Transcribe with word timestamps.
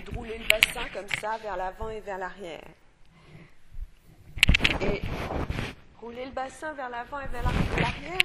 de 0.00 0.10
rouler 0.14 0.38
le 0.38 0.46
bassin 0.46 0.88
comme 0.92 1.08
ça 1.20 1.38
vers 1.38 1.56
l'avant 1.56 1.88
et 1.88 2.00
vers 2.00 2.18
l'arrière. 2.18 2.64
Et 4.80 5.02
rouler 6.00 6.26
le 6.26 6.32
bassin 6.32 6.72
vers 6.74 6.88
l'avant 6.88 7.20
et 7.20 7.28
vers 7.28 7.42
l'arrière, 7.42 8.18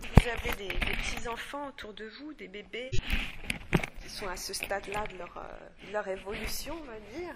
vous 0.00 0.28
avez 0.28 0.56
des, 0.56 0.74
petits-enfants 0.74 1.68
autour 1.68 1.92
de 1.94 2.06
vous, 2.06 2.34
des 2.34 2.48
bébés 2.48 2.90
qui 4.00 4.08
sont 4.08 4.28
à 4.28 4.36
ce 4.36 4.52
stade-là 4.52 5.06
de 5.06 5.18
leur, 5.18 5.36
euh, 5.36 5.92
leur 5.92 6.06
évolution, 6.08 6.74
on 6.80 6.84
va 6.84 6.98
dire. 7.18 7.34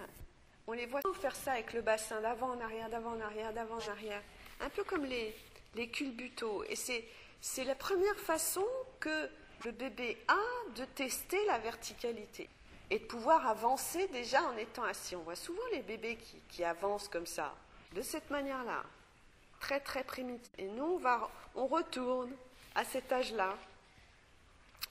On 0.66 0.72
les 0.72 0.86
voit 0.86 1.00
faire 1.20 1.34
ça 1.34 1.52
avec 1.52 1.72
le 1.72 1.82
bassin 1.82 2.20
d'avant 2.20 2.50
en 2.50 2.60
arrière, 2.60 2.88
d'avant 2.90 3.12
en 3.12 3.20
arrière, 3.20 3.52
d'avant 3.52 3.76
en 3.76 3.90
arrière. 3.90 4.22
Un 4.60 4.68
peu 4.68 4.84
comme 4.84 5.04
les, 5.04 5.34
les. 5.74 5.90
Et 6.68 6.76
c'est 7.40 7.64
la 7.64 7.74
première 7.74 8.16
façon 8.16 8.64
que 8.98 9.30
le 9.64 9.72
bébé 9.72 10.16
a 10.28 10.76
de 10.76 10.84
tester 10.84 11.38
la 11.46 11.58
verticalité 11.58 12.48
et 12.90 12.98
de 12.98 13.04
pouvoir 13.04 13.46
avancer 13.46 14.08
déjà 14.08 14.42
en 14.42 14.56
étant 14.56 14.82
assis. 14.82 15.14
On 15.14 15.22
voit 15.22 15.36
souvent 15.36 15.62
les 15.72 15.82
bébés 15.82 16.18
qui, 16.48 16.64
avancent 16.64 17.08
comme 17.08 17.26
ça, 17.26 17.54
de 17.94 18.02
cette 18.02 18.30
manière-là, 18.30 18.82
très 19.60 19.80
très 19.80 20.02
primitive. 20.02 20.50
Et 20.58 20.66
nous, 20.66 21.00
on, 21.54 21.66
retourne 21.66 22.32
à 22.74 22.84
cet 22.84 23.12
âge-là, 23.12 23.56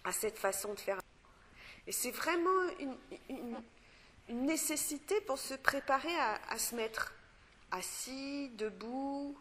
à 0.05 0.11
cette 0.13 0.39
façon 0.39 0.73
de 0.73 0.79
faire. 0.79 0.99
Et 1.88 1.91
c'est 1.91 2.11
vraiment 2.11 2.69
une, 2.79 3.61
nécessité 4.29 5.19
pour 5.21 5.39
se 5.39 5.55
préparer 5.55 6.16
à, 6.19 6.39
à 6.49 6.57
se 6.59 6.75
mettre 6.75 7.13
assis, 7.71 8.49
debout. 8.49 9.35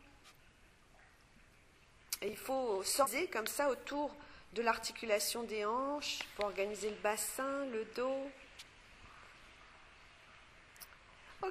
Et 2.22 2.28
il 2.28 2.36
faut 2.36 2.82
sortir 2.82 3.28
comme 3.30 3.46
ça 3.46 3.68
autour 3.68 4.14
de 4.54 4.62
l'articulation 4.62 5.42
des 5.42 5.64
hanches 5.66 6.20
pour 6.34 6.46
organiser 6.46 6.90
le 6.90 6.96
bassin, 6.96 7.66
le 7.66 7.84
dos. 7.94 8.30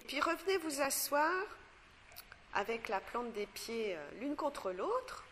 Puis 0.08 0.22
revenez 0.22 0.58
vous 0.58 0.82
asseoir 0.82 1.32
avec 2.54 2.88
la 2.88 3.00
plante 3.00 3.34
des 3.34 3.46
pieds 3.48 3.96
euh, 3.96 4.10
l'une 4.20 4.36
contre 4.36 4.72
l'autre. 4.72 5.24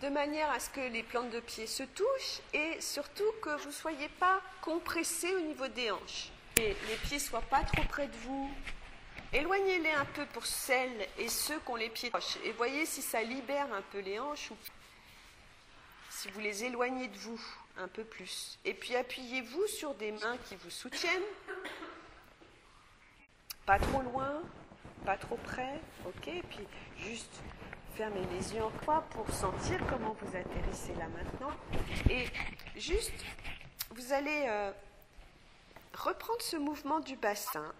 de 0.00 0.08
manière 0.08 0.50
à 0.50 0.58
ce 0.58 0.68
que 0.68 0.80
les 0.80 1.04
plantes 1.04 1.30
de 1.30 1.38
pieds 1.38 1.68
se 1.68 1.84
touchent 1.84 2.40
et 2.52 2.80
surtout 2.80 3.30
que 3.40 3.56
vous 3.60 3.68
ne 3.68 3.72
soyez 3.72 4.08
pas 4.08 4.40
compressé 4.60 5.32
au 5.32 5.38
niveau 5.38 5.68
des 5.68 5.92
hanches. 5.92 6.32
Et 6.56 6.74
les 6.88 6.96
pieds 7.04 7.18
ne 7.18 7.22
soient 7.22 7.40
pas 7.42 7.62
trop 7.62 7.84
près 7.84 8.08
de 8.08 8.16
vous, 8.16 8.52
Éloignez-les 9.32 9.92
un 9.92 10.04
peu 10.04 10.26
pour 10.26 10.44
celles 10.44 11.08
et 11.16 11.28
ceux 11.28 11.58
qui 11.60 11.70
ont 11.70 11.76
les 11.76 11.88
pieds 11.88 12.10
proches. 12.10 12.36
Et 12.44 12.52
voyez 12.52 12.84
si 12.84 13.00
ça 13.00 13.22
libère 13.22 13.72
un 13.72 13.80
peu 13.80 14.00
les 14.00 14.18
hanches 14.18 14.50
ou 14.50 14.56
si 16.10 16.28
vous 16.28 16.40
les 16.40 16.64
éloignez 16.64 17.08
de 17.08 17.16
vous 17.16 17.40
un 17.82 17.88
peu 17.88 18.04
plus. 18.04 18.58
Et 18.64 18.74
puis 18.74 18.96
appuyez-vous 18.96 19.66
sur 19.66 19.94
des 19.94 20.12
mains 20.12 20.36
qui 20.48 20.56
vous 20.56 20.70
soutiennent. 20.70 21.22
Pas 23.66 23.78
trop 23.78 24.02
loin, 24.02 24.42
pas 25.04 25.16
trop 25.16 25.36
près. 25.36 25.80
Ok 26.06 26.30
puis 26.48 26.66
juste 26.96 27.42
fermez 27.94 28.24
les 28.32 28.54
yeux 28.54 28.62
en 28.62 28.70
croix 28.70 29.02
pour 29.10 29.28
sentir 29.30 29.78
comment 29.88 30.16
vous 30.20 30.36
atterrissez 30.36 30.94
là 30.94 31.06
maintenant. 31.08 31.52
Et 32.10 32.26
juste, 32.76 33.12
vous 33.90 34.12
allez 34.12 34.46
euh, 34.48 34.72
reprendre 35.94 36.40
ce 36.40 36.56
mouvement 36.56 37.00
du 37.00 37.16
bassin 37.16 37.72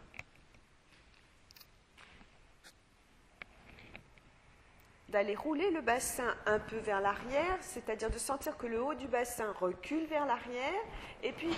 d'aller 5.13 5.35
rouler 5.35 5.71
le 5.71 5.83
bassin 5.83 6.35
un 6.47 6.59
peu 6.59 6.79
vers 6.79 7.03
l'arrière, 7.03 7.59
c'est-à-dire 7.61 8.11
de 8.11 8.17
sentir 8.17 8.57
que 8.57 8.67
le 8.67 8.83
haut 8.83 8.95
du 8.95 9.07
bassin 9.07 9.53
recule 9.61 10.07
vers 10.07 10.25
l'arrière, 10.25 10.83
et 11.23 11.33
puis 11.33 11.51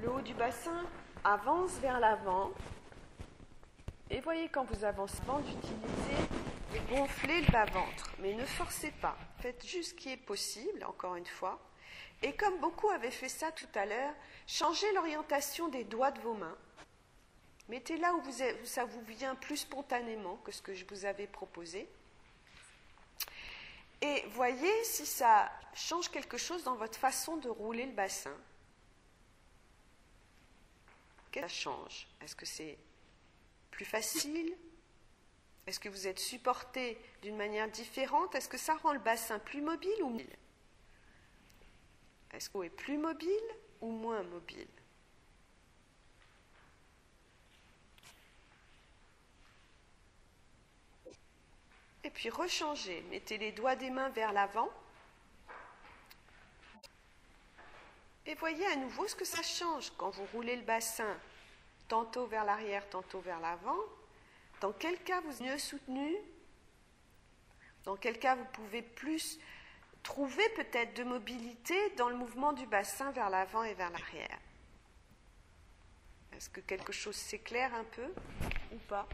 le 0.00 0.10
haut 0.10 0.20
du 0.20 0.34
bassin 0.34 0.84
avance 1.22 1.78
vers 1.78 2.00
l'avant. 2.00 2.50
Et 4.10 4.20
voyez 4.20 4.48
quand 4.48 4.64
vous 4.64 4.84
avancez 4.84 5.22
d'utiliser 5.44 6.28
de 6.74 6.96
gonfler 6.96 7.42
le 7.42 7.52
bas-ventre, 7.52 8.10
mais 8.18 8.34
ne 8.34 8.44
forcez 8.44 8.90
pas, 8.90 9.16
faites 9.38 9.64
juste 9.64 9.90
ce 9.90 9.94
qui 9.94 10.10
est 10.10 10.16
possible, 10.16 10.84
encore 10.84 11.14
une 11.14 11.26
fois. 11.26 11.60
Et 12.22 12.32
comme 12.32 12.58
beaucoup 12.58 12.90
avaient 12.90 13.12
fait 13.12 13.28
ça 13.28 13.52
tout 13.52 13.68
à 13.76 13.86
l'heure, 13.86 14.14
changez 14.48 14.92
l'orientation 14.94 15.68
des 15.68 15.84
doigts 15.84 16.10
de 16.10 16.20
vos 16.20 16.34
mains. 16.34 16.58
Mettez 17.68 17.98
là 17.98 18.12
où 18.14 18.22
ça 18.64 18.84
vous 18.84 19.02
vient 19.02 19.36
plus 19.36 19.58
spontanément 19.58 20.38
que 20.44 20.50
ce 20.50 20.60
que 20.60 20.74
je 20.74 20.84
vous 20.90 21.04
avais 21.04 21.28
proposé. 21.28 21.88
Et 24.02 24.24
voyez 24.28 24.84
si 24.84 25.04
ça 25.04 25.50
change 25.74 26.10
quelque 26.10 26.38
chose 26.38 26.64
dans 26.64 26.76
votre 26.76 26.98
façon 26.98 27.36
de 27.36 27.48
rouler 27.48 27.86
le 27.86 27.92
bassin. 27.92 28.34
Qu'est-ce 31.30 31.44
que 31.44 31.50
ça 31.50 31.54
change? 31.54 32.08
Est-ce 32.20 32.34
que 32.34 32.46
c'est 32.46 32.78
plus 33.70 33.84
facile? 33.84 34.56
Est-ce 35.66 35.78
que 35.78 35.88
vous 35.88 36.06
êtes 36.06 36.18
supporté 36.18 36.98
d'une 37.22 37.36
manière 37.36 37.70
différente? 37.70 38.34
Est-ce 38.34 38.48
que 38.48 38.58
ça 38.58 38.74
rend 38.76 38.92
le 38.92 38.98
bassin 38.98 39.38
plus 39.38 39.60
mobile 39.60 40.02
ou 40.02 40.08
mobile? 40.08 40.36
Est-ce 42.32 42.48
qu'on 42.48 42.62
est 42.62 42.70
plus 42.70 42.98
mobile 42.98 43.28
ou 43.80 43.90
moins 43.90 44.22
mobile? 44.22 44.66
Et 52.04 52.10
puis 52.10 52.30
rechangez. 52.30 53.02
Mettez 53.10 53.38
les 53.38 53.52
doigts 53.52 53.76
des 53.76 53.90
mains 53.90 54.08
vers 54.10 54.32
l'avant. 54.32 54.70
Et 58.26 58.34
voyez 58.34 58.66
à 58.66 58.76
nouveau 58.76 59.08
ce 59.08 59.16
que 59.16 59.24
ça 59.24 59.42
change 59.42 59.90
quand 59.96 60.10
vous 60.10 60.26
roulez 60.32 60.54
le 60.54 60.62
bassin, 60.62 61.16
tantôt 61.88 62.26
vers 62.26 62.44
l'arrière, 62.44 62.88
tantôt 62.88 63.20
vers 63.20 63.40
l'avant. 63.40 63.78
Dans 64.60 64.72
quel 64.72 65.02
cas 65.02 65.20
vous 65.22 65.32
êtes 65.32 65.40
mieux 65.40 65.58
soutenu? 65.58 66.14
Dans 67.84 67.96
quel 67.96 68.18
cas 68.18 68.34
vous 68.34 68.44
pouvez 68.52 68.82
plus 68.82 69.38
trouver 70.02 70.48
peut-être 70.50 70.94
de 70.94 71.04
mobilité 71.04 71.90
dans 71.96 72.08
le 72.08 72.16
mouvement 72.16 72.52
du 72.52 72.66
bassin 72.66 73.10
vers 73.12 73.30
l'avant 73.30 73.64
et 73.64 73.74
vers 73.74 73.90
l'arrière? 73.90 74.38
Est-ce 76.36 76.50
que 76.50 76.60
quelque 76.60 76.92
chose 76.92 77.16
s'éclaire 77.16 77.74
un 77.74 77.84
peu 77.84 78.14
ou 78.72 78.78
pas? 78.88 79.08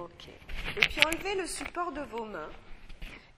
Ok. 0.00 0.28
Et 0.28 0.80
puis 0.80 1.00
enlevez 1.04 1.34
le 1.34 1.46
support 1.46 1.92
de 1.92 2.00
vos 2.00 2.24
mains 2.24 2.48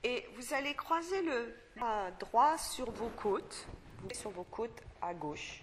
et 0.04 0.28
vous 0.36 0.54
allez 0.54 0.74
croiser 0.74 1.20
le 1.22 1.56
bras 1.76 2.10
droit 2.12 2.56
sur 2.56 2.90
vos 2.92 3.08
côtes, 3.08 3.66
sur 4.12 4.30
vos 4.30 4.44
côtes 4.44 4.80
à 5.00 5.12
gauche. 5.12 5.62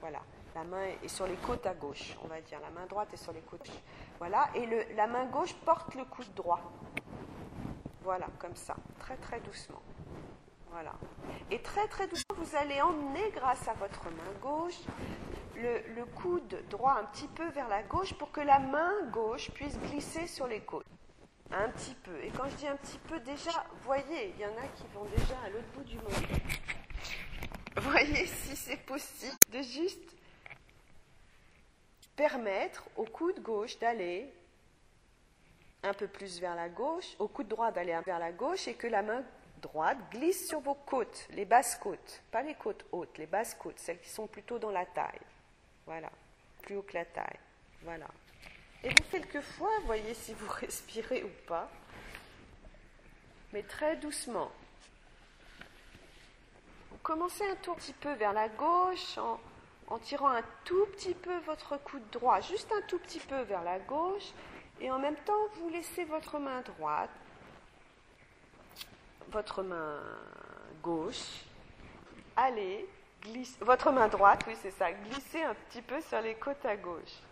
Voilà. 0.00 0.20
La 0.54 0.64
main 0.64 0.86
est 1.02 1.08
sur 1.08 1.26
les 1.26 1.36
côtes 1.36 1.66
à 1.66 1.74
gauche, 1.74 2.16
on 2.24 2.28
va 2.28 2.40
dire. 2.40 2.60
La 2.60 2.70
main 2.70 2.86
droite 2.86 3.12
est 3.12 3.18
sur 3.18 3.32
les 3.32 3.42
côtes. 3.42 3.70
Voilà. 4.18 4.48
Et 4.54 4.94
la 4.94 5.06
main 5.06 5.26
gauche 5.26 5.54
porte 5.66 5.94
le 5.94 6.04
coude 6.06 6.32
droit. 6.34 6.60
Voilà, 8.02 8.26
comme 8.38 8.56
ça. 8.56 8.74
Très 8.98 9.16
très 9.16 9.40
doucement. 9.40 9.82
Voilà. 10.70 10.94
Et 11.50 11.60
très 11.60 11.86
très 11.88 12.06
doucement, 12.06 12.36
vous 12.36 12.56
allez 12.56 12.80
emmener, 12.80 13.30
grâce 13.34 13.68
à 13.68 13.74
votre 13.74 14.04
main 14.04 14.32
gauche, 14.40 14.80
le, 15.58 16.04
coude 16.04 16.62
droit 16.70 16.94
un 16.94 17.04
petit 17.06 17.28
peu 17.28 17.48
vers 17.50 17.68
la 17.68 17.82
gauche 17.82 18.14
pour 18.14 18.30
que 18.30 18.40
la 18.40 18.58
main 18.58 18.92
gauche 19.10 19.50
puisse 19.52 19.78
glisser 19.78 20.26
sur 20.26 20.46
les 20.46 20.60
côtes. 20.60 20.86
Un 21.50 21.68
petit 21.70 21.94
peu. 21.94 22.22
Et 22.22 22.30
quand 22.30 22.48
je 22.48 22.56
dis 22.56 22.66
un 22.66 22.76
petit 22.76 22.98
peu, 22.98 23.18
déjà, 23.20 23.64
voyez, 23.82 24.34
il 24.34 24.40
y 24.40 24.44
en 24.44 24.56
a 24.56 24.68
qui 24.76 24.84
vont 24.94 25.04
déjà 25.04 25.34
à 25.44 25.48
l'autre 25.48 25.68
bout 25.74 25.84
du 25.84 25.96
monde. 25.96 26.26
Voyez 27.76 28.26
si 28.26 28.56
c'est 28.56 28.84
possible 28.84 29.36
de 29.52 29.62
juste 29.62 30.16
permettre 32.16 32.88
au 32.96 33.04
coude 33.04 33.40
gauche 33.40 33.78
d'aller 33.78 34.32
un 35.84 35.94
peu 35.94 36.08
plus 36.08 36.40
vers 36.40 36.56
la 36.56 36.68
gauche, 36.68 37.14
au 37.18 37.28
coude 37.28 37.48
droit 37.48 37.70
d'aller 37.70 37.96
vers 38.04 38.18
la 38.18 38.32
gauche 38.32 38.66
et 38.66 38.74
que 38.74 38.88
la 38.88 39.02
main 39.02 39.24
droite 39.62 39.98
glisse 40.10 40.48
sur 40.48 40.60
vos 40.60 40.74
côtes, 40.74 41.28
les 41.30 41.44
basses 41.44 41.76
côtes, 41.76 42.22
pas 42.30 42.42
les 42.42 42.54
côtes 42.54 42.84
hautes, 42.92 43.16
les 43.18 43.26
basses 43.26 43.54
côtes, 43.54 43.78
celles 43.78 44.00
qui 44.00 44.10
sont 44.10 44.26
plutôt 44.26 44.58
dans 44.58 44.70
la 44.70 44.86
taille. 44.86 45.20
Voilà, 45.88 46.10
plus 46.60 46.76
haut 46.76 46.82
que 46.82 46.92
la 46.92 47.06
taille. 47.06 47.38
Voilà. 47.82 48.08
Et 48.84 48.90
vous, 48.90 49.04
quelquefois, 49.10 49.70
voyez 49.86 50.12
si 50.12 50.34
vous 50.34 50.46
respirez 50.60 51.24
ou 51.24 51.30
pas, 51.46 51.70
mais 53.54 53.62
très 53.62 53.96
doucement. 53.96 54.52
Vous 56.90 56.98
commencez 57.02 57.42
un 57.48 57.56
tout 57.56 57.74
petit 57.74 57.94
peu 57.94 58.12
vers 58.12 58.34
la 58.34 58.50
gauche 58.50 59.16
en, 59.16 59.40
en 59.86 59.98
tirant 59.98 60.28
un 60.28 60.42
tout 60.66 60.84
petit 60.92 61.14
peu 61.14 61.38
votre 61.38 61.78
coude 61.78 62.06
droit, 62.12 62.42
juste 62.42 62.70
un 62.70 62.82
tout 62.82 62.98
petit 62.98 63.20
peu 63.20 63.40
vers 63.40 63.64
la 63.64 63.78
gauche, 63.78 64.32
et 64.82 64.90
en 64.90 64.98
même 64.98 65.16
temps, 65.24 65.46
vous 65.54 65.70
laissez 65.70 66.04
votre 66.04 66.38
main 66.38 66.60
droite, 66.60 67.08
votre 69.30 69.62
main 69.62 70.02
gauche, 70.82 71.44
aller 72.36 72.86
votre 73.60 73.90
main 73.90 74.08
droite, 74.08 74.44
oui 74.46 74.56
c'est 74.62 74.70
ça, 74.70 74.92
glissez 74.92 75.42
un 75.42 75.54
petit 75.54 75.82
peu 75.82 76.00
sur 76.00 76.20
les 76.20 76.34
côtes 76.34 76.64
à 76.64 76.76
gauche. 76.76 77.22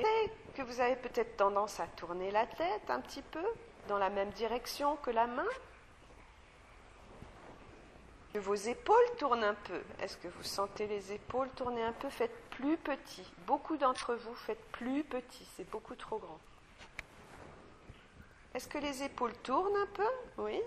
Et 0.00 0.30
que 0.54 0.62
vous 0.62 0.80
avez 0.80 0.96
peut-être 0.96 1.36
tendance 1.36 1.80
à 1.80 1.86
tourner 1.86 2.30
la 2.30 2.46
tête 2.46 2.88
un 2.88 3.00
petit 3.00 3.22
peu 3.22 3.44
dans 3.88 3.98
la 3.98 4.10
même 4.10 4.30
direction 4.30 4.96
que 4.96 5.10
la 5.10 5.26
main. 5.26 5.46
Que 8.32 8.38
vos 8.38 8.54
épaules 8.54 9.16
tournent 9.18 9.44
un 9.44 9.54
peu. 9.54 9.80
Est-ce 10.00 10.16
que 10.18 10.28
vous 10.28 10.42
sentez 10.42 10.86
les 10.86 11.12
épaules 11.12 11.48
tourner 11.50 11.82
un 11.82 11.92
peu? 11.92 12.10
Faites 12.10 12.36
plus 12.50 12.76
petit. 12.76 13.24
Beaucoup 13.46 13.76
d'entre 13.76 14.14
vous 14.14 14.34
faites 14.34 14.62
plus 14.70 15.02
petit. 15.02 15.46
C'est 15.56 15.68
beaucoup 15.70 15.94
trop 15.94 16.18
grand. 16.18 16.38
Est-ce 18.54 18.68
que 18.68 18.78
les 18.78 19.02
épaules 19.02 19.34
tournent 19.42 19.76
un 19.76 19.86
peu 19.86 20.08
Oui. 20.38 20.60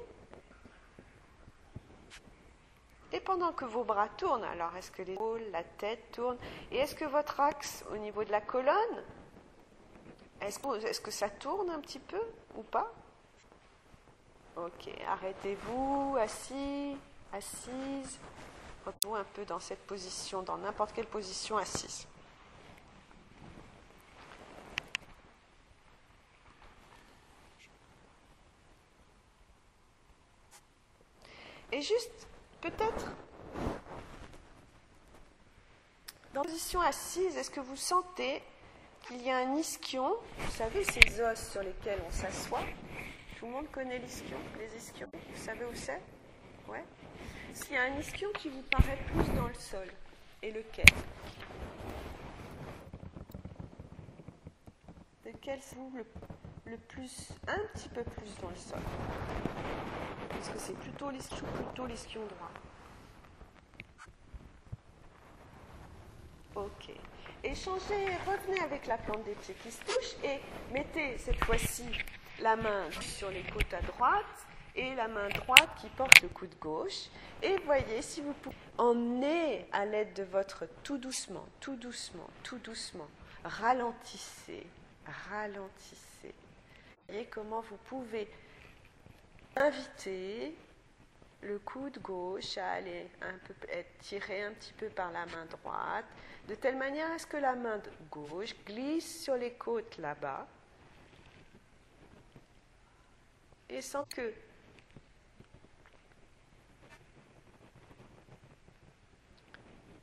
Et 3.14 3.20
pendant 3.20 3.52
que 3.52 3.66
vos 3.66 3.84
bras 3.84 4.08
tournent, 4.10 4.44
alors 4.44 4.76
est-ce 4.78 4.92
que 4.92 5.02
les 5.02 5.14
épaules, 5.14 5.44
la 5.52 5.64
tête 5.64 6.12
tournent 6.12 6.38
Et 6.72 6.78
est-ce 6.78 6.96
que 6.96 7.06
votre 7.06 7.40
axe 7.40 7.84
au 7.92 7.98
niveau 7.98 8.24
de 8.24 8.32
la 8.32 8.40
colonne, 8.40 9.04
est-ce 10.40 11.02
que 11.02 11.12
ça 11.12 11.30
tourne 11.30 11.70
un 11.70 11.80
petit 11.80 12.00
peu 12.00 12.22
ou 12.56 12.64
pas 12.64 12.92
Ok, 14.56 14.90
arrêtez-vous, 15.08 16.18
assis, 16.20 16.98
assise. 17.34 18.20
Retrouvez 18.86 19.20
un 19.20 19.26
peu 19.34 19.46
dans 19.46 19.60
cette 19.60 19.86
position, 19.86 20.42
dans 20.42 20.58
n'importe 20.58 20.94
quelle 20.94 21.06
position 21.06 21.58
assise. 21.58 22.08
Et 31.74 31.82
juste, 31.82 32.28
peut-être, 32.60 33.12
dans 36.34 36.44
la 36.44 36.50
position 36.50 36.82
assise, 36.82 37.38
est-ce 37.38 37.50
que 37.50 37.62
vous 37.62 37.78
sentez 37.78 38.42
qu'il 39.08 39.22
y 39.22 39.30
a 39.30 39.38
un 39.38 39.56
ischion? 39.56 40.14
Vous 40.38 40.52
savez, 40.52 40.84
ces 40.84 41.22
os 41.22 41.52
sur 41.52 41.64
lesquels 41.64 42.02
on 42.06 42.12
s'assoit 42.12 42.64
Tout 43.40 43.46
le 43.46 43.52
monde 43.54 43.72
connaît 43.72 44.00
l'ischion, 44.00 44.38
les 44.60 44.76
ischions. 44.78 45.10
Vous 45.14 45.42
savez 45.42 45.64
où 45.66 45.74
c'est? 45.74 46.02
Ouais. 46.68 46.84
S'il 47.54 47.74
y 47.74 47.78
a 47.78 47.84
un 47.84 47.98
ischion 47.98 48.30
qui 48.34 48.50
vous 48.50 48.64
paraît 48.64 49.00
plus 49.08 49.34
dans 49.36 49.48
le 49.48 49.54
sol, 49.54 49.88
et 50.42 50.52
lequel? 50.52 50.86
Lequel 55.26 55.60
vous 55.76 55.92
le, 55.96 56.06
le 56.72 56.78
plus, 56.78 57.30
un 57.48 57.60
petit 57.74 57.90
peu 57.90 58.04
plus 58.04 58.36
dans 58.42 58.50
le 58.50 58.56
sol? 58.56 58.80
Est-ce 60.40 60.50
que 60.50 60.60
c'est 60.60 60.78
plutôt 60.78 61.10
l'esquion 61.10 61.46
plutôt 61.56 61.86
droit 61.86 62.52
Ok. 66.56 66.92
Et 67.44 67.56
changez, 67.56 68.06
revenez 68.28 68.60
avec 68.62 68.86
la 68.86 68.98
plante 68.98 69.24
des 69.24 69.34
pieds 69.34 69.56
qui 69.64 69.72
se 69.72 69.82
touche 69.84 70.16
et 70.24 70.40
mettez 70.74 71.18
cette 71.18 71.44
fois-ci 71.44 71.86
la 72.40 72.56
main 72.56 72.90
sur 73.00 73.30
les 73.30 73.44
côtes 73.44 73.74
à 73.74 73.82
droite 73.82 74.26
et 74.76 74.94
la 74.96 75.08
main 75.08 75.28
droite 75.30 75.70
qui 75.80 75.88
porte 75.90 76.22
le 76.22 76.30
coude 76.30 76.54
gauche. 76.60 77.10
Et 77.42 77.58
voyez 77.66 78.02
si 78.02 78.22
vous 78.22 78.34
pouvez 78.34 78.56
emmener 78.78 79.66
à 79.72 79.86
l'aide 79.86 80.14
de 80.14 80.24
votre 80.24 80.66
tout 80.84 80.98
doucement, 80.98 81.46
tout 81.60 81.76
doucement, 81.76 82.30
tout 82.44 82.60
doucement. 82.60 83.08
Ralentissez, 83.44 84.68
ralentissez. 85.30 86.36
Voyez 87.08 87.26
comment 87.26 87.62
vous 87.62 87.78
pouvez 87.86 88.30
inviter 89.56 90.56
le 91.42 91.60
coude 91.60 92.00
gauche 92.00 92.58
à 92.58 92.72
aller 92.74 93.10
un 93.22 93.34
être 93.70 93.98
tiré 94.00 94.44
un 94.44 94.54
petit 94.54 94.74
peu 94.74 94.90
par 94.90 95.12
la 95.12 95.26
main 95.26 95.46
droite, 95.46 96.06
de 96.48 96.56
telle 96.56 96.78
manière 96.78 97.12
à 97.12 97.20
ce 97.20 97.26
que 97.26 97.38
la 97.38 97.56
main 97.56 97.82
gauche 98.12 98.56
glisse 98.66 99.24
sur 99.24 99.36
les 99.36 99.54
côtes 99.54 99.98
là-bas, 99.98 100.48
et 103.70 103.82
sans 103.82 104.04
que 104.06 104.34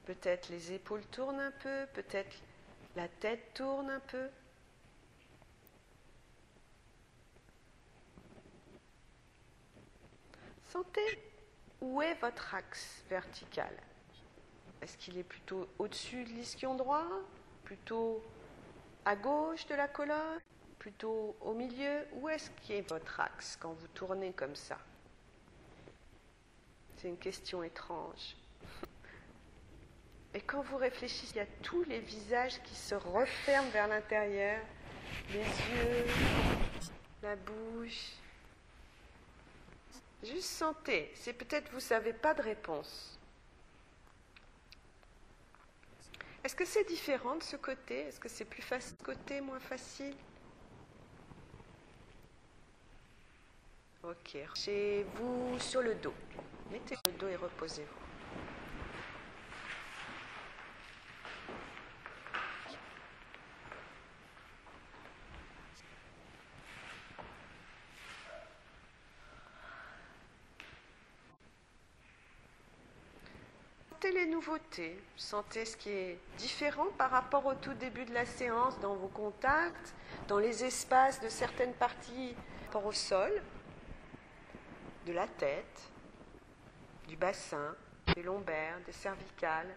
peut-être 0.07 0.49
les 0.49 0.73
épaules 0.73 1.05
tournent 1.07 1.41
un 1.41 1.51
peu, 1.51 1.87
peut-être 1.93 2.35
la 2.97 3.09
tête 3.09 3.53
tourne 3.55 3.91
un 3.91 4.01
peu. 4.01 4.29
Sentez 10.69 11.19
où 11.81 12.03
est 12.03 12.15
votre 12.15 12.55
axe 12.55 13.03
vertical. 13.09 13.73
Est-ce 14.83 14.97
qu'il 14.99 15.17
est 15.19 15.25
plutôt 15.25 15.67
au-dessus 15.79 16.25
de 16.25 16.31
l'ischion 16.31 16.75
droit 16.75 17.07
Plutôt 17.65 18.23
à 19.05 19.17
gauche 19.17 19.67
de 19.67 19.75
la 19.75 19.89
colonne 19.89 20.39
Plutôt 20.79 21.37
au 21.41 21.55
milieu? 21.55 22.07
Où 22.13 22.29
est-ce 22.29 22.51
est 22.71 22.89
votre 22.89 23.19
axe 23.21 23.57
quand 23.61 23.73
vous 23.73 23.89
tournez 23.89 24.33
comme 24.33 24.55
ça? 24.55 24.79
C'est 26.97 27.09
une 27.09 27.19
question 27.19 27.63
étrange. 27.63 28.37
Et 30.35 30.41
quand 30.41 30.61
vous 30.61 30.77
réfléchissez, 30.77 31.35
il 31.35 31.39
y 31.39 31.41
a 31.41 31.47
tous 31.63 31.83
les 31.85 32.01
visages 32.01 32.63
qui 32.63 32.75
se 32.75 32.95
referment 32.95 33.71
vers 33.71 33.89
l'intérieur, 33.89 34.61
les 35.31 35.39
yeux, 35.39 36.07
la 37.23 37.37
bouche, 37.37 38.13
Juste 40.23 40.51
sentez, 40.51 41.13
c'est 41.15 41.33
peut-être 41.33 41.71
vous 41.73 41.81
savez 41.81 42.13
pas 42.13 42.35
de 42.35 42.43
réponse. 42.43 43.19
Est-ce 46.43 46.57
que 46.57 46.65
c'est 46.65 46.85
différent 46.85 47.37
de 47.37 47.43
ce 47.43 47.57
côté? 47.57 48.01
Est-ce 48.01 48.19
que 48.19 48.29
c'est 48.29 48.45
plus 48.45 48.63
facile 48.63 48.97
moins 49.41 49.61
facile? 49.61 50.17
Ok, 54.03 54.37
chez 54.55 55.05
vous 55.17 55.59
sur 55.59 55.83
le 55.83 55.95
dos. 55.97 56.15
Mettez 56.71 56.97
le 57.07 57.13
dos 57.13 57.29
et 57.29 57.37
reposez-vous. 57.37 58.09
les 74.11 74.18
nouveautés, 74.29 74.99
sentez 75.17 75.65
ce 75.65 75.77
qui 75.77 75.91
est 75.91 76.19
différent 76.37 76.87
par 76.97 77.11
rapport 77.11 77.45
au 77.47 77.55
tout 77.55 77.75
début 77.75 78.05
de 78.05 78.15
la 78.15 78.27
séance 78.27 78.79
dans 78.81 78.95
vos 78.95 79.09
contacts, 79.09 79.95
dans 80.29 80.39
les 80.39 80.65
espaces 80.65 81.21
de 81.21 81.29
certaines 81.29 81.75
parties 81.75 82.35
par 82.71 82.85
au 82.87 82.93
sol, 82.93 83.43
de 85.07 85.13
la 85.13 85.27
tête, 85.27 85.91
du 87.09 87.17
bassin, 87.17 87.75
des 88.15 88.23
lombaires, 88.23 88.79
des 88.87 88.93
cervicales? 88.93 89.75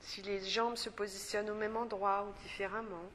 Si 0.00 0.22
les 0.22 0.44
jambes 0.44 0.76
se 0.76 0.90
positionnent 0.90 1.50
au 1.50 1.54
même 1.54 1.76
endroit 1.76 2.26
ou 2.28 2.42
différemment? 2.42 3.08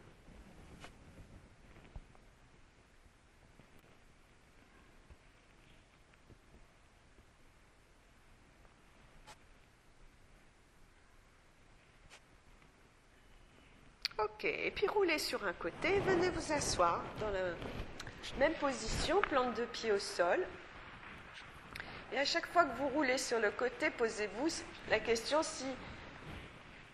Ok, 14.24 14.44
et 14.44 14.72
puis 14.72 14.86
roulez 14.86 15.18
sur 15.18 15.46
un 15.46 15.54
côté, 15.54 16.00
venez 16.00 16.30
vous 16.30 16.52
asseoir 16.52 17.02
dans 17.22 17.30
la 17.30 17.40
même 18.38 18.54
position, 18.56 19.22
plante 19.22 19.56
de 19.56 19.64
pied 19.64 19.94
au 19.94 20.00
sol. 20.00 20.46
Et 22.12 22.18
à 22.18 22.26
chaque 22.26 22.48
fois 22.48 22.66
que 22.66 22.76
vous 22.78 22.90
roulez 22.90 23.18
sur 23.18 23.40
le 23.40 23.50
côté, 23.52 23.90
posez-vous 23.92 24.50
la 24.90 25.00
question 25.00 25.42
si 25.42 25.64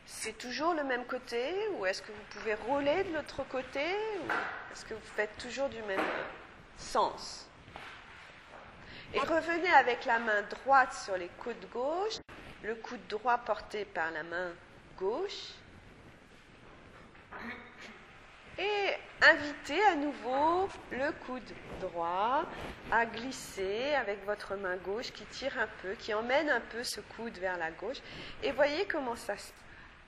c'est 0.06 0.38
toujours 0.38 0.76
le 0.76 0.84
même 0.84 1.06
côté 1.06 1.52
ou 1.74 1.88
est-ce 1.88 2.04
que 2.04 2.12
vous 2.12 2.24
pouvez 2.30 2.54
rouler 2.54 3.04
de 3.06 3.16
l'autre 3.16 3.44
côté 3.50 3.80
ou 3.80 4.32
est-ce 4.72 4.86
que 4.86 4.94
vous 4.94 5.10
faites 5.16 5.36
toujours 5.40 5.70
du 5.70 5.82
même 5.84 6.06
sens? 6.78 7.50
Et 9.16 9.20
revenez 9.20 9.74
avec 9.74 10.06
la 10.06 10.20
main 10.20 10.44
droite 10.44 10.94
sur 10.94 11.18
les 11.18 11.30
coudes 11.40 11.70
gauche, 11.74 12.20
le 12.62 12.76
coude 12.76 13.08
droit 13.08 13.40
porté 13.40 13.84
par 13.86 14.12
la 14.12 14.22
main 14.22 14.52
gauche 15.00 15.54
et 18.58 18.94
invitez 19.22 19.84
à 19.86 19.96
nouveau 19.96 20.70
le 20.92 21.12
coude 21.26 21.52
droit 21.82 22.46
à 22.92 23.06
glisser 23.06 23.94
avec 23.96 24.24
votre 24.26 24.56
main 24.56 24.78
gauche 24.78 25.12
qui 25.12 25.26
tire 25.26 25.58
un 25.60 25.68
peu, 25.82 25.94
qui 25.96 26.14
emmène 26.14 26.50
un 26.50 26.62
peu 26.62 26.84
ce 26.84 27.02
coude 27.02 27.38
vers 27.38 27.58
la 27.58 27.72
gauche. 27.72 27.98
Et 28.44 28.52
voyez 28.52 28.86
comment 28.86 29.16
ça 29.16 29.38
se... 29.38 29.52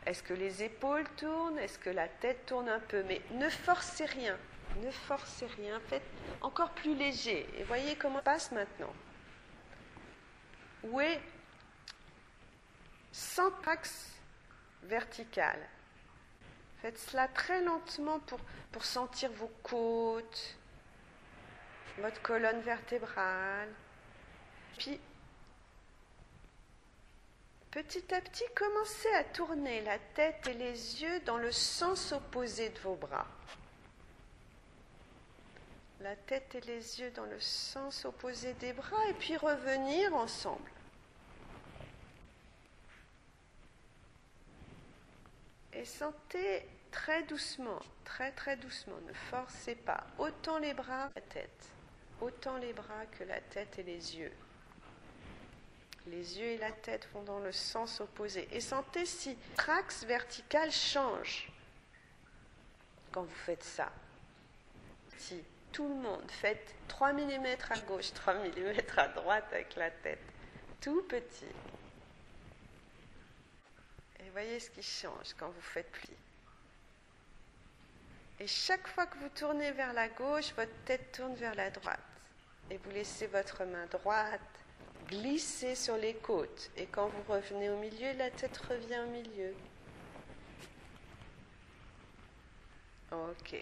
Est-ce 0.06 0.24
que 0.24 0.34
les 0.34 0.64
épaules 0.64 1.08
tournent? 1.18 1.60
Est-ce 1.60 1.78
que 1.78 1.90
la 1.90 2.08
tête 2.08 2.46
tourne 2.46 2.70
un 2.70 2.80
peu? 2.80 3.04
Mais 3.04 3.22
ne 3.32 3.50
forcez 3.50 4.06
rien. 4.06 4.38
Ne 4.82 4.90
forcez 4.90 5.48
rien. 5.58 5.82
Faites 5.90 6.10
encore 6.42 6.70
plus 6.72 6.96
léger. 6.96 7.46
Et 7.58 7.64
voyez 7.66 7.98
comment 7.98 8.20
ça 8.20 8.24
passe 8.24 8.52
maintenant. 8.54 8.94
Où 10.84 11.02
est? 11.02 11.20
Sans 13.12 13.52
axe 13.66 14.14
vertical 14.84 15.60
Faites 16.82 16.98
cela 17.00 17.28
très 17.28 17.62
lentement 17.62 18.20
pour, 18.72 18.86
sentir 18.86 19.32
vos 19.32 19.52
côtes, 19.64 20.56
votre 21.98 22.22
colonne 22.22 22.62
vertébrale. 22.62 23.70
Puis, 24.78 25.00
petit 27.72 28.14
à 28.14 28.22
petit, 28.22 28.44
commencez 28.56 29.12
à 29.16 29.24
tourner 29.24 29.82
la 29.82 29.98
tête 29.98 30.46
et 30.48 30.54
les 30.54 31.02
yeux 31.02 31.20
dans 31.22 31.38
le 31.38 31.52
sens 31.52 32.12
opposé 32.12 32.70
de 32.70 32.80
vos 32.80 32.96
bras. 32.96 33.28
La 36.02 36.16
tête 36.16 36.54
et 36.54 36.62
les 36.62 37.00
yeux 37.00 37.10
dans 37.12 37.26
le 37.26 37.40
sens 37.40 38.06
opposé 38.06 38.54
des 38.54 38.74
bras 38.74 39.04
et 39.10 39.14
puis 39.14 39.36
revenir 39.36 40.14
ensemble. 40.16 40.70
Et 45.78 45.86
sentez 45.86 46.68
très 46.90 47.22
doucement, 47.24 47.80
très 48.04 48.32
très 48.32 48.58
doucement, 48.58 48.98
ne 49.08 49.14
forcez 49.14 49.76
pas, 49.76 50.04
autant 50.18 50.58
les 50.58 50.74
bras 50.74 51.10
que 51.10 51.20
la 51.20 51.22
tête, 51.22 51.70
autant 52.20 52.58
les 52.58 52.74
bras 52.74 53.06
que 53.12 53.24
la 53.24 53.40
tête 53.40 53.78
et 53.78 53.84
les 53.84 54.18
yeux. 54.18 54.34
Les 56.08 56.40
yeux 56.40 56.48
et 56.48 56.58
la 56.58 56.72
tête 56.72 57.08
vont 57.14 57.22
dans 57.22 57.40
le 57.40 57.52
sens 57.52 58.02
opposé. 58.02 58.48
Et 58.54 58.60
sentez 58.60 59.06
si 59.06 59.38
l'axe 59.68 60.04
vertical 60.04 60.72
change 60.72 61.52
quand 63.12 63.22
vous 63.22 63.36
faites 63.46 63.64
ça. 63.64 63.92
Si 65.16 65.44
tout 65.72 65.88
le 65.88 65.96
monde 65.96 66.32
fait 66.32 66.76
3 66.88 67.14
mm 67.14 67.46
à 67.70 67.80
gauche, 67.82 68.14
3 68.14 68.34
mm 68.34 68.80
à 68.98 69.08
droite 69.10 69.46
avec 69.52 69.76
la 69.76 69.92
tête, 69.92 70.24
tout 70.82 71.04
petit. 71.04 71.46
Et 74.28 74.30
voyez 74.30 74.60
ce 74.60 74.70
qui 74.70 74.84
change 74.84 75.34
quand 75.40 75.48
vous 75.48 75.62
faites 75.62 75.90
pli. 75.90 76.10
Et 78.42 78.48
chaque 78.48 78.86
fois 78.90 79.06
que 79.06 79.18
vous 79.20 79.30
tournez 79.30 79.72
vers 79.72 79.94
la 79.94 80.10
gauche, 80.10 80.52
votre 80.58 80.76
tête 80.84 81.14
tourne 81.14 81.34
vers 81.36 81.56
la 81.56 81.70
droite. 81.70 82.02
Et 82.70 82.76
vous 82.76 82.92
laissez 82.92 83.28
votre 83.28 83.64
main 83.64 83.86
droite 83.86 84.42
glisser 85.08 85.76
sur 85.76 85.96
les 85.96 86.14
côtes. 86.16 86.70
Et 86.76 86.88
quand 86.88 87.08
vous 87.08 87.34
revenez 87.34 87.70
au 87.70 87.78
milieu, 87.78 88.12
la 88.18 88.30
tête 88.30 88.58
revient 88.58 89.00
au 89.00 89.12
milieu. 89.12 89.56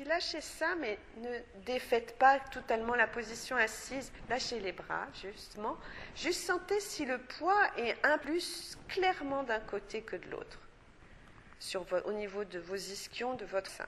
Lâchez 0.06 0.42
ça, 0.42 0.76
mais 0.76 0.98
ne 1.18 1.40
défaites 1.66 2.18
pas 2.18 2.40
totalement 2.40 2.96
la 2.96 3.08
position 3.08 3.56
assise. 3.56 4.12
Lâchez 4.30 4.60
les 4.60 4.72
bras, 4.72 5.08
justement. 5.22 5.78
Juste 6.16 6.46
sentez 6.46 6.80
si 6.80 7.06
le 7.06 7.20
poids 7.20 7.62
est 7.78 7.96
un 8.04 8.18
plus 8.18 8.78
clairement 8.88 9.44
d'un 9.44 9.60
côté 9.60 10.02
que 10.02 10.16
de 10.16 10.30
l'autre, 10.30 10.60
au 12.06 12.14
niveau 12.14 12.44
de 12.44 12.60
vos 12.60 12.76
ischions, 12.76 13.36
de 13.36 13.46
votre 13.46 13.70
sein. 13.70 13.88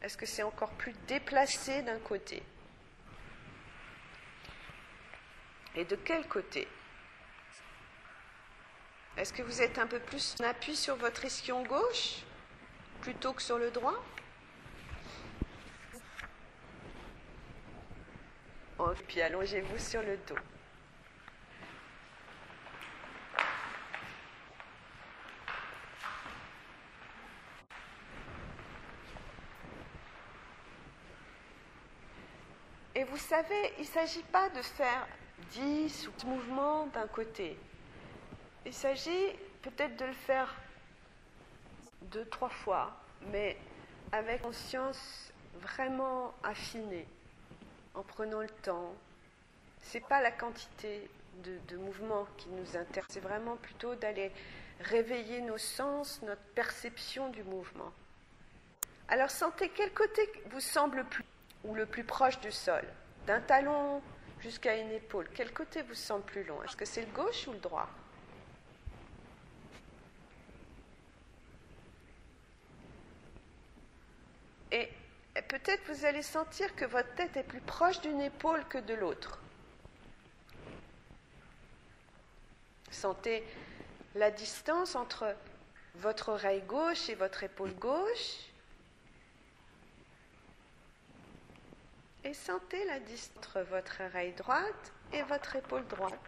Est-ce 0.00 0.16
que 0.16 0.26
c'est 0.26 0.42
encore 0.42 0.72
plus 0.72 0.94
déplacé 1.06 1.82
d'un 1.82 1.98
côté? 1.98 2.42
Et 5.74 5.84
de 5.84 5.96
quel 5.96 6.26
côté? 6.26 6.68
Est-ce 9.16 9.32
que 9.32 9.42
vous 9.42 9.60
êtes 9.60 9.78
un 9.78 9.86
peu 9.86 9.98
plus 10.00 10.36
en 10.40 10.44
appui 10.44 10.74
sur 10.74 10.96
votre 10.96 11.24
ischion 11.24 11.62
gauche 11.64 12.22
plutôt 13.02 13.32
que 13.32 13.42
sur 13.42 13.58
le 13.58 13.70
droit? 13.70 14.02
Puis 19.06 19.22
allongez-vous 19.22 19.78
sur 19.78 20.02
le 20.02 20.16
dos. 20.26 20.34
Et 32.96 33.04
vous 33.04 33.16
savez, 33.16 33.72
il 33.78 33.82
ne 33.82 33.86
s'agit 33.86 34.22
pas 34.22 34.48
de 34.50 34.62
faire 34.62 35.06
10 35.50 36.08
mouvements 36.24 36.86
d'un 36.86 37.06
côté. 37.08 37.58
Il 38.64 38.72
s'agit 38.72 39.36
peut-être 39.62 39.96
de 39.96 40.06
le 40.06 40.12
faire 40.12 40.54
deux, 42.02 42.24
trois 42.26 42.48
fois, 42.48 42.92
mais 43.32 43.56
avec 44.12 44.42
conscience 44.42 45.32
vraiment 45.60 46.34
affinée, 46.42 47.06
en 47.94 48.02
prenant 48.02 48.40
le 48.40 48.48
temps. 48.48 48.94
Ce 49.82 49.98
n'est 49.98 50.04
pas 50.04 50.20
la 50.20 50.30
quantité 50.30 51.08
de, 51.44 51.58
de 51.68 51.76
mouvements 51.76 52.26
qui 52.36 52.48
nous 52.48 52.76
intéresse, 52.76 53.10
c'est 53.10 53.20
vraiment 53.20 53.56
plutôt 53.56 53.94
d'aller 53.94 54.32
réveiller 54.80 55.40
nos 55.40 55.58
sens, 55.58 56.20
notre 56.22 56.42
perception 56.54 57.28
du 57.30 57.42
mouvement. 57.42 57.92
Alors 59.08 59.30
sentez 59.30 59.70
quel 59.74 59.92
côté 59.92 60.22
vous 60.50 60.60
semble 60.60 60.98
le 60.98 61.04
plus 61.04 61.24
ou 61.64 61.74
le 61.74 61.86
plus 61.86 62.04
proche 62.04 62.38
du 62.40 62.52
sol, 62.52 62.84
d'un 63.26 63.40
talon 63.40 64.02
jusqu'à 64.40 64.76
une 64.76 64.90
épaule. 64.92 65.28
Quel 65.34 65.52
côté 65.52 65.82
vous 65.82 65.94
semble 65.94 66.24
plus 66.24 66.44
long 66.44 66.62
Est-ce 66.62 66.76
que 66.76 66.84
c'est 66.84 67.02
le 67.02 67.12
gauche 67.12 67.46
ou 67.46 67.52
le 67.52 67.58
droit? 67.58 67.88
Peut-être 75.54 75.86
vous 75.86 76.04
allez 76.04 76.22
sentir 76.22 76.74
que 76.74 76.84
votre 76.84 77.14
tête 77.14 77.36
est 77.36 77.44
plus 77.44 77.60
proche 77.60 78.00
d'une 78.00 78.20
épaule 78.20 78.64
que 78.66 78.78
de 78.78 78.92
l'autre. 78.92 79.38
Sentez 82.90 83.44
la 84.16 84.32
distance 84.32 84.96
entre 84.96 85.32
votre 85.94 86.30
oreille 86.30 86.62
gauche 86.62 87.08
et 87.08 87.14
votre 87.14 87.44
épaule 87.44 87.74
gauche. 87.74 88.50
et 92.24 92.32
sentez 92.32 92.82
la 92.86 92.98
distance 93.00 93.36
entre 93.36 93.60
votre 93.60 94.02
oreille 94.02 94.32
droite 94.32 94.92
et 95.12 95.22
votre 95.22 95.56
épaule 95.56 95.86
droite. 95.86 96.18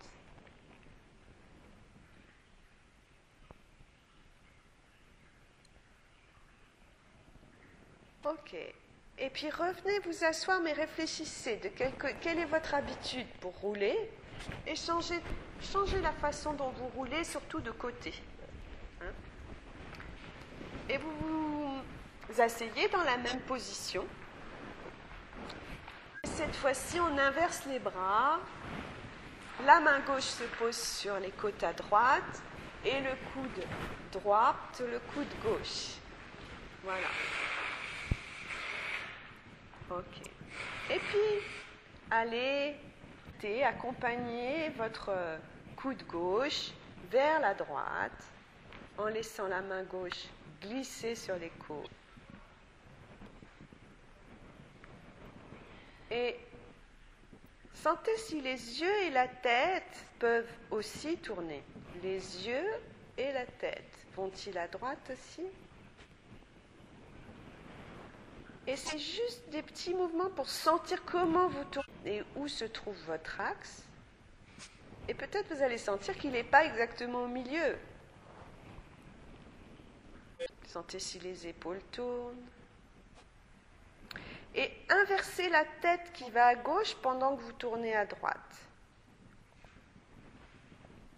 Ok. 8.25 8.86
Et 9.19 9.31
puis 9.31 9.49
revenez 9.51 9.99
vous 10.01 10.25
asseoir, 10.25 10.61
mais 10.61 10.73
réfléchissez 10.73 11.57
de 11.57 11.69
quelle 11.69 12.39
est 12.39 12.45
votre 12.47 12.75
habitude 12.75 13.27
pour 13.41 13.53
rouler 13.59 13.97
et 14.67 14.77
changez, 14.77 15.21
la 16.03 16.13
façon 16.13 16.53
dont 16.53 16.71
vous 16.71 16.89
roulez, 16.89 17.25
surtout 17.25 17.61
de 17.61 17.71
côté. 17.71 18.13
Hein. 19.01 19.13
et 20.89 20.99
vous 20.99 21.81
vous 22.29 22.41
asseyez 22.41 22.89
dans 22.89 23.03
la 23.03 23.17
même 23.17 23.41
position. 23.41 24.05
Cette 26.25 26.55
fois-ci, 26.57 26.99
on 27.01 27.19
inverse 27.19 27.65
les 27.67 27.79
bras. 27.79 28.41
La 29.65 29.81
main 29.81 30.01
gauche 30.01 30.23
se 30.23 30.45
pose 30.59 30.77
sur 30.77 31.19
les 31.19 31.31
côtes 31.31 31.63
à 31.63 31.73
droite 31.73 32.43
et 32.85 33.01
le 33.01 33.11
coude 33.33 33.65
droit 34.13 34.57
le 34.81 34.99
coude 35.15 35.27
gauche. 35.43 35.97
Voilà. 36.85 37.09
Et 40.91 40.99
puis, 40.99 41.43
allez 42.11 42.77
accompagner 43.65 44.71
votre 44.71 45.13
coude 45.77 46.03
gauche 46.07 46.73
vers 47.11 47.39
la 47.41 47.55
droite 47.55 48.25
en 48.99 49.07
laissant 49.07 49.47
la 49.47 49.61
main 49.61 49.85
gauche 49.85 50.27
glisser 50.61 51.15
sur 51.15 51.37
les 51.37 51.51
côtes. 51.51 51.91
Et 56.11 56.37
sentez 57.75 58.17
si 58.17 58.41
les 58.41 58.81
yeux 58.81 59.03
et 59.07 59.11
la 59.11 59.29
tête 59.29 60.07
peuvent 60.19 60.51
aussi 60.71 61.19
tourner. 61.19 61.63
Les 62.03 62.47
yeux 62.47 62.71
et 63.19 63.33
la 63.33 63.47
tête 63.47 64.07
vont-ils 64.15 64.57
à 64.59 64.67
droite 64.69 65.11
aussi? 65.13 65.43
Et 68.67 68.75
c'est 68.75 68.99
juste 68.99 69.49
des 69.51 69.63
petits 69.63 69.95
mouvements 69.95 70.31
pour 70.31 70.49
sentir 70.49 71.05
comment 71.05 71.49
vous 71.49 71.65
tournez 71.65 71.89
et 72.07 72.25
où 72.35 72.49
se 72.49 72.65
trouve 72.65 72.97
votre 73.07 73.41
axe. 73.41 73.83
Et 75.09 75.15
peut-être 75.15 75.55
vous 75.55 75.63
allez 75.63 75.79
sentir 75.79 76.17
qu'il 76.19 76.33
n'est 76.33 76.43
pas 76.43 76.65
exactement 76.65 77.23
au 77.23 77.29
milieu. 77.29 77.79
Sentez 80.67 80.99
si 80.99 81.21
les 81.21 81.47
épaules 81.47 81.81
tournent 81.93 82.45
et 84.55 84.73
inversez 84.89 85.49
la 85.51 85.65
tête 85.83 86.13
qui 86.15 86.31
va 86.31 86.47
à 86.47 86.55
gauche 86.55 86.95
pendant 87.03 87.37
que 87.37 87.43
vous 87.43 87.53
tournez 87.53 87.95
à 87.95 88.07
droite. 88.07 88.57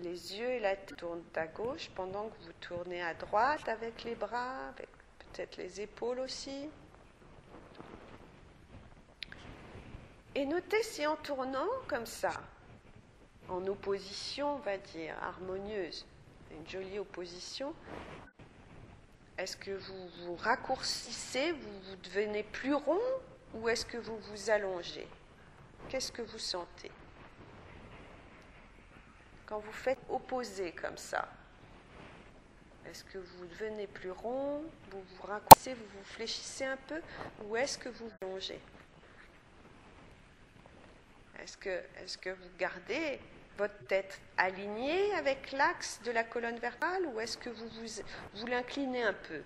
Les 0.00 0.36
yeux 0.36 0.50
et 0.50 0.60
la 0.60 0.76
tête 0.76 0.96
tournent 0.96 1.24
à 1.34 1.46
gauche 1.46 1.88
pendant 1.94 2.28
que 2.28 2.44
vous 2.44 2.52
tournez 2.60 3.02
à 3.02 3.14
droite 3.14 3.68
avec 3.68 4.04
les 4.04 4.14
bras, 4.14 4.72
peut-être 4.76 5.56
les 5.56 5.80
épaules 5.80 6.20
aussi. 6.20 6.68
Et 10.38 10.46
notez 10.46 10.84
si 10.84 11.04
en 11.04 11.16
tournant 11.16 11.66
comme 11.88 12.06
ça, 12.06 12.30
en 13.48 13.66
opposition, 13.66 14.54
on 14.54 14.58
va 14.58 14.78
dire, 14.78 15.16
harmonieuse, 15.20 16.06
une 16.52 16.68
jolie 16.68 17.00
opposition, 17.00 17.74
Est-ce 19.36 19.56
que 19.56 19.72
vous 19.72 20.08
vous 20.22 20.36
raccourcissez, 20.36 21.50
vous, 21.50 21.80
vous 21.80 21.96
devenez 22.04 22.44
plus 22.44 22.74
rond 22.74 23.00
ou 23.52 23.68
est-ce 23.68 23.84
que 23.84 23.96
vous 23.96 24.16
vous 24.16 24.48
allongez? 24.48 25.08
Qu'est-ce 25.88 26.12
que 26.12 26.22
vous 26.22 26.38
sentez? 26.38 26.92
Quand 29.44 29.58
vous 29.58 29.72
faites 29.72 29.98
opposer 30.08 30.70
comme 30.70 30.98
ça, 30.98 31.28
est-ce 32.88 33.02
que 33.02 33.18
vous 33.18 33.46
devenez 33.46 33.88
plus 33.88 34.12
rond 34.12 34.62
Vous 34.92 35.02
vous 35.02 35.26
raccourcissez, 35.26 35.74
vous 35.74 35.98
vous 35.98 36.04
fléchissez 36.04 36.64
un 36.64 36.78
peu 36.86 37.00
Ou 37.44 37.56
est-ce 37.56 37.76
que 37.76 37.88
vous 37.88 38.10
allongez? 38.22 38.60
Est-ce 41.42 41.56
que, 42.18 42.30
vous 42.30 42.48
gardez 42.58 43.20
votre 43.56 43.78
tête 43.86 44.20
alignée 44.36 45.12
avec 45.14 45.52
l'axe 45.52 46.00
de 46.04 46.10
la 46.10 46.24
colonne 46.24 46.58
vertébrale 46.58 47.06
ou 47.06 47.20
est-ce 47.20 47.38
que 47.38 47.50
vous, 47.50 47.68
vous, 47.68 48.02
vous 48.34 48.46
l'inclinez 48.46 49.02
un 49.02 49.14
peu? 49.14 49.42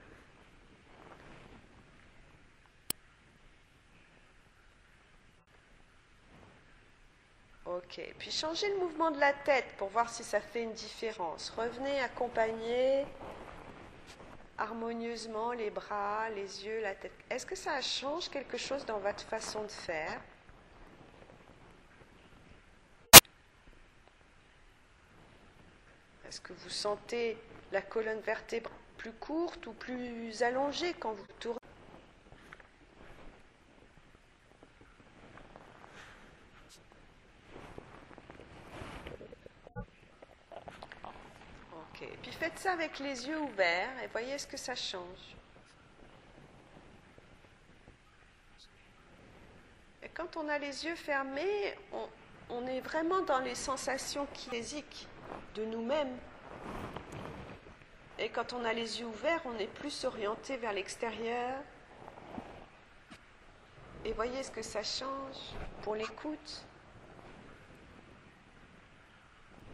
Ok, 7.64 8.02
puis 8.18 8.30
changez 8.30 8.68
le 8.70 8.78
mouvement 8.80 9.10
de 9.10 9.20
la 9.20 9.32
tête 9.32 9.76
pour 9.78 9.88
voir 9.88 10.10
si 10.10 10.24
ça 10.24 10.40
fait 10.40 10.62
une 10.62 10.72
différence. 10.72 11.50
Revenez 11.56 12.00
accompagner 12.00 13.06
harmonieusement 14.58 15.52
les 15.52 15.70
bras, 15.70 16.28
les 16.30 16.66
yeux, 16.66 16.80
la 16.80 16.94
tête. 16.94 17.12
Est-ce 17.30 17.46
que 17.46 17.56
ça 17.56 17.80
change 17.80 18.28
quelque 18.28 18.56
chose 18.56 18.84
dans 18.84 18.98
votre 18.98 19.22
façon 19.24 19.62
de 19.62 19.70
faire? 19.70 20.20
Est-ce 26.32 26.40
que 26.40 26.54
vous 26.54 26.70
sentez 26.70 27.36
la 27.72 27.82
colonne 27.82 28.20
vertébrale 28.20 28.72
plus 28.96 29.12
courte 29.12 29.66
ou 29.66 29.74
plus 29.74 30.42
allongée 30.42 30.94
quand 30.94 31.12
vous 31.12 31.26
tournez 31.38 31.58
Ok, 41.76 42.08
puis 42.22 42.32
faites 42.32 42.58
ça 42.58 42.72
avec 42.72 42.98
les 42.98 43.28
yeux 43.28 43.38
ouverts 43.38 44.02
et 44.02 44.06
voyez 44.06 44.38
ce 44.38 44.46
que 44.46 44.56
ça 44.56 44.74
change. 44.74 45.36
Et 50.02 50.08
quand 50.08 50.38
on 50.38 50.48
a 50.48 50.58
les 50.58 50.86
yeux 50.86 50.96
fermés, 50.96 51.76
on, 51.92 52.08
on 52.48 52.66
est 52.66 52.80
vraiment 52.80 53.20
dans 53.20 53.40
les 53.40 53.54
sensations 53.54 54.26
physiques 54.32 55.08
de 55.54 55.64
nous-mêmes. 55.64 56.16
Et 58.18 58.28
quand 58.28 58.52
on 58.52 58.64
a 58.64 58.72
les 58.72 59.00
yeux 59.00 59.06
ouverts, 59.06 59.42
on 59.46 59.58
est 59.58 59.66
plus 59.66 60.04
orienté 60.04 60.56
vers 60.56 60.72
l'extérieur. 60.72 61.58
Et 64.04 64.12
voyez 64.12 64.42
ce 64.42 64.50
que 64.50 64.62
ça 64.62 64.82
change 64.82 65.36
pour 65.82 65.94
l'écoute, 65.94 66.64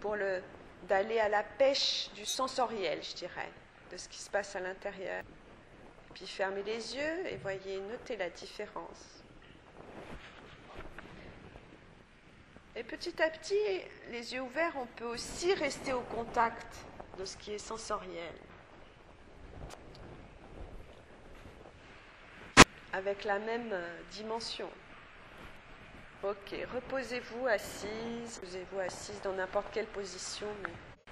pour 0.00 0.16
le 0.16 0.42
d'aller 0.84 1.18
à 1.18 1.28
la 1.28 1.42
pêche 1.42 2.10
du 2.14 2.24
sensoriel, 2.24 3.02
je 3.02 3.14
dirais, 3.14 3.50
de 3.90 3.96
ce 3.96 4.08
qui 4.08 4.18
se 4.18 4.30
passe 4.30 4.54
à 4.56 4.60
l'intérieur. 4.60 5.22
Puis 6.14 6.26
fermez 6.26 6.62
les 6.62 6.96
yeux 6.96 7.26
et 7.26 7.36
voyez, 7.36 7.80
notez 7.80 8.16
la 8.16 8.30
différence. 8.30 9.17
Et 12.78 12.84
petit 12.84 13.20
à 13.20 13.28
petit, 13.28 13.56
les 14.12 14.34
yeux 14.34 14.40
ouverts, 14.40 14.74
on 14.80 14.86
peut 14.86 15.06
aussi 15.06 15.52
rester 15.52 15.92
au 15.92 16.02
contact 16.02 16.76
de 17.18 17.24
ce 17.24 17.36
qui 17.36 17.52
est 17.52 17.58
sensoriel. 17.58 18.32
Avec 22.92 23.24
la 23.24 23.40
même 23.40 23.70
euh, 23.72 24.00
dimension. 24.12 24.70
Ok, 26.22 26.54
reposez-vous 26.72 27.48
assise, 27.48 28.36
reposez-vous 28.36 28.78
assise 28.78 29.20
dans 29.22 29.32
n'importe 29.32 29.72
quelle 29.72 29.86
position. 29.86 30.46
Vous 31.04 31.10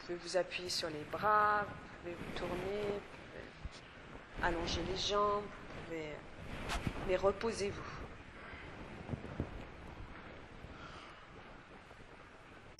pouvez 0.00 0.16
vous 0.16 0.36
appuyer 0.36 0.70
sur 0.70 0.90
les 0.90 1.04
bras, 1.12 1.62
vous 1.62 1.76
pouvez 2.00 2.14
vous 2.14 2.32
tourner, 2.36 2.82
vous 2.82 3.00
pouvez 3.30 4.44
allonger 4.44 4.82
les 4.90 4.96
jambes, 4.96 5.44
vous 5.44 5.84
pouvez... 5.84 6.16
mais 7.06 7.14
reposez-vous. 7.14 7.93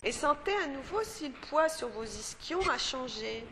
Et 0.07 0.13
sentez 0.13 0.55
à 0.63 0.67
nouveau 0.67 1.03
si 1.03 1.29
le 1.29 1.35
poids 1.49 1.71
sur 1.71 1.89
vos 1.89 2.05
ischions 2.05 2.61
a 2.69 2.77
changé. 2.77 3.43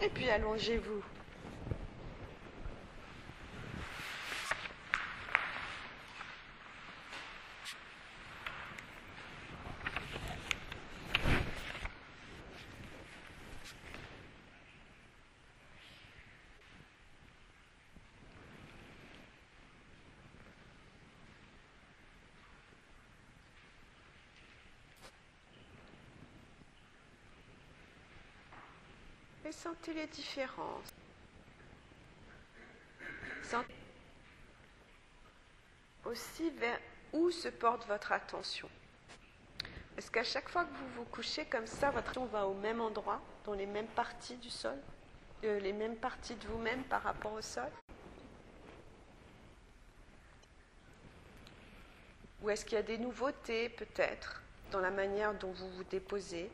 Et 0.00 0.08
puis 0.08 0.30
allongez-vous. 0.30 1.02
Et 29.49 29.49
sentez 29.62 29.92
les 29.92 30.06
différences. 30.06 30.88
Sentez 33.42 33.74
aussi 36.04 36.50
vers 36.50 36.80
où 37.12 37.30
se 37.30 37.48
porte 37.48 37.86
votre 37.86 38.12
attention. 38.12 38.70
Est-ce 39.98 40.10
qu'à 40.10 40.24
chaque 40.24 40.48
fois 40.48 40.64
que 40.64 40.70
vous 40.70 40.88
vous 40.96 41.04
couchez 41.04 41.44
comme 41.44 41.66
ça, 41.66 41.90
votre 41.90 42.10
attention 42.10 42.24
va 42.26 42.46
au 42.46 42.54
même 42.54 42.80
endroit, 42.80 43.20
dans 43.44 43.52
les 43.52 43.66
mêmes 43.66 43.88
parties 43.88 44.36
du 44.36 44.48
sol, 44.48 44.78
euh, 45.44 45.60
les 45.60 45.74
mêmes 45.74 45.96
parties 45.96 46.36
de 46.36 46.46
vous-même 46.46 46.82
par 46.84 47.02
rapport 47.02 47.32
au 47.34 47.42
sol? 47.42 47.70
Ou 52.40 52.48
est-ce 52.48 52.64
qu'il 52.64 52.76
y 52.76 52.80
a 52.80 52.82
des 52.82 52.96
nouveautés 52.96 53.68
peut-être 53.68 54.42
dans 54.70 54.80
la 54.80 54.90
manière 54.90 55.34
dont 55.34 55.52
vous 55.52 55.68
vous 55.72 55.84
déposez? 55.84 56.50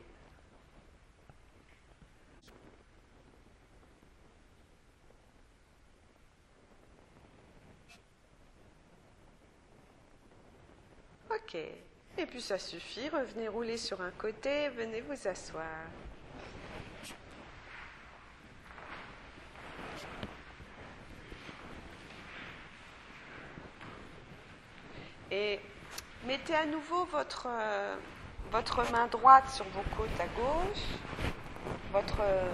Et 11.55 12.25
puis 12.25 12.41
ça 12.41 12.57
suffit, 12.57 13.09
revenez 13.09 13.47
rouler 13.47 13.77
sur 13.77 14.01
un 14.01 14.11
côté, 14.11 14.69
venez 14.69 15.01
vous 15.01 15.27
asseoir. 15.27 15.65
Et 25.29 25.59
mettez 26.25 26.55
à 26.55 26.65
nouveau 26.65 27.05
votre, 27.05 27.47
euh, 27.49 27.95
votre 28.51 28.89
main 28.91 29.07
droite 29.07 29.49
sur 29.49 29.65
vos 29.65 29.83
côtes 29.95 30.19
à 30.19 30.27
gauche, 30.27 30.83
votre 31.91 32.17
euh, 32.21 32.51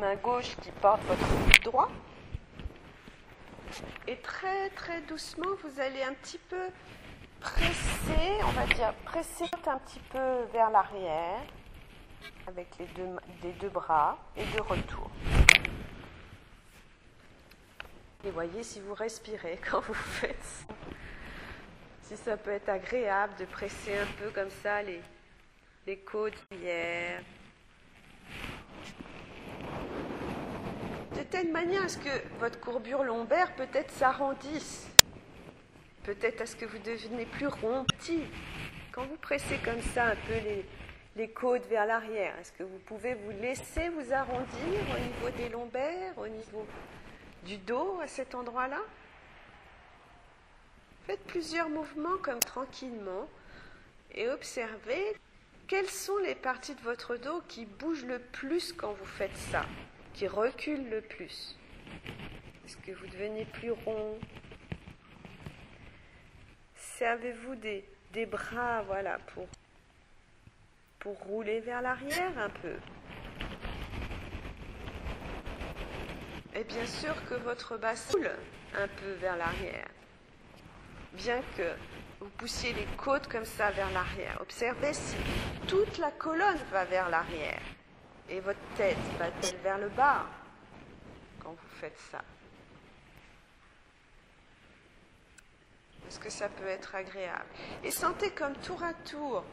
main 0.00 0.14
gauche 0.16 0.56
qui 0.62 0.70
porte 0.80 1.02
votre 1.02 1.26
coude 1.26 1.64
droit. 1.64 1.90
Et 4.08 4.16
très 4.16 4.70
très 4.70 5.00
doucement, 5.02 5.50
vous 5.62 5.80
allez 5.80 6.02
un 6.02 6.14
petit 6.14 6.38
peu 6.38 6.66
presser, 7.40 8.38
on 8.44 8.50
va 8.52 8.66
dire, 8.66 8.92
presser 9.04 9.44
un 9.66 9.78
petit 9.78 10.00
peu 10.10 10.42
vers 10.52 10.70
l'arrière 10.70 11.40
avec 12.46 12.68
les 12.78 12.86
deux, 12.86 13.68
bras 13.68 14.18
et 14.36 14.44
de 14.44 14.60
retour. 14.60 15.10
Et 18.24 18.30
voyez 18.30 18.62
si 18.62 18.80
vous 18.80 18.94
respirez 18.94 19.58
quand 19.70 19.80
vous 19.80 19.94
faites 19.94 20.42
ça. 20.42 20.74
Si 22.02 22.16
ça 22.16 22.36
peut 22.36 22.50
être 22.50 22.68
agréable 22.68 23.32
de 23.38 23.44
presser 23.46 23.96
un 23.96 24.06
peu 24.18 24.30
comme 24.30 24.50
ça 24.62 24.82
les, 24.82 25.00
côtes. 25.98 26.34
De 31.16 31.22
telle 31.30 31.50
manière 31.50 31.84
à 31.84 31.88
ce 31.88 31.98
que 31.98 32.38
votre 32.38 32.60
courbure 32.60 33.04
lombaire 33.04 33.54
peut-être 33.54 33.90
s'arrondisse. 33.92 34.89
Peut-être 36.04 36.40
à 36.40 36.46
ce 36.46 36.56
que 36.56 36.64
vous 36.64 36.78
devenez 36.78 37.26
plus 37.26 37.46
rond, 37.46 37.84
petit. 37.84 38.22
Quand 38.92 39.04
vous 39.04 39.16
pressez 39.16 39.58
comme 39.64 39.82
ça 39.94 40.06
un 40.06 40.16
peu 40.16 40.32
les, 40.32 40.64
les 41.16 41.28
côtes 41.28 41.66
vers 41.66 41.86
l'arrière, 41.86 42.34
est-ce 42.40 42.52
que 42.52 42.62
vous 42.62 42.78
pouvez 42.78 43.14
vous 43.14 43.30
laisser 43.30 43.88
vous 43.90 44.12
arrondir 44.12 44.80
au 44.94 44.98
niveau 44.98 45.36
des 45.36 45.48
lombaires, 45.48 46.16
au 46.16 46.26
niveau 46.26 46.66
du 47.44 47.58
dos 47.58 48.00
à 48.02 48.06
cet 48.06 48.34
endroit-là? 48.34 48.80
Faites 51.06 51.24
plusieurs 51.26 51.68
mouvements 51.68 52.18
comme 52.22 52.40
tranquillement 52.40 53.28
et 54.14 54.28
observez 54.28 55.16
quelles 55.68 55.88
sont 55.88 56.18
les 56.18 56.34
parties 56.34 56.74
de 56.74 56.80
votre 56.80 57.16
dos 57.16 57.42
qui 57.46 57.64
bougent 57.66 58.06
le 58.06 58.18
plus 58.18 58.72
quand 58.72 58.92
vous 58.92 59.06
faites 59.06 59.36
ça, 59.36 59.66
qui 60.14 60.26
reculent 60.26 60.88
le 60.88 61.00
plus. 61.00 61.56
Est-ce 62.64 62.76
que 62.78 62.92
vous 62.92 63.06
devenez 63.06 63.44
plus 63.44 63.70
rond 63.70 64.18
Servez-vous 67.00 67.54
des, 67.54 68.26
bras, 68.26 68.82
voilà, 68.82 69.16
pour, 71.00 71.16
rouler 71.20 71.60
vers 71.60 71.80
l'arrière 71.80 72.38
un 72.38 72.50
peu? 72.50 72.74
Et 76.54 76.62
bien 76.64 76.84
sûr 76.84 77.14
que 77.24 77.36
votre 77.36 77.78
bas 77.78 77.94
roule 78.12 78.30
un 78.74 78.86
peu 78.86 79.12
vers 79.12 79.38
l'arrière. 79.38 79.88
Bien 81.14 81.40
que 81.56 81.72
vous 82.20 82.28
poussiez 82.36 82.74
les 82.74 82.86
côtes 82.98 83.28
comme 83.28 83.46
ça 83.46 83.70
vers 83.70 83.90
l'arrière. 83.92 84.36
Observez 84.42 84.92
si 84.92 85.16
toute 85.68 85.96
la 85.96 86.10
colonne 86.10 86.60
va 86.70 86.84
vers 86.84 87.08
l'arrière 87.08 87.62
et 88.28 88.40
votre 88.40 88.60
tête 88.76 88.98
va-t-elle 89.18 89.56
vers 89.62 89.78
le 89.78 89.88
bas 89.88 90.26
quand 91.42 91.52
vous 91.52 91.76
faites 91.80 91.98
ça? 92.12 92.20
Est-ce 96.10 96.18
que 96.18 96.28
ça 96.28 96.48
peut 96.48 96.66
être 96.66 96.96
agréable 96.96 97.44
Et 97.84 97.92
sentez 97.92 98.30
comme 98.32 98.56
tour 98.56 98.82
à 98.82 98.94
tour, 98.94 99.44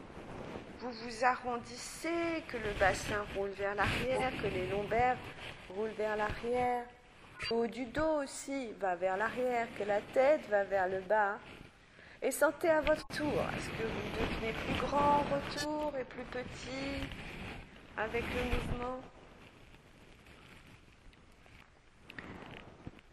vous 0.80 0.90
vous 0.90 1.24
arrondissez, 1.24 2.42
que 2.48 2.56
le 2.56 2.72
bassin 2.80 3.24
roule 3.36 3.50
vers 3.50 3.76
l'arrière, 3.76 4.32
que 4.42 4.48
les 4.48 4.66
lombaires 4.66 5.18
roulent 5.70 5.94
vers 5.96 6.16
l'arrière. 6.16 6.84
Le 7.48 7.56
haut 7.56 7.66
du 7.68 7.84
dos 7.84 8.24
aussi 8.24 8.72
va 8.80 8.96
vers 8.96 9.16
l'arrière, 9.16 9.68
que 9.78 9.84
la 9.84 10.00
tête 10.00 10.48
va 10.48 10.64
vers 10.64 10.88
le 10.88 10.98
bas. 11.02 11.38
Et 12.22 12.32
sentez 12.32 12.70
à 12.70 12.80
votre 12.80 13.06
tour, 13.06 13.40
est-ce 13.56 13.68
que 13.68 13.84
vous 13.84 14.18
devenez 14.18 14.52
plus 14.52 14.80
grand 14.80 15.18
retour 15.18 15.96
et 15.96 16.02
plus 16.02 16.24
petit 16.24 17.06
avec 17.96 18.24
le 18.34 18.42
mouvement? 18.56 19.00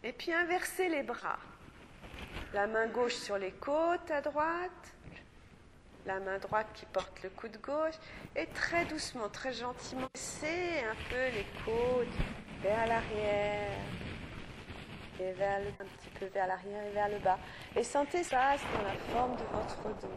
Et 0.02 0.12
puis 0.12 0.32
inversez 0.32 0.88
les 0.88 1.04
bras. 1.04 1.38
La 2.52 2.66
main 2.66 2.86
gauche 2.86 3.14
sur 3.14 3.38
les 3.38 3.52
côtes 3.52 4.10
à 4.10 4.20
droite, 4.20 4.94
la 6.06 6.20
main 6.20 6.38
droite 6.38 6.68
qui 6.74 6.86
porte 6.86 7.22
le 7.22 7.30
coude 7.30 7.60
gauche, 7.60 7.96
et 8.34 8.46
très 8.46 8.84
doucement, 8.86 9.28
très 9.28 9.52
gentiment, 9.52 10.08
laissez 10.14 10.84
un 10.88 10.94
peu 11.10 11.34
les 11.34 11.46
côtes 11.64 12.06
vers 12.62 12.86
l'arrière, 12.86 13.70
et 15.20 15.32
vers 15.32 15.58
un 15.58 15.84
petit 15.84 16.08
peu 16.18 16.26
vers 16.26 16.46
l'arrière 16.46 16.86
et 16.86 16.92
vers 16.92 17.08
le 17.08 17.18
bas. 17.18 17.38
Et 17.74 17.82
sentez 17.82 18.22
ça 18.22 18.56
dans 18.74 18.82
la 18.82 18.94
forme 19.12 19.36
de 19.36 19.44
votre 19.52 20.00
dos. 20.00 20.08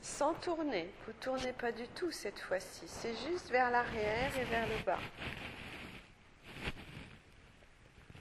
Sans 0.00 0.34
tourner, 0.34 0.92
vous 1.06 1.12
ne 1.12 1.18
tournez 1.18 1.52
pas 1.52 1.72
du 1.72 1.86
tout 1.88 2.10
cette 2.10 2.40
fois-ci, 2.40 2.86
c'est 2.86 3.14
juste 3.28 3.50
vers 3.50 3.70
l'arrière 3.70 4.30
et 4.38 4.44
vers 4.44 4.66
le 4.66 4.84
bas. 4.84 4.98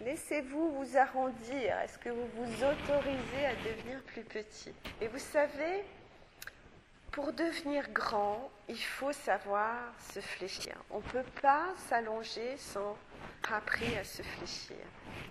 Laissez-vous 0.02 0.72
vous 0.72 0.98
arrondir. 0.98 1.78
Est-ce 1.84 1.98
que 1.98 2.10
vous 2.10 2.28
vous 2.36 2.64
autorisez 2.64 3.46
à 3.46 3.56
devenir 3.56 4.02
plus 4.04 4.24
petit 4.24 4.74
Et 5.02 5.08
vous 5.08 5.20
savez, 5.20 5.84
pour 7.12 7.34
devenir 7.34 7.90
grand, 7.92 8.52
il 8.70 8.78
faut 8.78 9.12
savoir 9.12 9.76
se 10.14 10.20
fléchir. 10.20 10.76
On 10.92 10.98
ne 10.98 11.04
peut 11.04 11.26
pas 11.42 11.66
s'allonger 11.90 12.58
sans 12.58 12.96
appris 13.52 13.96
à 13.98 14.04
se 14.04 14.22
fléchir. 14.22 14.78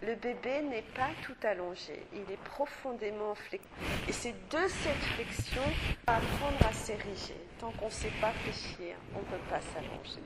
Le 0.02 0.14
bébé 0.14 0.62
n'est 0.62 0.84
pas 0.94 1.10
tout 1.22 1.36
allongé, 1.46 2.06
il 2.12 2.30
est 2.32 2.42
profondément 2.44 3.34
flexible. 3.34 3.74
Et 4.08 4.12
c'est 4.12 4.34
de 4.50 4.68
cette 4.68 5.04
flexion 5.14 5.62
qu'on 6.06 6.14
apprendre 6.14 6.66
à 6.68 6.72
s'ériger. 6.72 7.36
Tant 7.58 7.70
qu'on 7.72 7.86
ne 7.86 7.90
sait 7.90 8.12
pas 8.20 8.32
fléchir, 8.32 8.96
on 9.14 9.20
ne 9.20 9.24
peut 9.24 9.44
pas 9.48 9.60
s'allonger. 9.60 10.22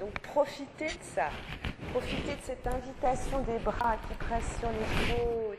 Donc 0.00 0.18
profitez 0.20 0.86
de 0.86 1.02
ça. 1.02 1.30
Profitez 1.92 2.34
de 2.34 2.42
cette 2.42 2.66
invitation 2.66 3.40
des 3.42 3.58
bras 3.58 3.96
qui 4.08 4.14
pressent 4.14 4.58
sur 4.58 4.70
les 4.70 5.14
côtes 5.14 5.58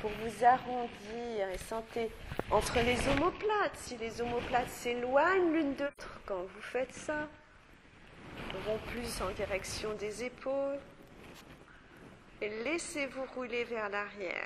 pour 0.00 0.10
vous 0.10 0.44
arrondir 0.44 1.48
et 1.52 1.58
sentez 1.58 2.10
entre 2.50 2.80
les 2.80 3.08
omoplates. 3.08 3.76
Si 3.76 3.96
les 3.96 4.20
omoplates 4.20 4.68
s'éloignent 4.68 5.52
l'une 5.52 5.74
de 5.74 5.84
l'autre 5.84 6.20
quand 6.26 6.42
vous 6.42 6.62
faites 6.62 6.92
ça, 6.92 7.28
vont 8.64 8.78
plus 8.88 9.20
en 9.22 9.30
direction 9.30 9.92
des 9.94 10.24
épaules 10.24 10.78
et 12.40 12.48
laissez-vous 12.64 13.24
rouler 13.34 13.64
vers 13.64 13.88
l'arrière. 13.88 14.44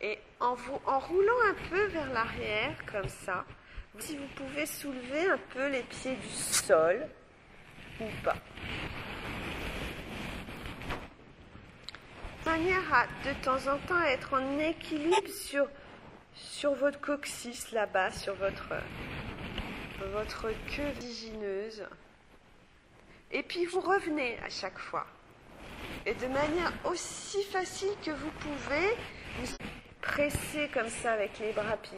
Et 0.00 0.18
en, 0.40 0.54
vous, 0.54 0.80
en 0.86 0.98
roulant 0.98 1.40
un 1.48 1.68
peu 1.70 1.84
vers 1.86 2.12
l'arrière 2.12 2.74
comme 2.90 3.08
ça, 3.08 3.44
si 3.98 4.16
vous 4.16 4.26
pouvez 4.34 4.66
soulever 4.66 5.26
un 5.30 5.38
peu 5.52 5.68
les 5.68 5.82
pieds 5.82 6.16
du 6.16 6.28
sol 6.28 7.06
ou 8.00 8.06
pas. 8.24 8.36
De 12.44 12.50
manière 12.50 12.92
à 12.92 13.06
de 13.24 13.44
temps 13.44 13.72
en 13.72 13.78
temps 13.86 14.02
être 14.02 14.34
en 14.34 14.58
équilibre 14.58 15.28
sur, 15.28 15.68
sur 16.34 16.74
votre 16.74 17.00
coccyx 17.00 17.70
là-bas, 17.70 18.10
sur 18.10 18.34
votre, 18.34 18.72
votre 20.12 20.48
queue 20.74 20.90
vigineuse. 21.00 21.84
Et 23.30 23.42
puis 23.42 23.64
vous 23.66 23.80
revenez 23.80 24.38
à 24.44 24.50
chaque 24.50 24.78
fois. 24.78 25.06
Et 26.06 26.14
de 26.14 26.26
manière 26.26 26.72
aussi 26.84 27.42
facile 27.44 27.92
que 28.04 28.10
vous 28.10 28.30
pouvez, 28.40 28.96
vous 29.38 29.56
presser 30.00 30.68
comme 30.74 30.88
ça 30.88 31.12
avec 31.12 31.38
les 31.38 31.52
bras, 31.52 31.76
puis 31.80 31.92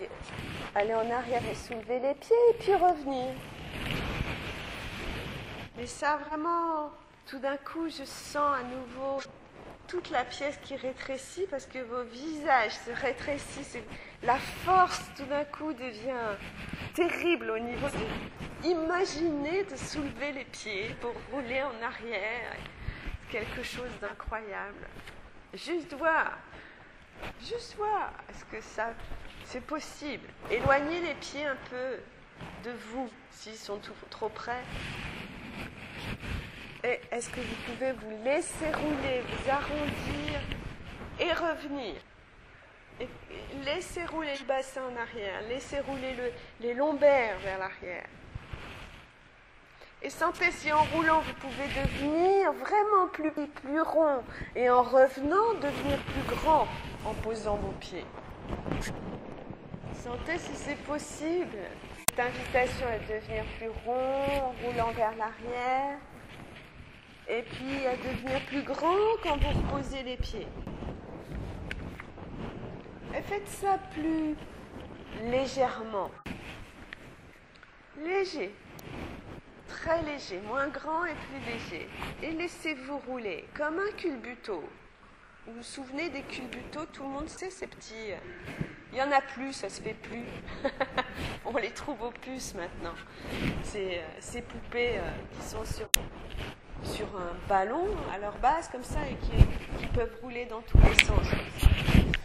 aller 0.74 0.94
en 0.94 1.10
arrière 1.10 1.42
et 1.50 1.54
soulever 1.54 1.98
les 1.98 2.14
pieds, 2.14 2.36
et 2.50 2.54
puis 2.60 2.74
revenir. 2.74 3.34
Mais 5.76 5.86
ça, 5.86 6.18
vraiment, 6.28 6.92
tout 7.26 7.38
d'un 7.38 7.56
coup, 7.56 7.88
je 7.88 8.04
sens 8.04 8.56
à 8.58 8.62
nouveau 8.62 9.20
toute 9.88 10.10
la 10.10 10.24
pièce 10.24 10.58
qui 10.62 10.76
rétrécit 10.76 11.46
parce 11.50 11.66
que 11.66 11.78
vos 11.78 12.04
visages 12.04 12.72
se 12.72 12.90
rétrécissent. 12.90 13.78
la 14.22 14.38
force, 14.38 15.02
tout 15.16 15.24
d'un 15.24 15.44
coup, 15.44 15.72
devient 15.72 16.36
terrible 16.94 17.50
au 17.50 17.58
niveau 17.58 17.88
de... 17.88 18.68
Imaginez 18.68 19.64
de 19.64 19.76
soulever 19.76 20.32
les 20.32 20.44
pieds 20.44 20.94
pour 21.00 21.12
rouler 21.32 21.62
en 21.62 21.82
arrière. 21.84 22.56
Quelque 23.30 23.62
chose 23.62 23.90
d'incroyable. 24.00 24.86
Juste 25.52 25.94
voir 25.94 26.38
Juste 27.40 27.76
voir, 27.76 28.12
est-ce 28.28 28.44
que 28.46 28.60
ça, 28.60 28.92
c'est 29.44 29.64
possible 29.64 30.26
Éloignez 30.50 31.00
les 31.00 31.14
pieds 31.14 31.46
un 31.46 31.56
peu 31.70 31.98
de 32.64 32.74
vous 32.90 33.08
s'ils 33.30 33.54
sont 33.54 33.80
trop 34.10 34.28
près. 34.28 34.62
Est-ce 36.84 37.30
que 37.30 37.40
vous 37.40 37.56
pouvez 37.66 37.92
vous 37.92 38.22
laisser 38.22 38.66
rouler, 38.66 39.22
vous 39.26 39.50
arrondir 39.50 40.40
et 41.18 41.32
revenir? 41.32 41.94
Laissez 43.64 44.04
rouler 44.04 44.34
le 44.38 44.44
bassin 44.44 44.82
en 44.82 45.00
arrière, 45.00 45.40
laissez 45.48 45.80
rouler 45.80 46.14
les 46.60 46.74
lombaires 46.74 47.38
vers 47.38 47.58
l'arrière. 47.58 48.04
Et 50.02 50.10
sentez 50.10 50.50
si 50.50 50.70
en 50.70 50.82
roulant 50.84 51.20
vous 51.20 51.32
pouvez 51.34 51.66
devenir 51.68 52.52
vraiment 52.52 53.08
plus, 53.10 53.30
plus 53.30 53.80
rond 53.80 54.22
et 54.54 54.68
en 54.68 54.82
revenant 54.82 55.54
devenir 55.54 55.98
plus 55.98 56.36
grand 56.36 56.68
en 57.06 57.14
posant 57.14 57.56
vos 57.56 57.72
pieds. 57.80 58.04
Sentez 60.02 60.36
si 60.36 60.54
c'est 60.54 60.82
possible. 60.82 61.56
Cette 62.10 62.20
invitation 62.20 62.86
à 62.86 62.98
devenir 62.98 63.44
plus 63.56 63.70
rond 63.86 64.42
en 64.42 64.54
roulant 64.62 64.92
vers 64.92 65.16
l'arrière. 65.16 65.96
Et 67.28 67.42
puis 67.42 67.86
à 67.86 67.96
devenir 67.96 68.40
plus 68.46 68.62
grand 68.62 68.96
quand 69.22 69.36
vous 69.36 69.60
reposez 69.60 70.02
les 70.02 70.16
pieds. 70.16 70.46
Et 73.16 73.22
faites 73.22 73.48
ça 73.48 73.78
plus 73.92 74.34
légèrement. 75.30 76.10
Léger 78.04 78.52
très 79.84 80.02
léger, 80.02 80.40
moins 80.40 80.68
grand 80.68 81.04
et 81.04 81.14
plus 81.14 81.52
léger. 81.52 81.88
Et 82.22 82.32
laissez-vous 82.32 82.98
rouler 83.06 83.44
comme 83.54 83.78
un 83.78 83.92
culbuto. 83.96 84.62
Vous 85.46 85.52
vous 85.54 85.62
souvenez 85.62 86.08
des 86.08 86.22
culbutos? 86.22 86.86
Tout 86.86 87.02
le 87.02 87.10
monde 87.10 87.28
sait 87.28 87.50
ces 87.50 87.66
petits. 87.66 88.12
Il 88.92 88.98
y 88.98 89.02
en 89.02 89.10
a 89.10 89.20
plus, 89.20 89.52
ça 89.52 89.68
se 89.68 89.82
fait 89.82 89.94
plus. 89.94 90.24
On 91.44 91.56
les 91.58 91.70
trouve 91.70 92.00
au 92.02 92.10
puces 92.10 92.54
maintenant. 92.54 92.94
Ces, 93.62 93.98
euh, 93.98 94.02
ces 94.20 94.40
poupées 94.40 94.98
euh, 94.98 95.10
qui 95.32 95.46
sont 95.46 95.64
sur, 95.64 95.88
sur 96.82 97.06
un 97.16 97.48
ballon 97.48 97.86
à 98.12 98.18
leur 98.18 98.36
base 98.38 98.68
comme 98.68 98.82
ça 98.82 99.00
et 99.08 99.16
qui, 99.16 99.86
peuvent 99.94 100.16
rouler 100.22 100.44
dans 100.46 100.60
tous 100.62 100.78
les 100.78 101.04
sens. 101.04 101.26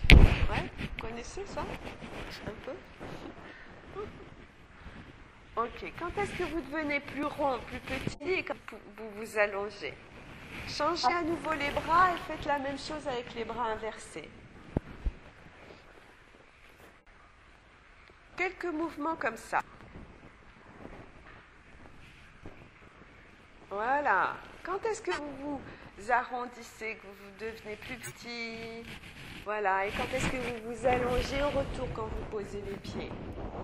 Vous 0.10 1.08
connaissez 1.08 1.46
ça? 1.46 1.62
Un 2.48 2.52
peu? 2.66 2.72
Ok, 5.56 5.94
quand 6.00 6.22
est-ce 6.22 6.32
que 6.32 6.44
vous 6.44 6.62
devenez 6.62 7.00
plus 7.00 7.26
rond, 7.26 7.60
plus 7.68 7.80
petit 7.80 8.32
et 8.32 8.44
quand 8.44 8.56
vous 8.98 9.10
vous 9.18 9.38
allongez? 9.38 9.94
Changez 10.68 11.08
à 11.08 11.22
nouveau 11.22 11.54
les 11.54 11.70
bras 11.72 12.12
et 12.12 12.18
faites 12.28 12.46
la 12.46 12.60
même 12.60 12.78
chose 12.78 13.08
avec 13.08 13.34
les 13.36 13.44
bras 13.44 13.68
inversés. 13.72 14.30
Quelques 18.38 18.74
mouvements 18.74 19.16
comme 19.16 19.38
ça. 19.38 19.62
Voilà. 23.70 24.36
Quand 24.64 24.84
est-ce 24.86 25.02
que 25.02 25.12
vous 25.12 25.62
vous 25.98 26.12
arrondissez, 26.12 26.96
que 26.96 27.08
vous 27.08 27.32
devenez 27.40 27.76
plus 27.76 27.98
petit? 27.98 28.84
Voilà. 29.46 29.86
Et 29.86 29.92
quand 29.92 30.12
est-ce 30.14 30.28
que 30.28 30.38
vous 30.38 30.74
vous 30.74 30.86
allongez 30.86 31.42
au 31.44 31.50
retour 31.50 31.88
quand 31.96 32.08
vous 32.08 32.26
posez 32.32 32.62
les 32.62 32.78
pieds? 32.78 33.12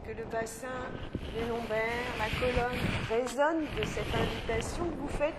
Que 0.05 0.11
le 0.11 0.25
bassin, 0.25 0.91
les 1.33 1.47
lombaires, 1.47 2.11
la 2.19 2.29
colonne 2.39 2.79
résonnent 3.09 3.67
de 3.75 3.85
cette 3.85 4.13
invitation 4.13 4.89
que 4.89 4.95
vous 4.95 5.07
faites 5.07 5.33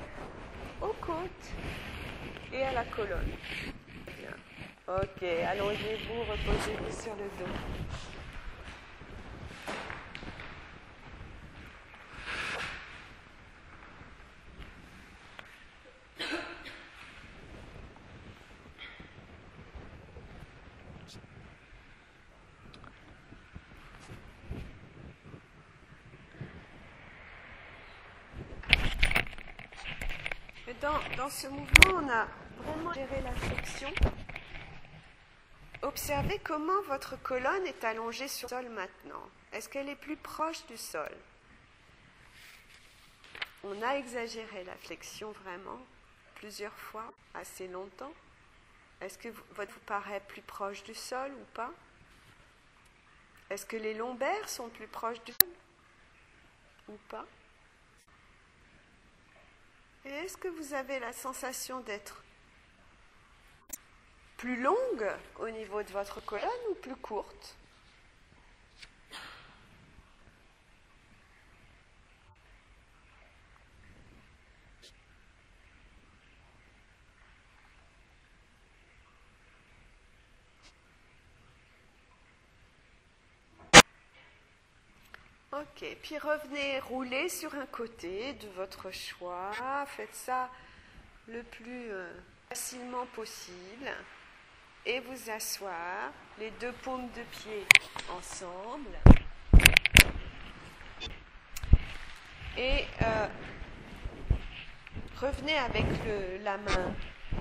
aux 0.83 0.95
côtes 1.01 1.51
et 2.53 2.63
à 2.65 2.73
la 2.73 2.85
colonne. 2.85 3.33
Bien. 4.19 4.35
Ok, 4.89 5.23
allongez-vous, 5.23 6.21
reposez-vous 6.21 7.03
sur 7.03 7.15
le 7.15 7.29
dos. 7.39 7.53
Dans, 31.27 31.33
ce 31.33 31.49
mouvement, 31.49 32.05
on 32.05 32.09
a 32.09 32.29
vraiment 32.63 32.93
géré 32.93 33.21
la 33.21 33.33
flexion. 33.33 33.93
Observez 35.83 36.39
comment 36.45 36.81
votre 36.83 37.21
colonne 37.21 37.67
est 37.67 37.83
allongée 37.83 38.29
sur 38.29 38.49
le 38.49 38.51
sol 38.51 38.69
maintenant. 38.69 39.29
Est-ce 39.53 39.69
qu'elle 39.69 39.89
est 39.89 39.97
plus 39.97 40.17
proche 40.17 40.65
du 40.67 40.77
sol? 40.77 41.11
On 43.65 43.83
a 43.83 43.97
exagéré 43.97 44.63
la 44.63 44.77
flexion 44.77 45.33
vraiment 45.33 45.81
plusieurs 46.37 46.79
fois, 46.79 47.13
assez 47.35 47.67
longtemps. 47.67 48.13
Est-ce 49.01 49.19
que 49.19 49.29
votre 49.57 49.73
vous 49.73 49.81
paraît 49.81 50.23
plus 50.29 50.43
proche 50.43 50.85
du 50.85 50.95
sol 50.95 51.33
ou 51.33 51.45
pas? 51.55 51.73
Est-ce 53.51 53.67
que 53.67 53.77
les 53.77 53.95
lombaires 53.95 54.49
sont 54.49 54.69
plus 54.69 54.87
proches 54.87 55.23
du 55.25 55.33
sol 55.33 55.51
ou 56.89 56.97
pas? 57.09 57.27
Et 60.07 60.11
est-ce 60.11 60.37
que 60.37 60.49
vous 60.49 60.75
avez 60.75 61.01
la 61.01 61.13
sensation 61.13 61.81
d'être 61.81 62.23
plus 64.37 64.61
longue 64.61 65.11
au 65.41 65.49
niveau 65.51 65.83
de 65.83 65.91
votre 65.91 66.25
colonne 66.25 66.49
ou 66.71 66.75
plus 66.75 66.97
courte? 66.97 67.57
Ok, 85.59 85.87
puis 86.03 86.19
revenez 86.19 86.81
rouler 86.81 87.31
sur 87.31 87.55
un 87.55 87.65
côté 87.65 88.35
de 88.35 88.49
votre 88.57 88.91
choix. 88.91 89.53
Faites 89.87 90.15
ça 90.15 90.51
le 91.29 91.43
plus 91.45 91.91
euh, 91.91 92.13
facilement 92.51 93.07
possible. 93.15 93.91
Et 94.85 95.01
vous 95.01 95.31
asseoir, 95.31 96.13
les 96.39 96.51
deux 96.61 96.73
paumes 96.73 97.09
de 97.17 97.23
pied 97.23 97.65
ensemble. 98.15 98.99
Et 102.59 102.85
euh, 103.01 103.27
revenez 105.19 105.57
avec 105.57 105.87
la 106.43 106.59
main 106.59 106.95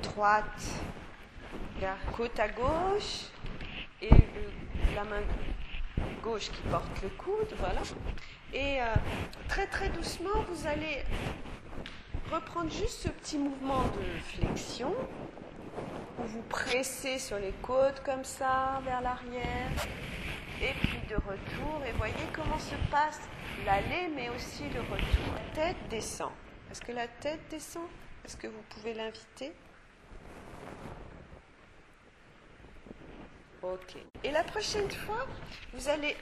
droite 0.03 0.63
côte 2.15 2.39
à 2.39 2.47
gauche 2.47 3.25
et 4.01 4.09
la 4.95 5.03
main 5.03 5.21
gauche 6.25 6.49
qui 6.49 6.61
porte 6.71 7.01
le 7.03 7.09
coude, 7.09 7.53
voilà. 7.59 7.81
Et 8.51 8.81
euh, 8.81 8.85
très 9.47 9.67
très 9.67 9.89
doucement, 9.89 10.43
vous 10.49 10.67
allez 10.67 11.03
reprendre 12.31 12.71
juste 12.71 13.03
ce 13.03 13.09
petit 13.09 13.37
mouvement 13.37 13.83
de 13.83 14.19
flexion 14.35 14.93
où 16.19 16.23
vous 16.23 16.41
pressez 16.49 17.19
sur 17.19 17.37
les 17.37 17.53
côtes 17.61 18.01
comme 18.03 18.23
ça, 18.23 18.81
vers 18.83 19.01
l'arrière, 19.01 19.71
et 20.61 20.73
puis 20.81 20.99
de 21.09 21.15
retour. 21.15 21.81
Et 21.87 21.91
voyez 21.93 22.27
comment 22.33 22.59
se 22.59 22.75
passe 22.89 23.21
l'aller, 23.65 24.09
mais 24.15 24.29
aussi 24.29 24.63
le 24.73 24.81
retour. 24.81 25.33
La 25.35 25.63
tête 25.63 25.77
descend. 25.89 26.31
Est-ce 26.71 26.81
que 26.81 26.91
la 26.91 27.07
tête 27.07 27.41
descend? 27.49 27.87
Est-ce 28.25 28.37
que 28.37 28.47
vous 28.47 28.63
pouvez 28.69 28.95
l'inviter? 28.95 29.53
Et 34.23 34.31
la 34.31 34.43
prochaine 34.43 34.89
fois, 34.89 35.25
vous 35.73 35.89
allez 35.89 36.15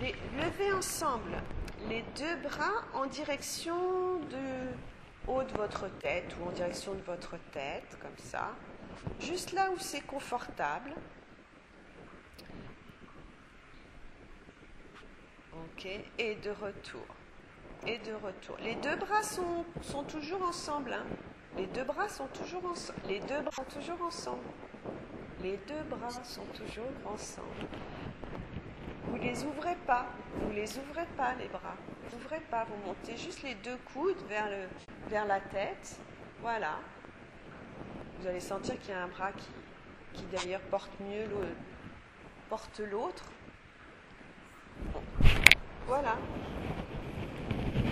lever 0.00 0.72
ensemble 0.72 1.36
les 1.88 2.02
deux 2.16 2.36
bras 2.48 2.84
en 2.94 3.06
direction 3.06 4.18
de 4.30 5.28
haut 5.28 5.42
de 5.42 5.52
votre 5.52 5.88
tête 5.98 6.34
ou 6.40 6.48
en 6.48 6.52
direction 6.52 6.94
de 6.94 7.02
votre 7.02 7.36
tête, 7.52 7.96
comme 8.00 8.16
ça. 8.18 8.52
Juste 9.20 9.52
là 9.52 9.70
où 9.70 9.78
c'est 9.78 10.00
confortable. 10.00 10.92
Ok. 15.52 15.86
Et 16.18 16.34
de 16.36 16.50
retour. 16.50 17.06
Et 17.86 17.98
de 17.98 18.12
retour. 18.12 18.56
Les 18.62 18.76
deux 18.76 18.96
bras 18.96 19.22
sont, 19.22 19.64
sont 19.82 20.04
toujours 20.04 20.42
ensemble. 20.42 20.92
Hein. 20.92 21.04
Les 21.56 21.66
deux 21.66 21.84
bras 21.84 22.08
sont 22.08 22.28
toujours 22.28 22.64
ensemble. 22.64 23.00
Les 23.08 23.20
deux 23.20 23.40
bras 23.42 23.52
sont 23.56 23.80
toujours 23.80 24.02
ensemble. 24.02 24.44
Les 25.42 25.58
deux 25.66 25.82
bras 25.90 26.10
sont 26.22 26.44
toujours 26.54 26.92
ensemble. 27.04 27.66
Vous 29.08 29.16
les 29.16 29.42
ouvrez 29.42 29.74
pas, 29.86 30.06
vous 30.36 30.52
les 30.52 30.78
ouvrez 30.78 31.06
pas 31.16 31.34
les 31.34 31.48
bras. 31.48 31.74
Vous 32.04 32.16
ouvrez 32.16 32.38
pas, 32.38 32.64
vous 32.64 32.76
montez 32.86 33.16
juste 33.16 33.42
les 33.42 33.56
deux 33.56 33.76
coudes 33.92 34.22
vers, 34.28 35.26
la 35.26 35.40
tête. 35.40 35.98
Voilà. 36.40 36.78
Vous 38.20 38.28
allez 38.28 38.38
sentir 38.38 38.78
qu'il 38.78 38.90
y 38.90 38.96
a 38.96 39.02
un 39.02 39.08
bras 39.08 39.32
qui, 39.32 39.48
qui 40.12 40.24
d'ailleurs 40.26 40.60
porte 40.60 40.92
mieux 41.00 41.26
porte 42.48 42.78
l'autre. 42.78 43.24
Voilà. 45.88 46.16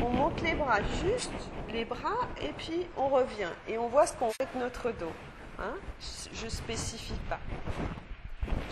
On 0.05 0.11
monte 0.11 0.41
les 0.43 0.55
bras, 0.55 0.79
juste 1.03 1.33
les 1.69 1.85
bras, 1.85 2.29
et 2.41 2.53
puis 2.53 2.87
on 2.97 3.09
revient. 3.09 3.51
Et 3.67 3.77
on 3.77 3.89
voit 3.89 4.07
ce 4.07 4.15
qu'on 4.15 4.31
fait 4.31 4.49
de 4.55 4.61
notre 4.61 4.93
dos. 4.93 5.13
Hein 5.61 5.77
je 6.33 6.45
ne 6.45 6.51
spécifie 6.51 7.19
pas. 7.29 7.41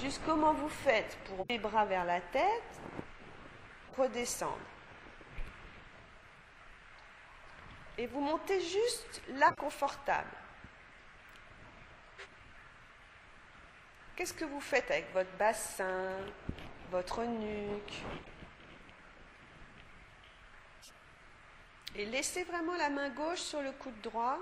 Juste 0.01 0.23
comment 0.25 0.55
vous 0.55 0.69
faites 0.69 1.19
pour 1.27 1.45
les 1.49 1.59
bras 1.59 1.85
vers 1.85 2.05
la 2.05 2.21
tête, 2.21 2.81
redescendre. 3.97 4.57
Et 7.99 8.07
vous 8.07 8.21
montez 8.21 8.61
juste 8.61 9.21
là 9.35 9.53
confortable. 9.53 10.31
Qu'est-ce 14.17 14.35
que 14.35 14.45
vous 14.45 14.61
faites 14.61 14.91
avec 14.91 15.13
votre 15.13 15.31
bassin, 15.37 16.11
votre 16.91 17.23
nuque? 17.25 18.03
Et 21.97 22.07
laissez 22.07 22.45
vraiment 22.45 22.77
la 22.77 22.89
main 22.89 23.11
gauche 23.11 23.41
sur 23.41 23.61
le 23.61 23.73
coude 23.73 24.01
droit. 24.01 24.39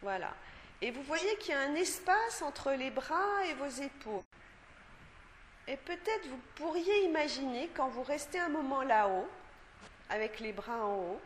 Voilà. 0.00 0.32
Et 0.82 0.90
vous 0.90 1.02
voyez 1.02 1.36
qu'il 1.38 1.54
y 1.54 1.56
a 1.56 1.60
un 1.60 1.74
espace 1.74 2.42
entre 2.42 2.72
les 2.72 2.90
bras 2.90 3.44
et 3.48 3.54
vos 3.54 3.82
épaules. 3.82 4.22
Et 5.68 5.76
peut-être 5.76 6.26
vous 6.28 6.40
pourriez 6.54 7.04
imaginer, 7.04 7.68
quand 7.74 7.88
vous 7.88 8.02
restez 8.02 8.38
un 8.38 8.48
moment 8.48 8.82
là-haut, 8.82 9.26
avec 10.10 10.38
les 10.38 10.52
bras 10.52 10.84
en 10.84 10.94
haut, 10.94 11.20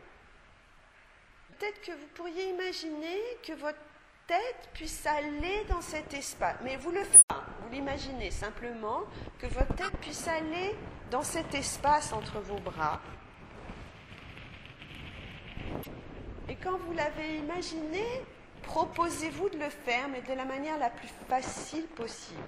peut-être 1.49 1.81
que 1.81 1.91
vous 1.91 2.07
pourriez 2.15 2.49
imaginer 2.49 3.19
que 3.43 3.53
votre 3.53 3.77
tête 4.25 4.69
puisse 4.73 5.05
aller 5.05 5.65
dans 5.69 5.81
cet 5.81 6.13
espace. 6.13 6.55
Mais 6.63 6.77
vous 6.77 6.91
le 6.91 7.03
faites 7.03 7.21
pas, 7.27 7.43
vous 7.61 7.69
l'imaginez 7.69 8.31
simplement, 8.31 9.01
que 9.37 9.47
votre 9.47 9.75
tête 9.75 9.95
puisse 9.99 10.27
aller 10.27 10.75
dans 11.11 11.23
cet 11.23 11.53
espace 11.53 12.13
entre 12.13 12.39
vos 12.39 12.59
bras. 12.59 12.99
Et 16.49 16.55
quand 16.55 16.77
vous 16.77 16.93
l'avez 16.93 17.37
imaginé, 17.37 18.05
Proposez-vous 18.63 19.49
de 19.49 19.57
le 19.57 19.69
faire, 19.69 20.07
mais 20.09 20.21
de 20.21 20.33
la 20.33 20.45
manière 20.45 20.77
la 20.77 20.89
plus 20.89 21.09
facile 21.27 21.85
possible. 21.87 22.39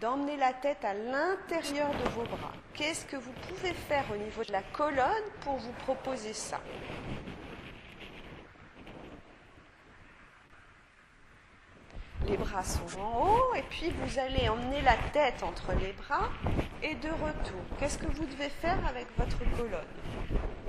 D'emmener 0.00 0.36
la 0.36 0.52
tête 0.52 0.84
à 0.84 0.94
l'intérieur 0.94 1.90
de 1.90 2.08
vos 2.10 2.24
bras. 2.24 2.52
Qu'est-ce 2.74 3.04
que 3.06 3.16
vous 3.16 3.32
pouvez 3.48 3.72
faire 3.72 4.04
au 4.12 4.16
niveau 4.16 4.42
de 4.42 4.52
la 4.52 4.62
colonne 4.62 5.30
pour 5.40 5.56
vous 5.56 5.72
proposer 5.84 6.32
ça? 6.32 6.60
Bras 12.38 12.64
sont 12.64 13.00
en 13.00 13.26
haut 13.26 13.54
et 13.54 13.62
puis 13.62 13.90
vous 13.90 14.18
allez 14.18 14.48
emmener 14.48 14.82
la 14.82 14.96
tête 15.12 15.42
entre 15.42 15.72
les 15.74 15.92
bras 15.92 16.28
et 16.82 16.94
de 16.96 17.08
retour. 17.08 17.60
Qu'est-ce 17.78 17.96
que 17.96 18.06
vous 18.06 18.24
devez 18.24 18.48
faire 18.48 18.78
avec 18.88 19.06
votre 19.16 19.38
colonne? 19.56 19.86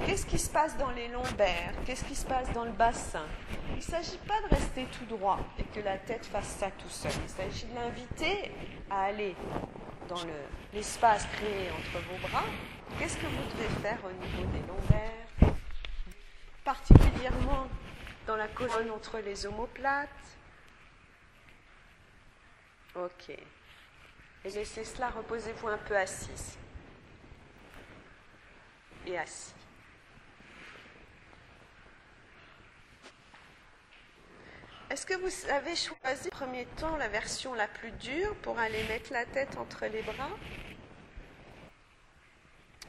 Qu'est-ce 0.04 0.26
qui 0.26 0.38
se 0.38 0.50
passe 0.50 0.78
dans 0.78 0.92
les 0.92 1.08
lombaires? 1.08 1.74
Qu'est-ce 1.86 2.04
qui 2.04 2.16
se 2.16 2.26
passe 2.26 2.52
dans 2.52 2.66
le 2.66 2.72
bassin? 2.72 3.26
Il 3.70 3.78
ne 3.78 3.82
s'agit 3.82 4.18
pas 4.20 4.40
de 4.42 4.56
rester 4.56 4.86
tout 4.86 5.06
droit 5.06 5.40
et 5.58 5.64
que 5.64 5.80
la 5.80 5.98
tête 5.98 6.26
fasse 6.26 6.48
ça 6.48 6.70
tout 6.72 6.90
seul. 6.90 7.12
Il 7.24 7.30
s'agit 7.30 7.66
de 7.66 7.76
l'inviter 7.76 8.52
à 8.90 9.04
aller 9.04 9.36
dans 10.08 10.20
l'espace 10.74 11.26
créé 11.34 11.70
entre 11.72 12.06
vos 12.06 12.28
bras. 12.28 12.44
Qu'est-ce 13.00 13.18
que 13.18 13.26
vous 13.26 13.44
devez 13.58 13.70
faire 13.82 13.98
au 14.06 14.12
niveau 14.12 14.46
des 14.52 14.68
lombaires? 14.68 15.56
Particulièrement 16.64 17.68
dans 18.28 18.36
la 18.36 18.48
colonne 18.48 18.92
entre 18.92 19.20
les 19.20 19.46
omoplates. 19.46 20.10
Ok. 22.96 23.30
Et 23.30 24.50
laissez 24.50 24.84
cela, 24.84 25.10
reposez-vous 25.10 25.68
un 25.68 25.78
peu 25.78 25.98
assis. 25.98 26.58
Et 29.08 29.18
assis. 29.18 29.54
Est-ce 34.92 35.08
que 35.08 35.16
vous 35.16 35.50
avez 35.52 35.76
choisi, 35.76 36.28
en 36.28 36.30
premier 36.30 36.66
temps, 36.78 36.96
la 36.98 37.08
version 37.08 37.56
la 37.56 37.68
plus 37.68 37.92
dure 37.92 38.36
pour 38.44 38.60
aller 38.60 38.84
mettre 38.84 39.12
la 39.12 39.26
tête 39.26 39.58
entre 39.58 39.88
les 39.88 40.04
bras? 40.04 40.30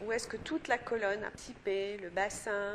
Ou 0.02 0.12
est-ce 0.12 0.28
que 0.28 0.36
toute 0.36 0.68
la 0.68 0.76
colonne 0.76 1.24
a 1.24 1.30
typé, 1.30 1.96
le 1.96 2.10
bassin, 2.10 2.74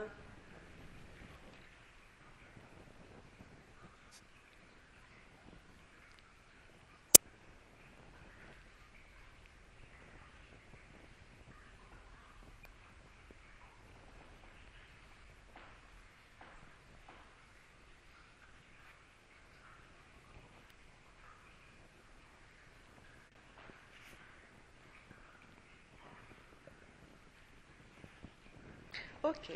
Ok. 29.23 29.51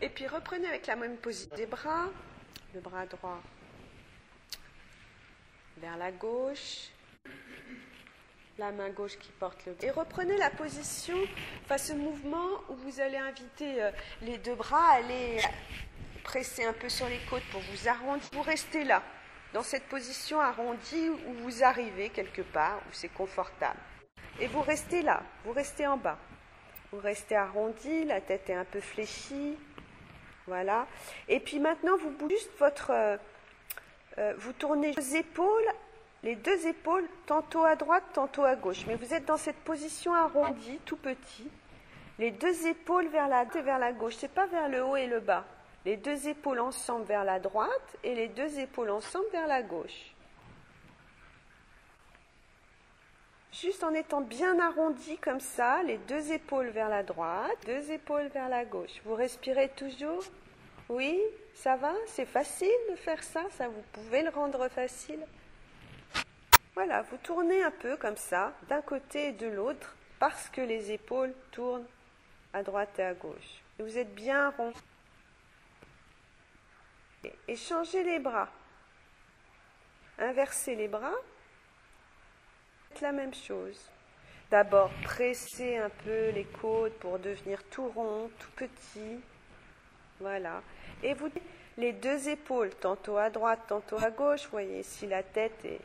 Et 0.00 0.08
puis 0.08 0.26
reprenez 0.26 0.68
avec 0.68 0.86
la 0.86 0.96
même 0.96 1.16
position 1.16 1.54
des 1.56 1.66
bras, 1.66 2.08
le 2.74 2.80
bras 2.80 3.06
droit 3.06 3.40
vers 5.78 5.96
la 5.96 6.12
gauche, 6.12 6.90
la 8.58 8.70
main 8.70 8.90
gauche 8.90 9.18
qui 9.18 9.32
porte 9.32 9.66
le 9.66 9.76
Et 9.82 9.90
reprenez 9.90 10.36
la 10.36 10.50
position, 10.50 11.16
enfin 11.64 11.78
ce 11.78 11.92
mouvement 11.92 12.48
où 12.68 12.74
vous 12.76 13.00
allez 13.00 13.16
inviter 13.16 13.82
euh, 13.82 13.90
les 14.22 14.38
deux 14.38 14.54
bras 14.54 14.92
à 14.92 14.96
aller 14.96 15.40
presser 16.22 16.64
un 16.64 16.72
peu 16.72 16.88
sur 16.88 17.08
les 17.08 17.18
côtes 17.28 17.44
pour 17.50 17.60
vous 17.60 17.88
arrondir. 17.88 18.28
Vous 18.32 18.42
restez 18.42 18.84
là, 18.84 19.02
dans 19.52 19.62
cette 19.62 19.88
position 19.88 20.40
arrondie 20.40 21.08
où 21.08 21.32
vous 21.42 21.64
arrivez 21.64 22.10
quelque 22.10 22.42
part, 22.42 22.78
où 22.88 22.92
c'est 22.92 23.12
confortable. 23.12 23.78
Et 24.40 24.46
vous 24.46 24.62
restez 24.62 25.02
là, 25.02 25.22
vous 25.44 25.52
restez 25.52 25.86
en 25.86 25.96
bas. 25.96 26.18
Vous 26.94 27.00
restez 27.00 27.34
arrondi, 27.34 28.04
la 28.04 28.20
tête 28.20 28.48
est 28.48 28.54
un 28.54 28.64
peu 28.64 28.78
fléchie. 28.78 29.58
Voilà. 30.46 30.86
Et 31.28 31.40
puis 31.40 31.58
maintenant, 31.58 31.96
vous 31.96 32.10
votre. 32.60 32.92
Euh, 32.92 33.16
euh, 34.18 34.32
vous 34.38 34.52
tournez 34.52 34.92
les 34.92 35.16
épaules, 35.16 35.66
les 36.22 36.36
deux 36.36 36.68
épaules, 36.68 37.04
tantôt 37.26 37.64
à 37.64 37.74
droite, 37.74 38.04
tantôt 38.12 38.44
à 38.44 38.54
gauche. 38.54 38.84
Mais 38.86 38.94
vous 38.94 39.12
êtes 39.12 39.24
dans 39.24 39.36
cette 39.36 39.56
position 39.56 40.14
arrondie, 40.14 40.78
tout 40.84 40.96
petit. 40.96 41.50
Les 42.20 42.30
deux 42.30 42.68
épaules 42.68 43.08
vers 43.08 43.26
la 43.26 43.44
droite 43.44 43.56
et 43.56 43.62
vers 43.62 43.80
la 43.80 43.92
gauche. 43.92 44.14
C'est 44.16 44.32
pas 44.32 44.46
vers 44.46 44.68
le 44.68 44.84
haut 44.84 44.94
et 44.94 45.08
le 45.08 45.18
bas. 45.18 45.44
Les 45.84 45.96
deux 45.96 46.28
épaules 46.28 46.60
ensemble 46.60 47.06
vers 47.06 47.24
la 47.24 47.40
droite 47.40 47.96
et 48.04 48.14
les 48.14 48.28
deux 48.28 48.60
épaules 48.60 48.90
ensemble 48.90 49.26
vers 49.32 49.48
la 49.48 49.62
gauche. 49.62 50.13
Juste 53.60 53.84
en 53.84 53.94
étant 53.94 54.20
bien 54.20 54.58
arrondi 54.58 55.16
comme 55.18 55.38
ça, 55.38 55.80
les 55.84 55.98
deux 55.98 56.32
épaules 56.32 56.70
vers 56.70 56.88
la 56.88 57.04
droite, 57.04 57.56
deux 57.66 57.92
épaules 57.92 58.26
vers 58.26 58.48
la 58.48 58.64
gauche. 58.64 59.00
Vous 59.04 59.14
respirez 59.14 59.68
toujours? 59.68 60.24
Oui? 60.88 61.20
Ça 61.54 61.76
va? 61.76 61.92
C'est 62.08 62.26
facile 62.26 62.68
de 62.90 62.96
faire 62.96 63.22
ça? 63.22 63.42
Vous 63.68 63.84
pouvez 63.92 64.22
le 64.24 64.30
rendre 64.30 64.68
facile? 64.68 65.24
Voilà, 66.74 67.02
vous 67.02 67.16
tournez 67.18 67.62
un 67.62 67.70
peu 67.70 67.96
comme 67.96 68.16
ça, 68.16 68.52
d'un 68.68 68.82
côté 68.82 69.28
et 69.28 69.32
de 69.32 69.46
l'autre, 69.46 69.94
parce 70.18 70.48
que 70.48 70.60
les 70.60 70.90
épaules 70.90 71.32
tournent 71.52 71.86
à 72.52 72.64
droite 72.64 72.98
et 72.98 73.04
à 73.04 73.14
gauche. 73.14 73.62
Vous 73.78 73.96
êtes 73.96 74.12
bien 74.16 74.50
rond. 74.50 74.72
Et 77.46 77.54
changez 77.54 78.02
les 78.02 78.18
bras. 78.18 78.48
Inversez 80.18 80.74
les 80.74 80.88
bras 80.88 81.14
la 83.00 83.12
même 83.12 83.34
chose. 83.34 83.78
D'abord, 84.50 84.90
presser 85.02 85.78
un 85.78 85.90
peu 85.90 86.30
les 86.30 86.44
côtes 86.44 86.94
pour 86.94 87.18
devenir 87.18 87.62
tout 87.64 87.88
rond, 87.88 88.30
tout 88.38 88.50
petit. 88.56 89.20
Voilà. 90.20 90.62
Et 91.02 91.14
vous 91.14 91.28
les 91.76 91.92
deux 91.92 92.28
épaules, 92.28 92.70
tantôt 92.80 93.16
à 93.16 93.30
droite, 93.30 93.60
tantôt 93.66 93.98
à 93.98 94.10
gauche. 94.10 94.46
voyez, 94.50 94.82
si 94.82 95.06
la 95.06 95.22
tête 95.22 95.64
est 95.64 95.80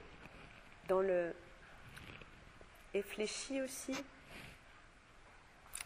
dans 0.88 1.02
est 2.94 3.02
fléchie 3.02 3.62
aussi. 3.62 3.96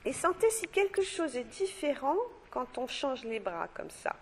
Et 0.06 0.14
sentez 0.14 0.50
si 0.50 0.68
quelque 0.68 1.02
chose 1.02 1.36
est 1.38 1.44
différent 1.46 2.18
quand 2.50 2.78
on 2.78 2.88
change 2.88 3.24
les 3.24 3.40
bras 3.40 3.68
comme 3.74 3.90
ça. 3.90 4.16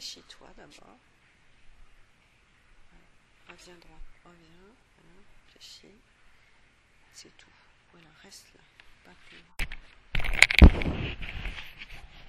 Réfléchis-toi 0.00 0.48
d'abord. 0.56 0.96
Reviens 3.50 3.74
droit, 3.74 4.00
reviens, 4.24 4.72
voilà, 4.96 5.20
réfléchis. 5.44 5.94
C'est 7.12 7.36
tout. 7.36 7.50
Voilà, 7.92 8.06
reste 8.22 8.46
là, 8.54 8.62
pas 9.04 9.12
plus 9.28 9.36
loin. 9.36 9.56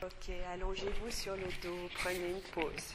Ok, 0.03 0.29
allongez-vous 0.51 1.11
sur 1.11 1.37
le 1.37 1.47
dos, 1.63 1.89
prenez 1.93 2.31
une 2.31 2.41
pause. 2.51 2.93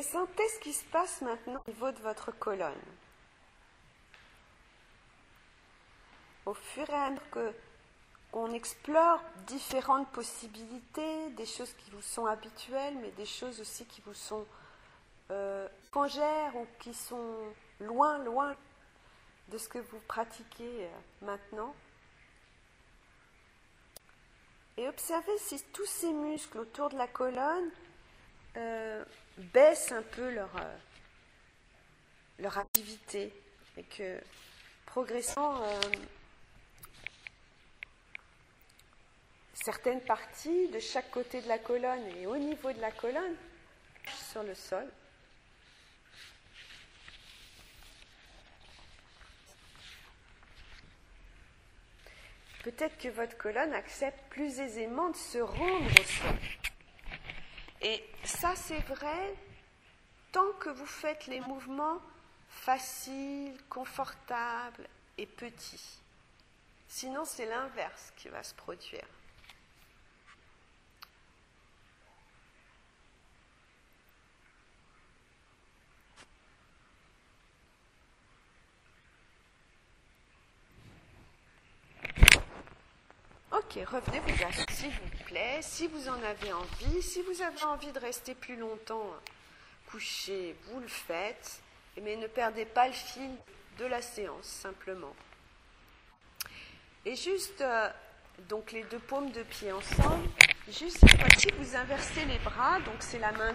Et 0.00 0.02
sentez 0.02 0.48
ce 0.48 0.60
qui 0.60 0.72
se 0.72 0.84
passe 0.86 1.20
maintenant 1.20 1.60
au 1.66 1.70
niveau 1.70 1.92
de 1.92 1.98
votre 1.98 2.32
colonne? 2.32 2.72
Au 6.46 6.54
fur 6.54 6.88
et 6.88 6.94
à 6.94 7.10
mesure 7.10 7.52
qu'on 8.32 8.50
explore 8.52 9.20
différentes 9.46 10.10
possibilités, 10.12 11.28
des 11.36 11.44
choses 11.44 11.74
qui 11.74 11.90
vous 11.90 12.00
sont 12.00 12.24
habituelles, 12.24 12.96
mais 13.02 13.10
des 13.10 13.26
choses 13.26 13.60
aussi 13.60 13.84
qui 13.84 14.00
vous 14.06 14.14
sont 14.14 14.46
euh, 15.32 15.68
étrangères 15.84 16.56
ou 16.56 16.66
qui 16.78 16.94
sont 16.94 17.36
loin, 17.80 18.16
loin 18.24 18.56
de 19.48 19.58
ce 19.58 19.68
que 19.68 19.80
vous 19.80 20.00
pratiquez 20.08 20.86
euh, 20.86 21.26
maintenant. 21.26 21.74
Et 24.78 24.88
observez 24.88 25.36
si 25.36 25.62
tous 25.74 25.84
ces 25.84 26.14
muscles 26.14 26.60
autour 26.60 26.88
de 26.88 26.96
la 26.96 27.06
colonne 27.06 27.70
euh, 28.56 29.04
baissent 29.40 29.92
un 29.92 30.02
peu 30.02 30.30
leur, 30.30 30.50
euh, 30.56 32.48
activité 32.56 33.32
et 33.76 33.82
que 33.84 34.18
progressant 34.86 35.62
euh, 35.62 35.80
certaines 39.54 40.00
parties 40.00 40.68
de 40.68 40.78
chaque 40.78 41.10
côté 41.10 41.42
de 41.42 41.48
la 41.48 41.58
colonne 41.58 42.06
et 42.18 42.26
au 42.26 42.36
niveau 42.36 42.72
de 42.72 42.80
la 42.80 42.90
colonne 42.90 43.36
sur 44.30 44.42
le 44.42 44.54
sol. 44.54 44.86
Peut-être 52.62 52.98
que 52.98 53.08
votre 53.08 53.38
colonne 53.38 53.72
accepte 53.72 54.20
plus 54.28 54.60
aisément 54.60 55.08
de 55.08 55.16
se 55.16 55.38
rendre 55.38 55.90
au 55.98 56.04
sol. 56.04 56.59
Et 57.82 58.04
ça, 58.24 58.54
c'est 58.56 58.80
vrai 58.80 59.34
tant 60.32 60.52
que 60.60 60.68
vous 60.68 60.86
faites 60.86 61.26
les 61.26 61.40
mouvements 61.40 62.00
faciles, 62.48 63.56
confortables 63.68 64.86
et 65.18 65.26
petits. 65.26 66.00
Sinon, 66.88 67.24
c'est 67.24 67.46
l'inverse 67.46 68.12
qui 68.16 68.28
va 68.28 68.42
se 68.42 68.54
produire. 68.54 69.06
Revenez 83.72 84.18
vous 84.18 84.74
s'il 84.74 84.90
vous 84.90 85.24
plaît, 85.26 85.60
si 85.62 85.86
vous 85.86 86.08
en 86.08 86.20
avez 86.24 86.52
envie. 86.52 87.02
Si 87.02 87.22
vous 87.22 87.40
avez 87.40 87.62
envie 87.64 87.92
de 87.92 88.00
rester 88.00 88.34
plus 88.34 88.56
longtemps 88.56 89.14
couché, 89.86 90.56
vous 90.66 90.80
le 90.80 90.88
faites. 90.88 91.62
Mais 92.02 92.16
ne 92.16 92.26
perdez 92.26 92.64
pas 92.64 92.88
le 92.88 92.92
fil 92.92 93.30
de 93.78 93.84
la 93.84 94.02
séance, 94.02 94.44
simplement. 94.44 95.14
Et 97.04 97.14
juste, 97.14 97.60
euh, 97.60 97.88
donc 98.48 98.72
les 98.72 98.82
deux 98.84 98.98
paumes 98.98 99.30
de 99.30 99.44
pied 99.44 99.70
ensemble. 99.70 100.28
Juste 100.66 100.98
cette 100.98 101.20
fois-ci, 101.20 101.48
vous 101.56 101.76
inversez 101.76 102.24
les 102.24 102.38
bras. 102.40 102.80
Donc 102.80 102.96
c'est 102.98 103.20
la 103.20 103.30
main, 103.30 103.54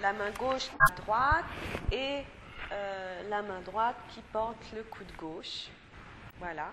la 0.00 0.14
main 0.14 0.30
gauche 0.30 0.70
à 0.88 0.94
droite 0.94 1.44
et 1.92 2.22
euh, 2.72 3.28
la 3.28 3.42
main 3.42 3.60
droite 3.60 3.96
qui 4.08 4.22
porte 4.32 4.72
le 4.74 4.84
coude 4.84 5.14
gauche. 5.18 5.66
Voilà. 6.38 6.72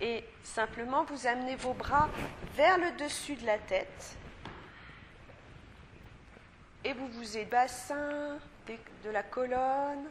Et 0.00 0.24
simplement, 0.42 1.04
vous 1.04 1.26
amenez 1.26 1.56
vos 1.56 1.74
bras 1.74 2.08
vers 2.54 2.78
le 2.78 2.92
dessus 2.92 3.36
de 3.36 3.44
la 3.44 3.58
tête. 3.58 4.16
Et 6.84 6.94
vous 6.94 7.08
vous 7.08 7.36
êtes 7.36 7.50
bassin 7.50 8.38
de 9.04 9.10
la 9.10 9.22
colonne 9.22 10.06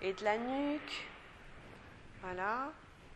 et 0.00 0.12
de 0.12 0.24
la 0.24 0.38
nuque. 0.38 1.08
Voilà. 2.22 2.70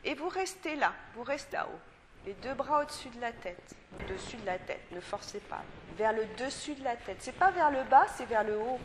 Et 0.04 0.14
vous 0.14 0.28
restez 0.28 0.74
là, 0.76 0.92
vous 1.14 1.22
restez 1.22 1.56
là-haut. 1.56 1.78
Les 2.24 2.34
deux 2.34 2.54
bras 2.54 2.82
au-dessus 2.82 3.08
de 3.10 3.20
la 3.20 3.32
tête. 3.32 3.76
Au-dessus 4.00 4.36
de 4.36 4.46
la 4.46 4.58
tête, 4.58 4.82
ne 4.90 5.00
forcez 5.00 5.38
pas. 5.40 5.62
Vers 5.96 6.12
le 6.12 6.26
dessus 6.36 6.74
de 6.74 6.82
la 6.82 6.96
tête. 6.96 7.18
C'est 7.20 7.38
pas 7.38 7.52
vers 7.52 7.70
le 7.70 7.84
bas, 7.84 8.06
c'est 8.16 8.26
vers 8.26 8.42
le 8.42 8.58
haut. 8.58 8.80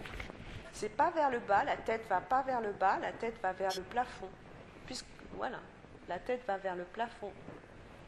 C'est 0.74 0.96
pas 0.96 1.10
vers 1.10 1.32
le 1.32 1.40
bas, 1.40 1.64
la 1.64 1.78
tête 1.78 2.08
va 2.08 2.22
pas 2.22 2.44
vers 2.44 2.62
le 2.62 2.72
bas, 2.72 2.98
la 3.00 3.12
tête 3.12 3.42
va 3.42 3.52
vers 3.52 3.76
le 3.76 3.82
plafond. 3.82 4.30
Puisque, 4.86 5.08
voilà, 5.34 5.60
la 6.12 6.20
tête 6.20 6.46
va 6.46 6.58
vers 6.58 6.76
le 6.76 6.84
plafond. 6.84 7.32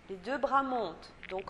Les 0.09 0.17
deux 0.17 0.37
bras 0.37 0.61
montent. 0.61 1.13
Donc, 1.29 1.45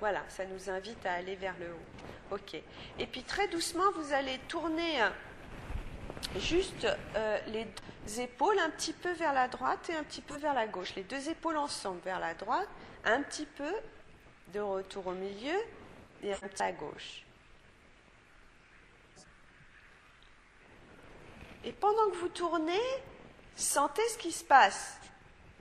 voilà, 0.00 0.24
ça 0.26 0.44
nous 0.44 0.68
invite 0.68 1.06
à 1.06 1.12
aller 1.12 1.36
vers 1.36 1.54
le 1.60 1.66
haut. 1.66 2.34
OK. 2.34 2.60
Et 2.98 3.06
puis, 3.06 3.22
très 3.22 3.46
doucement, 3.46 3.92
vous 3.94 4.12
allez 4.12 4.38
tourner 4.48 5.02
euh, 5.02 5.10
juste 6.36 6.84
euh, 7.14 7.38
les 7.46 8.20
épaules 8.20 8.58
un 8.58 8.70
petit 8.70 8.92
peu 8.92 9.12
vers 9.12 9.32
la 9.32 9.46
droite 9.46 9.88
et 9.88 9.94
un 9.94 10.02
petit 10.02 10.20
peu 10.20 10.36
vers 10.36 10.52
la 10.52 10.66
gauche. 10.66 10.96
Les 10.96 11.04
deux 11.04 11.28
épaules 11.28 11.56
ensemble 11.56 12.00
vers 12.04 12.18
la 12.18 12.34
droite 12.34 12.68
un 13.04 13.22
petit 13.22 13.46
peu 13.46 13.72
de 14.52 14.58
retour 14.58 15.06
au 15.06 15.12
milieu 15.12 15.58
et 16.24 16.32
un 16.32 16.38
petit 16.38 16.62
à 16.62 16.72
gauche. 16.72 17.24
Et 21.62 21.72
pendant 21.72 22.10
que 22.10 22.16
vous 22.16 22.28
tournez, 22.30 22.82
sentez 23.54 24.06
ce 24.08 24.18
qui 24.18 24.32
se 24.32 24.44
passe 24.44 24.98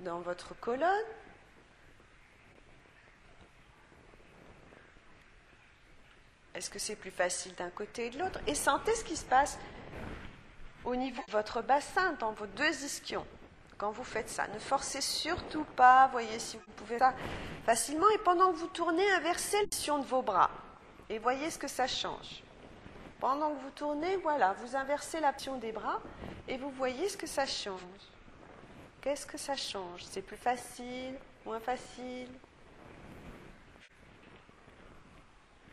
dans 0.04 0.20
votre 0.20 0.54
colonne. 0.60 1.06
Est-ce 6.56 6.70
que 6.70 6.80
c'est 6.80 6.95
plus 6.95 7.12
facile 7.12 7.56
d'un 7.56 7.72
côté 7.72 8.08
et 8.08 8.10
de 8.12 8.20
l'autre? 8.20 8.39
Et 8.45 8.54
sentez 8.54 8.93
ce 8.93 9.04
qui 9.04 9.18
se 9.18 9.26
passe 9.26 9.58
au 10.86 10.95
niveau 10.95 11.22
de 11.28 11.32
votre 11.32 11.62
bassin, 11.62 12.14
dans 12.20 12.34
vos 12.34 12.45
deux 12.45 12.86
ischions 12.86 13.26
quand 13.78 13.91
vous 13.91 14.04
faites 14.04 14.30
ça. 14.30 14.47
Ne 14.47 14.60
forcez 14.60 15.01
surtout 15.01 15.66
pas, 15.76 16.08
voyez 16.08 16.39
si 16.39 16.58
vous 16.58 16.72
pouvez 16.78 16.99
ça 16.99 17.14
facilement. 17.66 18.10
Et 18.12 18.18
pendant 18.20 18.51
que 18.51 18.58
vous 18.58 18.68
tournez, 18.68 19.10
inversez 19.14 19.60
l'action 19.62 19.99
de 19.99 20.06
vos 20.06 20.22
bras. 20.22 20.51
Et 21.10 21.20
voyez 21.20 21.49
ce 21.49 21.58
que 21.58 21.68
ça 21.68 21.88
change. 21.88 22.43
Pendant 23.20 23.54
que 23.54 23.62
vous 23.62 23.72
tournez, 23.72 24.18
voilà, 24.18 24.54
vous 24.54 24.76
inversez 24.76 25.20
l'action 25.20 25.58
des 25.58 25.72
bras 25.72 26.01
et 26.47 26.58
vous 26.58 26.70
voyez 26.72 27.10
ce 27.10 27.18
que 27.18 27.28
ça 27.28 27.45
change. 27.45 27.80
Qu'est-ce 29.04 29.26
que 29.26 29.38
ça 29.38 29.58
change? 29.58 30.01
C'est 30.06 30.22
plus 30.22 30.38
facile, 30.38 31.16
moins 31.43 31.60
facile? 31.60 32.30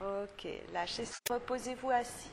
Ok, 0.00 0.48
lâchez, 0.72 1.04
reposez-vous 1.30 1.90
assis. 1.90 2.28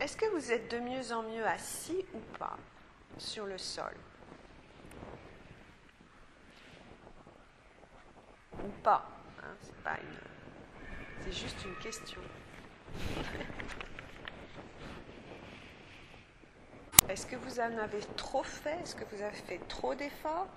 Est-ce 0.00 0.16
que 0.16 0.26
vous 0.34 0.50
êtes 0.50 0.68
de 0.72 0.80
mieux 0.80 1.12
en 1.12 1.22
mieux 1.22 1.46
assis 1.46 2.04
ou 2.12 2.18
pas 2.38 2.56
sur 3.18 3.46
le 3.46 3.56
sol? 3.56 3.94
Ou 8.64 8.68
pas 8.82 9.06
hein, 9.42 9.54
C'est 9.62 9.76
pas 9.82 9.98
une. 10.00 10.18
C'est 11.24 11.32
juste 11.32 11.64
une 11.64 11.76
question. 11.76 12.20
Est-ce 17.08 17.24
que 17.26 17.36
vous 17.36 17.60
en 17.60 17.78
avez 17.78 18.00
trop 18.16 18.42
fait? 18.42 18.80
Est-ce 18.82 18.96
que 18.96 19.04
vous 19.04 19.22
avez 19.22 19.36
fait 19.36 19.60
trop 19.68 19.94
d'efforts? 19.94 20.48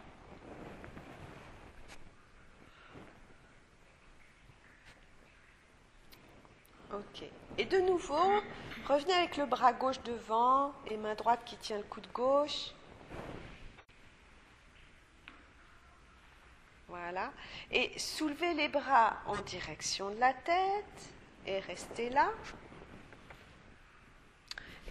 Ok. 6.91 7.23
Et 7.57 7.65
de 7.65 7.77
nouveau, 7.79 8.41
Revenez 8.89 9.13
avec 9.13 9.37
le 9.37 9.45
bras 9.45 9.71
gauche 9.71 10.01
devant 10.01 10.73
et 10.87 10.97
main 10.97 11.13
droite 11.13 11.41
qui 11.45 11.55
tient 11.57 11.77
le 11.77 11.83
coude 11.83 12.07
gauche. 12.11 12.73
Voilà. 16.89 17.31
Et 17.71 17.97
soulevez 17.97 18.53
les 18.53 18.67
bras 18.67 19.17
en 19.25 19.35
direction 19.37 20.09
de 20.09 20.19
la 20.19 20.33
tête 20.33 21.13
et 21.45 21.59
restez 21.59 22.09
là. 22.09 22.29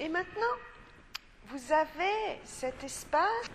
Et 0.01 0.09
maintenant, 0.09 0.57
vous 1.47 1.73
avez 1.73 2.41
cet 2.45 2.85
espace 2.85 3.47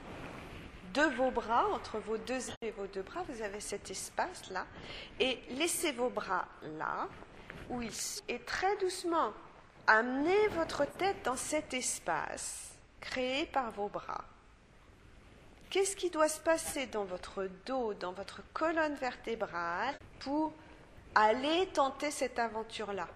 de 0.94 1.04
vos 1.16 1.32
bras, 1.32 1.68
entre 1.70 2.00
vos 2.00 2.18
deux 2.18 2.52
et 2.62 2.72
vos 2.72 2.86
deux 2.88 3.02
bras, 3.02 3.24
vous 3.30 3.42
avez 3.42 3.60
cet 3.60 3.90
espace-là. 3.90 4.68
Et 5.20 5.40
laissez 5.50 5.92
vos 5.92 6.10
bras 6.10 6.48
là, 6.78 7.08
où 7.70 7.82
ils 7.82 7.94
sont. 7.94 8.22
Et 8.28 8.40
très 8.40 8.78
doucement, 8.78 9.34
Amenez 9.86 10.48
votre 10.56 10.86
tête 10.86 11.26
dans 11.26 11.36
cet 11.36 11.74
espace 11.74 12.78
créé 13.02 13.46
par 13.46 13.70
vos 13.72 13.90
bras. 13.90 14.24
Qu'est-ce 15.74 15.96
qui 15.96 16.12
doit 16.12 16.30
se 16.30 16.40
passer 16.40 16.86
dans 16.86 17.04
votre 17.04 17.50
dos, 17.66 17.96
dans 17.96 18.12
votre 18.12 18.42
colonne 18.54 18.94
vertébrale 18.94 19.98
pour 20.20 20.54
aller 21.16 21.66
tenter 21.74 22.12
cette 22.12 22.38
aventure-là? 22.38 23.08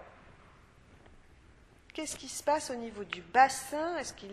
Qu'est-ce 1.93 2.15
qui 2.15 2.27
se 2.27 2.41
passe 2.41 2.71
au 2.71 2.75
niveau 2.75 3.03
du 3.03 3.21
bassin? 3.21 3.95
Est-ce 3.97 4.11
que 4.11 4.25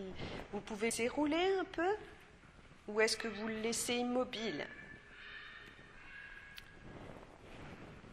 vous 0.53 0.61
pouvez 0.61 0.91
s'érouler 0.91 1.55
un 1.61 1.65
peu? 1.65 1.91
Ou 2.89 3.03
est-ce 3.03 3.19
que 3.19 3.29
vous 3.29 3.47
le 3.47 3.61
laissez 3.61 3.97
immobile? 3.97 4.67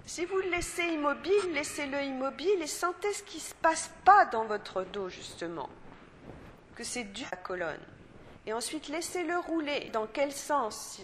Si 0.05 0.25
vous 0.25 0.39
le 0.39 0.49
laissez 0.49 0.83
immobile, 0.87 1.53
laissez-le 1.53 2.03
immobile 2.03 2.61
et 2.61 2.67
sentez 2.67 3.13
ce 3.13 3.23
qui 3.23 3.37
ne 3.37 3.43
se 3.43 3.53
passe 3.53 3.89
pas 4.03 4.25
dans 4.25 4.43
votre 4.43 4.83
dos, 4.83 5.07
justement, 5.07 5.69
que 6.75 6.83
c'est 6.83 7.05
dû 7.05 7.23
à 7.23 7.29
la 7.31 7.37
colonne. 7.37 7.90
Et 8.45 8.53
ensuite, 8.53 8.87
laissez-le 8.87 9.37
rouler. 9.37 9.89
Dans 9.93 10.07
quel 10.07 10.31
sens? 10.31 11.01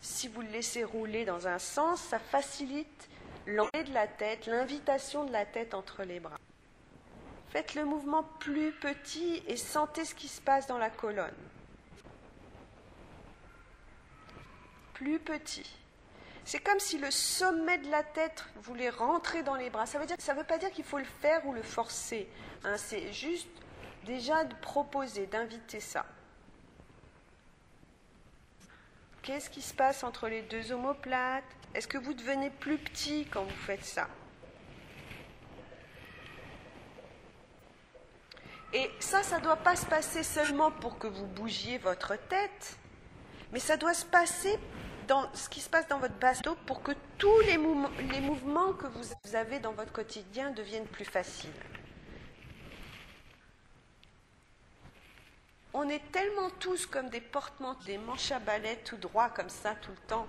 Si, 0.00 0.28
vous 0.28 0.42
le 0.42 0.48
laissez 0.48 0.84
rouler 0.84 1.24
dans 1.24 1.46
un 1.46 1.58
sens, 1.58 2.00
ça 2.00 2.18
facilite 2.18 3.08
l'entrée 3.46 3.84
de 3.84 3.92
la 3.92 4.06
tête, 4.06 4.46
l'invitation 4.46 5.24
de 5.24 5.32
la 5.32 5.46
tête 5.46 5.74
entre 5.74 6.02
les 6.02 6.20
bras. 6.20 6.38
Faites 7.48 7.74
le 7.74 7.84
mouvement 7.84 8.24
plus 8.40 8.72
petit 8.72 9.42
et 9.46 9.56
sentez 9.56 10.04
ce 10.04 10.14
qui 10.14 10.28
se 10.28 10.40
passe 10.40 10.66
dans 10.66 10.78
la 10.78 10.90
colonne. 10.90 11.34
Plus 14.94 15.18
petit. 15.18 15.70
C'est 16.44 16.60
comme 16.60 16.78
si 16.78 16.98
le 16.98 17.10
sommet 17.10 17.78
de 17.78 17.90
la 17.90 18.02
tête 18.02 18.44
voulait 18.62 18.90
rentrer 18.90 19.42
dans 19.42 19.56
les 19.56 19.70
bras. 19.70 19.86
Ça 19.86 19.98
veut 19.98 20.06
dire, 20.06 20.16
ça 20.18 20.34
veut 20.34 20.44
pas 20.44 20.58
dire 20.58 20.70
qu'il 20.70 20.84
faut 20.84 20.98
le 20.98 21.04
faire 21.04 21.44
ou 21.46 21.52
le 21.52 21.62
forcer. 21.62 22.28
Hein. 22.64 22.76
c'est 22.76 23.12
juste 23.12 23.48
déjà 24.04 24.44
de 24.44 24.54
proposer, 24.56 25.26
d'inviter 25.26 25.80
ça. 25.80 26.06
Qu'est-ce 29.26 29.50
qui 29.50 29.60
se 29.60 29.74
passe 29.74 30.04
entre 30.04 30.28
les 30.28 30.42
deux 30.42 30.70
omoplates? 30.70 31.42
Est-ce 31.74 31.88
que 31.88 31.98
vous 31.98 32.14
devenez 32.14 32.48
plus 32.48 32.78
petit 32.78 33.26
quand 33.26 33.42
vous 33.42 33.50
faites 33.66 33.84
ça? 33.84 34.06
Et 38.72 38.88
ça, 39.00 39.24
ça 39.24 39.38
ne 39.38 39.42
doit 39.42 39.56
pas 39.56 39.74
se 39.74 39.84
passer 39.84 40.22
seulement 40.22 40.70
pour 40.70 41.00
que 41.00 41.08
vous 41.08 41.26
bougiez 41.26 41.78
votre 41.78 42.14
tête, 42.28 42.76
mais 43.50 43.58
ça 43.58 43.76
doit 43.76 43.94
se 43.94 44.06
passer 44.06 44.60
dans 45.08 45.28
ce 45.34 45.48
qui 45.48 45.60
se 45.60 45.68
passe 45.68 45.88
dans 45.88 45.98
votre 45.98 46.18
bateau 46.20 46.56
pour 46.64 46.84
que 46.84 46.92
tous 47.18 47.40
les, 47.40 47.58
les 48.12 48.20
mouvements 48.20 48.74
que 48.74 48.86
vous 48.86 49.34
avez 49.34 49.58
dans 49.58 49.72
votre 49.72 49.92
quotidien 49.92 50.50
deviennent 50.52 50.86
plus 50.86 51.04
faciles. 51.04 51.50
On 55.78 55.90
est 55.90 56.10
tellement 56.10 56.48
tous 56.58 56.86
comme 56.86 57.10
des 57.10 57.20
portements, 57.20 57.74
des 57.84 57.98
manches 57.98 58.32
à 58.32 58.38
balai 58.38 58.78
tout 58.86 58.96
droit 58.96 59.28
comme 59.28 59.50
ça 59.50 59.74
tout 59.74 59.90
le 59.90 60.08
temps. 60.08 60.26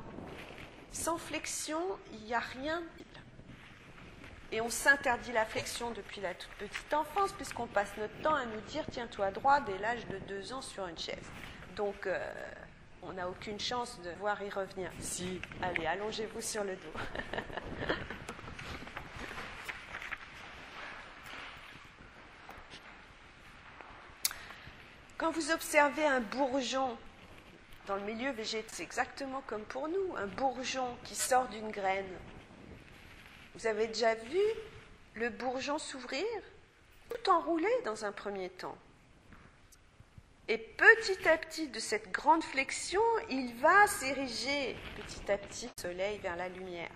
sans 0.92 1.18
flexion, 1.18 1.80
il 2.12 2.20
n'y 2.26 2.34
a 2.34 2.40
rien. 2.40 2.84
Et 4.52 4.60
on 4.60 4.70
s'interdit 4.70 5.32
la 5.32 5.46
flexion 5.46 5.92
depuis 5.92 6.20
la 6.20 6.34
toute 6.34 6.52
petite 6.56 6.94
enfance, 6.94 7.32
puisqu'on 7.32 7.66
passe 7.66 7.96
notre 7.98 8.22
temps 8.22 8.36
à 8.36 8.44
nous 8.44 8.60
dire 8.68 8.84
tiens-toi 8.92 9.32
droit 9.32 9.62
dès 9.62 9.78
l'âge 9.78 10.06
de 10.08 10.18
deux 10.28 10.52
ans 10.52 10.62
sur 10.62 10.86
une 10.86 10.98
chaise. 10.98 11.32
Donc, 11.78 12.08
euh, 12.08 12.20
on 13.02 13.14
n'a 13.14 13.30
aucune 13.30 13.60
chance 13.60 14.02
de 14.02 14.12
voir 14.20 14.44
y 14.44 14.50
revenir. 14.50 14.92
Si, 15.00 15.40
allez, 15.62 15.86
allongez-vous 15.86 16.42
sur 16.42 16.66
le 16.66 16.76
dos. 16.76 17.00
Quand 25.18 25.32
vous 25.32 25.50
observez 25.52 26.06
un 26.06 26.20
bourgeon 26.20 26.96
dans 27.88 27.96
le 27.96 28.04
milieu 28.04 28.32
végétal, 28.32 28.70
c'est 28.72 28.84
exactement 28.84 29.42
comme 29.48 29.64
pour 29.64 29.88
nous, 29.88 30.16
un 30.16 30.28
bourgeon 30.28 30.96
qui 31.04 31.16
sort 31.16 31.48
d'une 31.48 31.72
graine. 31.72 32.06
Vous 33.56 33.66
avez 33.66 33.88
déjà 33.88 34.14
vu 34.14 34.40
le 35.16 35.30
bourgeon 35.30 35.80
s'ouvrir, 35.80 36.26
tout 37.10 37.32
enroulé 37.32 37.70
dans 37.84 38.06
un 38.06 38.12
premier 38.12 38.52
temps. 38.52 38.78
Et 40.48 40.60
petit 40.60 41.28
à 41.28 41.38
petit, 41.38 41.68
de 41.68 41.80
cette 41.80 42.12
grande 42.12 42.44
flexion, 42.44 43.02
il 43.30 43.56
va 43.56 43.88
s'ériger 43.88 44.78
petit 44.96 45.32
à 45.32 45.38
petit 45.38 45.66
le 45.66 45.82
soleil 45.82 46.20
vers 46.20 46.36
la 46.36 46.48
lumière. 46.48 46.92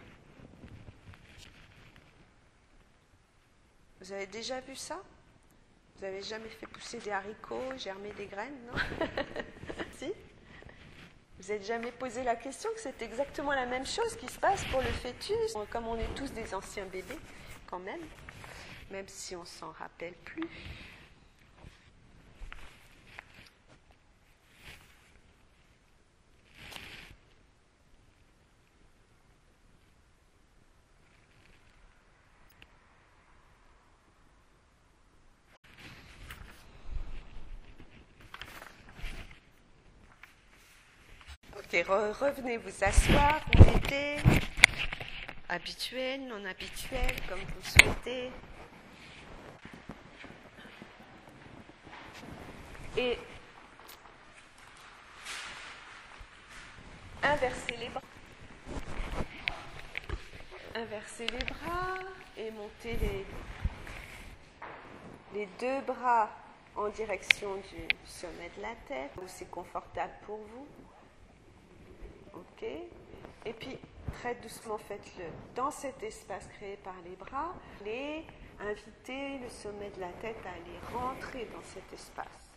Vous 3.99 4.11
avez 4.11 4.27
déjà 4.27 4.61
vu 4.61 4.75
ça? 4.75 5.01
Vous 6.01 6.07
avez 6.07 6.23
jamais 6.23 6.49
fait 6.49 6.65
pousser 6.65 6.97
des 6.97 7.11
haricots, 7.11 7.77
germer 7.77 8.11
des 8.13 8.25
graines, 8.25 8.57
non 8.65 8.73
Si 9.99 10.11
vous 11.39 11.53
n'êtes 11.53 11.63
jamais 11.63 11.91
posé 11.91 12.23
la 12.23 12.35
question 12.35 12.71
que 12.73 12.79
c'est 12.79 12.99
exactement 13.03 13.51
la 13.51 13.67
même 13.67 13.85
chose 13.85 14.15
qui 14.15 14.27
se 14.27 14.39
passe 14.39 14.63
pour 14.71 14.81
le 14.81 14.87
fœtus, 14.87 15.53
comme 15.69 15.87
on 15.87 15.95
est 15.97 16.11
tous 16.15 16.31
des 16.33 16.55
anciens 16.55 16.85
bébés 16.85 17.19
quand 17.67 17.77
même, 17.77 18.01
même 18.89 19.07
si 19.07 19.35
on 19.35 19.45
s'en 19.45 19.69
rappelle 19.73 20.15
plus. 20.25 20.49
Revenez 41.83 42.57
vous 42.57 42.83
asseoir, 42.83 43.41
vous 43.53 43.63
mettez 43.65 44.17
habituel, 45.49 46.27
non 46.27 46.43
habituel, 46.45 47.11
comme 47.27 47.39
vous 47.39 47.59
le 47.59 47.83
souhaitez. 47.83 48.31
Et 52.97 53.17
inversez 57.23 57.77
les 57.77 57.89
bras. 57.89 58.01
Inversez 60.75 61.27
les 61.27 61.45
bras 61.45 61.99
et 62.37 62.51
montez 62.51 62.97
les, 62.97 63.25
les 65.33 65.45
deux 65.59 65.81
bras 65.81 66.29
en 66.75 66.89
direction 66.89 67.55
du 67.55 67.87
sommet 68.05 68.49
de 68.57 68.61
la 68.61 68.75
tête, 68.87 69.11
où 69.21 69.27
c'est 69.27 69.49
confortable 69.49 70.13
pour 70.25 70.37
vous. 70.37 70.67
Et 72.63 73.53
puis, 73.53 73.77
très 74.13 74.35
doucement, 74.35 74.77
faites-le 74.77 75.25
dans 75.55 75.71
cet 75.71 76.03
espace 76.03 76.47
créé 76.47 76.77
par 76.77 76.95
les 77.03 77.15
bras. 77.15 77.53
Allez 77.81 78.25
inviter 78.59 79.39
le 79.39 79.49
sommet 79.49 79.89
de 79.89 80.01
la 80.01 80.11
tête 80.21 80.37
à 80.45 80.49
aller 80.49 80.79
rentrer 80.93 81.47
dans 81.53 81.63
cet 81.63 81.91
espace. 81.91 82.51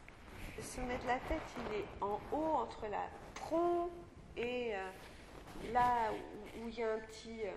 Le 0.57 0.63
sommet 0.63 0.99
de 0.99 1.07
la 1.07 1.19
tête, 1.21 1.43
il 1.59 1.79
est 1.79 1.87
en 2.01 2.21
haut 2.33 2.55
entre 2.57 2.87
la 2.89 3.09
tronc 3.35 3.91
et 4.37 4.75
euh, 4.75 4.91
là 5.73 6.11
où, 6.61 6.69
il 6.69 6.75
y 6.75 6.83
a 6.83 6.93
un 6.93 6.99
petit, 6.99 7.41
euh, 7.45 7.53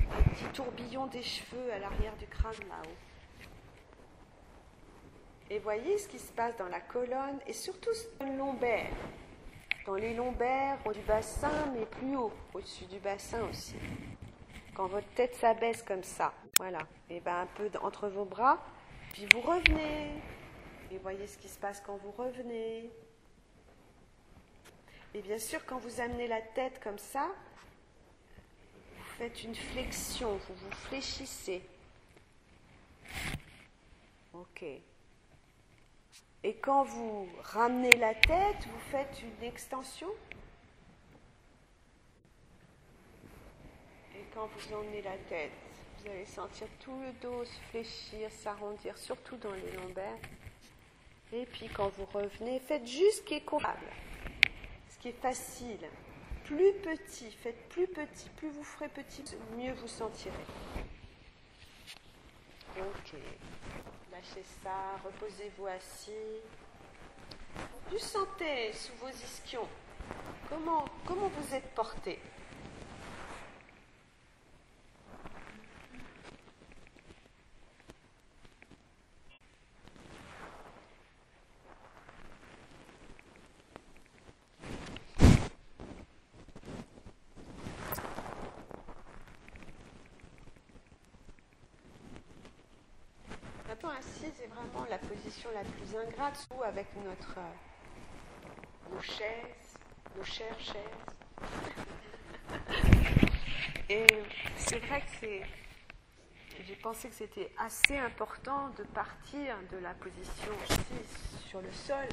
un 0.00 0.22
petit 0.30 0.44
tourbillon 0.52 1.06
des 1.06 1.22
cheveux 1.22 1.72
à 1.72 1.78
l'arrière 1.78 2.14
du 2.16 2.26
crâne 2.26 2.52
là-haut. 2.68 2.96
Et 5.48 5.58
voyez 5.58 5.98
ce 5.98 6.06
qui 6.06 6.18
se 6.18 6.30
passe 6.32 6.56
dans 6.56 6.68
la 6.68 6.80
colonne 6.80 7.40
et 7.46 7.52
surtout 7.52 7.90
dans 8.20 8.26
le 8.26 8.36
lombaire 8.36 8.92
dans 9.90 9.96
les 9.96 10.14
lombaires, 10.14 10.78
au 10.86 10.92
du 10.92 11.00
bassin, 11.00 11.50
mais 11.74 11.84
plus 11.84 12.14
haut, 12.14 12.32
au-dessus 12.54 12.84
du 12.84 13.00
bassin 13.00 13.42
aussi. 13.48 13.74
Quand 14.72 14.86
votre 14.86 15.08
tête 15.16 15.34
s'abaisse 15.34 15.82
comme 15.82 16.04
ça, 16.04 16.32
voilà, 16.58 16.78
et 17.08 17.18
bien 17.18 17.40
un 17.40 17.46
peu 17.46 17.68
entre 17.82 18.08
vos 18.08 18.24
bras, 18.24 18.64
puis 19.12 19.26
vous 19.32 19.40
revenez, 19.40 20.12
et 20.92 20.98
voyez 20.98 21.26
ce 21.26 21.36
qui 21.38 21.48
se 21.48 21.58
passe 21.58 21.82
quand 21.84 21.96
vous 21.96 22.12
revenez. 22.12 22.88
Et 25.12 25.22
bien 25.22 25.38
sûr, 25.38 25.66
quand 25.66 25.78
vous 25.78 26.00
amenez 26.00 26.28
la 26.28 26.40
tête 26.40 26.78
comme 26.80 26.98
ça, 26.98 27.26
vous 28.96 29.04
faites 29.18 29.42
une 29.42 29.56
flexion, 29.56 30.36
vous 30.36 30.54
vous 30.54 30.76
fléchissez. 30.86 31.68
Ok. 34.34 34.64
Et 36.42 36.54
quand 36.54 36.84
vous 36.84 37.28
ramenez 37.42 37.96
la 37.98 38.14
tête, 38.14 38.66
vous 38.66 38.80
faites 38.90 39.22
une 39.22 39.44
extension. 39.46 40.08
Et 44.14 44.24
quand 44.34 44.46
vous 44.46 44.74
emmenez 44.74 45.02
la 45.02 45.18
tête, 45.28 45.52
vous 45.98 46.10
allez 46.10 46.24
sentir 46.24 46.66
tout 46.80 46.98
le 47.00 47.12
dos 47.20 47.44
se 47.44 47.60
fléchir, 47.70 48.30
s'arrondir, 48.32 48.96
surtout 48.96 49.36
dans 49.36 49.52
les 49.52 49.72
lombaires. 49.72 50.18
Et 51.32 51.44
puis 51.44 51.68
quand 51.68 51.88
vous 51.90 52.06
revenez, 52.06 52.58
faites 52.58 52.86
juste 52.86 53.18
ce 53.18 53.22
qui 53.22 53.34
est 53.34 53.44
coupable, 53.44 53.86
ce 54.88 54.98
qui 54.98 55.08
est 55.08 55.20
facile. 55.20 55.88
Plus 56.44 56.72
petit, 56.82 57.30
faites 57.30 57.68
plus 57.68 57.86
petit, 57.86 58.28
plus 58.36 58.48
vous 58.48 58.64
ferez 58.64 58.88
petit, 58.88 59.22
mieux 59.56 59.72
vous 59.74 59.88
sentirez. 59.88 60.34
Ok. 62.78 63.14
Lâchez 64.20 64.44
ça, 64.62 65.00
reposez-vous 65.02 65.66
assis. 65.66 66.42
Vous 67.90 67.98
sentez 67.98 68.70
sous 68.74 68.92
vos 69.00 69.08
ischions 69.08 69.66
comment, 70.50 70.84
comment 71.06 71.28
vous 71.28 71.54
êtes 71.54 71.74
porté? 71.74 72.20
assis, 94.00 94.32
c'est 94.38 94.46
vraiment 94.46 94.86
la 94.88 94.98
position 94.98 95.49
la 95.62 95.70
plus 95.70 95.96
ingrate, 95.96 96.48
ou 96.56 96.62
avec 96.62 96.86
notre, 97.04 97.38
euh, 97.38 98.94
nos 98.94 99.02
chaises, 99.02 99.74
nos 100.16 100.24
chères 100.24 100.58
chaises. 100.58 100.76
Et 103.88 104.06
c'est 104.56 104.78
vrai 104.78 105.00
que 105.00 105.10
c'est. 105.20 105.42
J'ai 106.66 106.76
pensé 106.76 107.08
que 107.08 107.14
c'était 107.14 107.52
assez 107.58 107.96
important 107.98 108.70
de 108.78 108.84
partir 108.84 109.56
de 109.72 109.78
la 109.78 109.92
position 109.94 110.52
ici 110.68 111.48
sur 111.48 111.60
le 111.60 111.72
sol, 111.72 112.08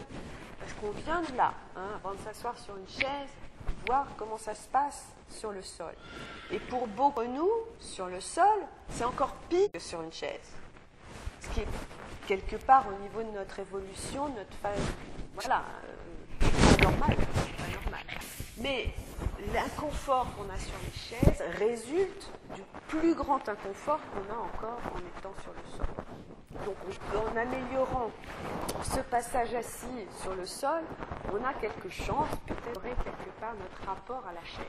parce 0.59 0.73
qu'on 0.73 0.91
vient 0.91 1.21
de 1.21 1.35
là, 1.35 1.53
hein, 1.75 1.91
avant 1.95 2.13
de 2.13 2.19
s'asseoir 2.19 2.57
sur 2.57 2.75
une 2.77 2.87
chaise, 2.87 3.29
voir 3.85 4.07
comment 4.17 4.37
ça 4.37 4.55
se 4.55 4.67
passe 4.67 5.07
sur 5.29 5.51
le 5.51 5.61
sol. 5.61 5.93
Et 6.51 6.59
pour 6.59 6.87
beaucoup 6.87 7.21
de 7.21 7.27
nous, 7.27 7.51
sur 7.79 8.07
le 8.07 8.19
sol, 8.19 8.65
c'est 8.89 9.03
encore 9.03 9.35
pire 9.49 9.69
que 9.71 9.79
sur 9.79 10.01
une 10.01 10.13
chaise 10.13 10.57
ce 11.41 11.49
qui 11.49 11.59
est 11.61 11.67
quelque 12.28 12.57
part 12.57 12.86
au 12.88 13.01
niveau 13.01 13.23
de 13.23 13.36
notre 13.36 13.59
évolution, 13.59 14.28
notre 14.28 14.55
phase, 14.61 14.80
voilà, 15.36 15.63
euh, 15.86 16.84
normal, 16.84 17.15
normal. 17.73 18.05
Mais 18.57 18.93
l'inconfort 19.53 20.28
qu'on 20.36 20.49
a 20.53 20.57
sur 20.57 20.75
les 20.84 20.91
chaises 20.91 21.43
résulte 21.57 22.30
du 22.53 22.61
plus 22.88 23.15
grand 23.15 23.47
inconfort 23.47 23.99
qu'on 24.11 24.34
a 24.34 24.38
encore 24.38 24.80
en 24.93 24.99
étant 25.17 25.34
sur 25.41 25.53
le 25.53 25.78
sol. 25.78 25.88
Donc 26.65 26.75
en 27.15 27.38
améliorant 27.38 28.11
ce 28.84 28.99
passage 28.99 29.53
assis 29.53 30.07
sur 30.21 30.36
le 30.36 30.45
sol, 30.45 30.82
on 31.32 31.43
a 31.45 31.53
quelque 31.53 31.89
chance 31.89 32.30
peut-être 32.45 32.82
quelque 32.82 33.39
part 33.39 33.53
notre 33.53 33.88
rapport 33.88 34.23
à 34.28 34.34
la 34.34 34.43
chaise. 34.43 34.65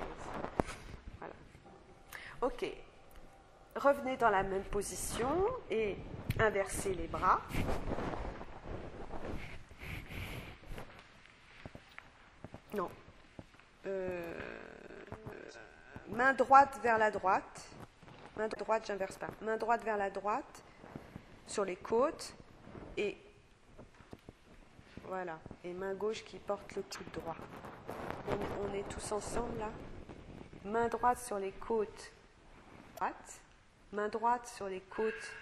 Voilà. 1.18 1.34
Ok. 2.42 2.66
Revenez 3.74 4.16
dans 4.16 4.30
la 4.30 4.42
même 4.42 4.64
position 4.64 5.28
et 5.70 5.96
inverser 6.38 6.94
les 6.94 7.06
bras. 7.06 7.40
Non. 12.74 12.90
Euh, 13.86 14.38
main 16.10 16.32
droite 16.34 16.78
vers 16.82 16.98
la 16.98 17.10
droite. 17.10 17.66
Main 18.36 18.48
droite, 18.48 18.84
j'inverse 18.86 19.16
pas. 19.16 19.28
Main 19.42 19.56
droite 19.56 19.82
vers 19.82 19.96
la 19.96 20.10
droite, 20.10 20.62
sur 21.46 21.64
les 21.64 21.76
côtes. 21.76 22.34
Et 22.96 23.16
voilà. 25.06 25.38
Et 25.64 25.72
main 25.72 25.94
gauche 25.94 26.24
qui 26.24 26.38
porte 26.38 26.76
le 26.76 26.82
coude 26.82 27.10
droit. 27.12 27.36
On, 28.28 28.74
est 28.74 28.86
tous 28.88 29.12
ensemble 29.12 29.58
là. 29.58 29.70
Main 30.64 30.88
droite 30.88 31.18
sur 31.18 31.38
les 31.38 31.52
côtes. 31.52 32.12
Droite. 32.96 33.40
Main 33.92 34.08
droite 34.08 34.46
sur 34.46 34.68
les 34.68 34.80
côtes. 34.82 35.32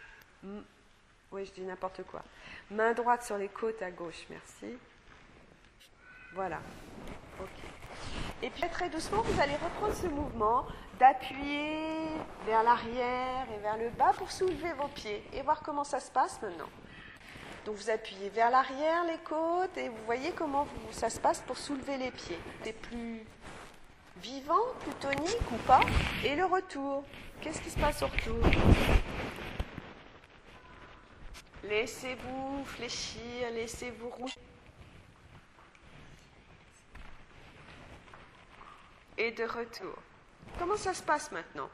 Oui, 1.36 1.44
je 1.44 1.52
dis 1.52 1.66
n'importe 1.66 2.02
quoi. 2.04 2.22
Main 2.70 2.94
droite 2.94 3.22
sur 3.22 3.36
les 3.36 3.48
côtes 3.48 3.82
à 3.82 3.90
gauche, 3.90 4.24
merci. 4.30 4.74
Voilà. 6.32 6.60
Et 8.42 8.48
puis 8.48 8.66
très 8.70 8.88
doucement, 8.88 9.20
vous 9.20 9.38
allez 9.38 9.56
reprendre 9.56 9.92
ce 9.92 10.06
mouvement 10.06 10.64
d'appuyer 10.98 12.06
vers 12.46 12.62
l'arrière 12.62 13.46
et 13.54 13.58
vers 13.60 13.76
le 13.76 13.90
bas 13.90 14.14
pour 14.16 14.32
soulever 14.32 14.72
vos 14.80 14.88
pieds 14.88 15.22
et 15.34 15.42
voir 15.42 15.60
comment 15.60 15.84
ça 15.84 16.00
se 16.00 16.10
passe 16.10 16.40
maintenant. 16.40 16.70
Donc 17.66 17.76
vous 17.76 17.90
appuyez 17.90 18.30
vers 18.30 18.50
l'arrière 18.50 19.04
les 19.04 19.18
côtes 19.18 19.76
et 19.76 19.90
vous 19.90 20.04
voyez 20.06 20.32
comment 20.32 20.66
ça 20.90 21.10
se 21.10 21.20
passe 21.20 21.42
pour 21.42 21.58
soulever 21.58 21.98
les 21.98 22.12
pieds. 22.12 22.38
C'est 22.64 22.72
plus 22.72 23.20
vivant, 24.22 24.72
plus 24.80 24.94
tonique 24.94 25.52
ou 25.52 25.56
pas? 25.66 25.80
Et 26.24 26.34
le 26.34 26.46
retour. 26.46 27.04
Qu'est-ce 27.42 27.60
qui 27.60 27.68
se 27.68 27.78
passe 27.78 28.02
au 28.02 28.06
retour? 28.06 28.40
Laissez-vous 31.68 32.64
fléchir, 32.64 33.50
laissez-vous 33.52 34.08
rouler. 34.08 34.32
Et 39.18 39.32
de 39.32 39.44
retour. 39.44 39.94
Comment 40.58 40.76
ça 40.76 40.94
se 40.94 41.02
passe 41.02 41.32
maintenant? 41.32 41.68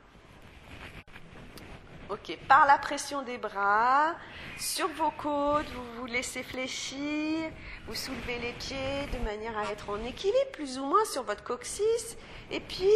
Ok, 2.08 2.36
par 2.48 2.66
la 2.66 2.78
pression 2.78 3.22
des 3.22 3.38
bras, 3.38 4.14
sur 4.58 4.88
vos 4.88 5.10
côtes, 5.12 5.66
vous 5.68 6.00
vous 6.00 6.06
laissez 6.06 6.42
fléchir, 6.42 7.50
vous 7.86 7.94
soulevez 7.94 8.38
les 8.38 8.52
pieds 8.52 9.06
de 9.12 9.18
manière 9.24 9.56
à 9.56 9.70
être 9.72 9.88
en 9.88 10.02
équilibre 10.04 10.52
plus 10.52 10.78
ou 10.78 10.84
moins 10.84 11.04
sur 11.06 11.22
votre 11.22 11.42
coccyx, 11.42 12.16
et 12.50 12.60
puis 12.60 12.92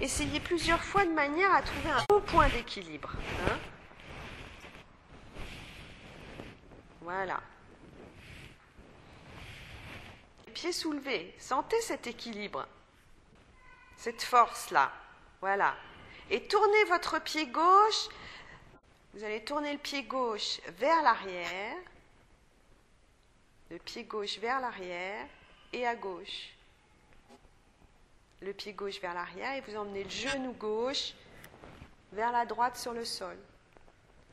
essayez 0.00 0.40
plusieurs 0.40 0.82
fois 0.82 1.04
de 1.04 1.12
manière 1.12 1.54
à 1.54 1.62
trouver 1.62 1.90
un 1.90 2.14
haut 2.14 2.20
point 2.20 2.48
d'équilibre. 2.48 3.12
Hein. 3.46 3.56
Voilà. 7.08 7.40
Les 10.46 10.52
pieds 10.52 10.72
soulevés, 10.72 11.34
sentez 11.38 11.80
cet 11.80 12.06
équilibre, 12.06 12.68
cette 13.96 14.20
force-là. 14.20 14.92
Voilà. 15.40 15.74
Et 16.28 16.46
tournez 16.46 16.84
votre 16.84 17.18
pied 17.22 17.46
gauche 17.46 18.10
vous 19.14 19.24
allez 19.24 19.42
tourner 19.42 19.72
le 19.72 19.78
pied 19.78 20.02
gauche 20.02 20.60
vers 20.78 21.02
l'arrière, 21.02 21.76
le 23.70 23.78
pied 23.78 24.04
gauche 24.04 24.38
vers 24.38 24.60
l'arrière 24.60 25.26
et 25.72 25.86
à 25.86 25.96
gauche. 25.96 26.50
Le 28.42 28.52
pied 28.52 28.74
gauche 28.74 29.00
vers 29.00 29.14
l'arrière 29.14 29.56
et 29.56 29.62
vous 29.62 29.76
emmenez 29.76 30.04
le 30.04 30.10
genou 30.10 30.52
gauche 30.52 31.14
vers 32.12 32.32
la 32.32 32.44
droite 32.44 32.76
sur 32.76 32.92
le 32.92 33.06
sol. 33.06 33.38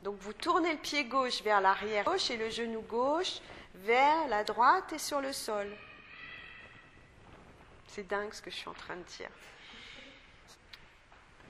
Donc 0.02 0.16
vous 0.20 0.32
tournez 0.32 0.72
le 0.72 0.78
pied 0.78 1.04
gauche 1.04 1.42
vers 1.42 1.60
l'arrière 1.60 2.04
gauche 2.04 2.30
et 2.30 2.36
le 2.36 2.50
genou 2.50 2.82
gauche 2.82 3.40
vers 3.74 4.28
la 4.28 4.44
droite 4.44 4.92
et 4.92 4.98
sur 4.98 5.20
le 5.20 5.32
sol. 5.32 5.68
C'est 7.88 8.06
dingue 8.06 8.32
ce 8.32 8.42
que 8.42 8.50
je 8.50 8.56
suis 8.56 8.68
en 8.68 8.74
train 8.74 8.96
de 8.96 9.02
dire 9.02 9.30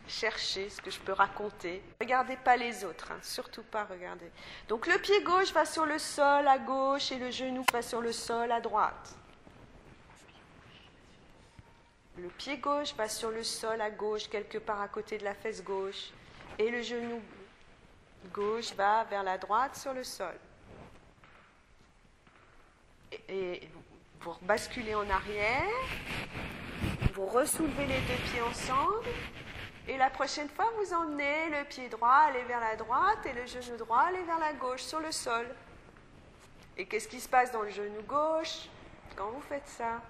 chercher 0.09 0.69
ce 0.69 0.81
que 0.81 0.91
je 0.91 1.01
peux 1.01 1.13
raconter. 1.13 1.83
Regardez 2.01 2.37
pas 2.37 2.57
les 2.57 2.85
autres, 2.85 3.11
hein, 3.13 3.19
surtout 3.23 3.63
pas 3.63 3.85
regarder. 3.85 4.31
Donc 4.69 4.87
le 4.87 4.99
pied 4.99 5.23
gauche 5.23 5.53
va 5.53 5.65
sur 5.65 5.87
le 5.87 5.99
sol 5.99 6.47
à 6.47 6.59
gauche 6.59 7.13
et 7.13 7.19
le 7.19 7.31
genou 7.31 7.65
va 7.73 7.83
sur 7.83 8.01
le 8.01 8.13
sol 8.13 8.53
à 8.53 8.61
droite. 8.61 9.17
Le 12.17 12.29
pied 12.29 12.59
gauche 12.59 12.95
va 12.95 13.09
sur 13.09 13.31
le 13.31 13.43
sol 13.43 13.81
à 13.81 13.91
gauche, 13.91 14.29
quelque 14.29 14.59
part 14.59 14.81
à 14.81 14.89
côté 14.89 15.19
de 15.19 15.25
la 15.25 15.35
fesse 15.35 15.63
gauche, 15.63 16.13
et 16.59 16.71
le 16.71 16.81
genou 16.81 17.21
gauche 18.27 18.73
va 18.75 19.05
vers 19.05 19.23
la 19.23 19.39
droite 19.39 19.77
sur 19.77 19.93
le 19.93 20.05
sol. 20.05 20.35
Et, 23.29 23.69
vous 24.21 24.35
basculez 24.43 24.95
en 24.95 25.09
arrière, 25.09 25.63
vous 27.15 27.27
ressoulevez 27.27 27.87
les 27.87 28.01
deux 28.01 28.31
pieds 28.31 28.43
ensemble, 28.43 29.09
et 29.89 29.97
la 29.97 30.11
prochaine 30.11 30.49
fois, 30.49 30.73
vous 30.79 30.93
emmenez 30.93 31.49
le 31.51 31.65
pied 31.65 31.89
droit 31.89 32.27
aller 32.29 32.43
vers 32.43 32.59
la 32.59 32.75
droite 32.75 33.25
et 33.25 33.33
le 33.33 33.47
genou 33.47 33.77
droit 33.77 34.01
aller 34.01 34.23
vers 34.25 34.39
la 34.41 34.53
gauche 34.55 34.83
sur 34.83 34.99
le 34.99 35.13
sol. 35.13 35.47
Et 36.77 36.87
qu'est-ce 36.87 37.07
qui 37.07 37.21
se 37.21 37.29
passe 37.29 37.53
dans 37.53 37.63
le 37.63 37.71
genou 37.71 38.03
gauche 38.03 38.69
quand 39.15 39.31
vous 39.31 39.41
faites 39.41 39.69
ça? 39.69 40.03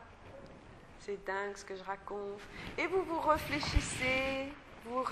C'est 1.00 1.22
dingue 1.26 1.56
ce 1.56 1.64
que 1.64 1.76
je 1.76 1.84
raconte. 1.84 2.40
Et 2.78 2.86
vous 2.86 3.02
vous 3.02 3.20
réfléchissez, 3.20 4.50
vous 4.88 5.04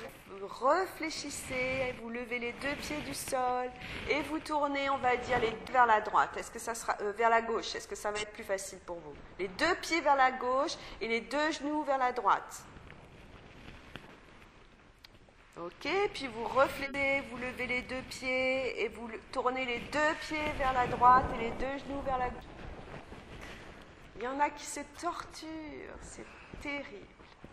réfléchissez, 0.68 1.94
vous 2.00 2.10
levez 2.10 2.38
les 2.38 2.52
deux 2.52 2.74
pieds 2.76 3.00
du 3.02 3.14
sol 3.14 3.70
et 4.08 4.22
vous 4.22 4.38
tournez, 4.38 4.88
on 4.90 4.98
va 4.98 5.16
dire, 5.16 5.38
les 5.40 5.54
vers 5.72 5.86
la 5.86 6.00
droite. 6.00 6.36
Est-ce 6.36 6.50
que 6.50 6.58
ça 6.58 6.74
sera 6.74 6.96
euh, 7.00 7.12
vers 7.12 7.30
la 7.30 7.42
gauche? 7.42 7.74
Est-ce 7.74 7.88
que 7.88 7.94
ça 7.94 8.10
va 8.10 8.20
être 8.20 8.32
plus 8.32 8.44
facile 8.44 8.78
pour 8.86 8.96
vous? 9.00 9.14
Les 9.38 9.48
deux 9.48 9.74
pieds 9.76 10.00
vers 10.00 10.16
la 10.16 10.32
gauche 10.32 10.76
et 11.00 11.08
les 11.08 11.20
deux 11.20 11.50
genoux 11.52 11.82
vers 11.82 11.98
la 11.98 12.12
droite. 12.12 12.64
Ok, 15.56 15.88
puis 16.12 16.26
vous 16.26 16.44
reflétez, 16.44 17.22
vous 17.30 17.36
levez 17.36 17.66
les 17.66 17.82
deux 17.82 18.02
pieds 18.02 18.82
et 18.82 18.88
vous 18.88 19.08
tournez 19.30 19.64
les 19.64 19.78
deux 19.78 20.14
pieds 20.20 20.52
vers 20.58 20.72
la 20.72 20.88
droite 20.88 21.26
et 21.36 21.44
les 21.44 21.50
deux 21.52 21.78
genoux 21.78 22.00
vers 22.02 22.18
la 22.18 22.28
gauche. 22.28 22.42
Il 24.16 24.22
y 24.22 24.28
en 24.28 24.38
a 24.40 24.50
qui 24.50 24.64
se 24.64 24.80
torturent, 25.00 25.96
c'est 26.00 26.26
terrible. 26.60 27.06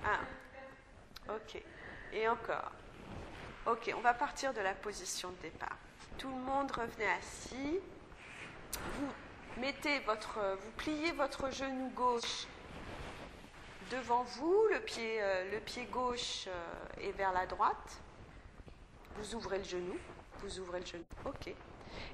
Un. 0.03 1.36
Ok, 1.36 1.61
et 2.14 2.28
encore. 2.28 2.72
Ok, 3.68 3.93
on 3.95 4.01
va 4.01 4.14
partir 4.14 4.53
de 4.53 4.62
la 4.62 4.74
position 4.74 5.30
de 5.30 5.41
départ. 5.43 5.78
Tout 6.18 6.30
le 6.30 6.41
monde 6.41 6.72
revenez 6.72 7.07
assis. 7.20 7.80
Vous 8.74 9.62
mettez 9.62 9.99
votre, 9.99 10.39
vous 10.59 10.72
pliez 10.78 11.12
votre 11.12 11.51
genou 11.51 11.89
gauche 11.89 12.47
devant 13.91 14.24
vous, 14.24 14.66
le 14.72 14.80
pied, 14.80 15.22
euh, 15.22 15.51
le 15.51 15.59
pied 15.59 15.86
gauche 15.86 16.45
euh, 16.47 17.07
est 17.07 17.12
vers 17.12 17.34
la 17.34 17.45
droite. 17.45 18.01
Vous 19.18 19.36
ouvrez 19.36 19.57
le 19.57 19.64
genou, 19.64 19.97
vous 20.39 20.59
ouvrez 20.59 20.80
le 20.80 20.86
genou. 20.86 21.03
Ok. 21.26 21.53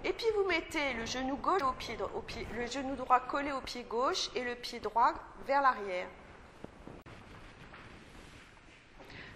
Et 0.03 0.13
puis 0.13 0.25
vous 0.35 0.45
mettez 0.45 0.93
le 0.93 1.05
genou 1.05 1.37
gauche 1.37 1.61
au 1.61 1.71
pied, 1.73 1.97
au 2.15 2.21
pied, 2.21 2.47
le 2.55 2.65
genou 2.65 2.95
droit 2.95 3.19
collé 3.19 3.51
au 3.51 3.61
pied 3.61 3.83
gauche 3.83 4.29
et 4.35 4.43
le 4.43 4.55
pied 4.55 4.79
droit 4.79 5.13
vers 5.45 5.61
l'arrière. 5.61 6.07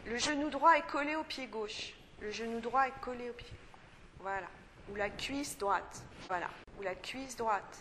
Le 0.05 0.17
genou 0.17 0.49
droit 0.49 0.77
est 0.77 0.87
collé 0.87 1.15
au 1.15 1.23
pied 1.23 1.47
gauche. 1.47 1.93
Le 2.19 2.31
genou 2.31 2.59
droit 2.59 2.87
est 2.87 2.99
collé 3.01 3.29
au 3.29 3.33
pied. 3.33 3.53
Voilà. 4.19 4.47
Ou 4.91 4.95
la 4.95 5.09
cuisse 5.09 5.57
droite. 5.57 6.03
Voilà. 6.27 6.49
Ou 6.79 6.81
la 6.81 6.95
cuisse 6.95 7.35
droite. 7.35 7.77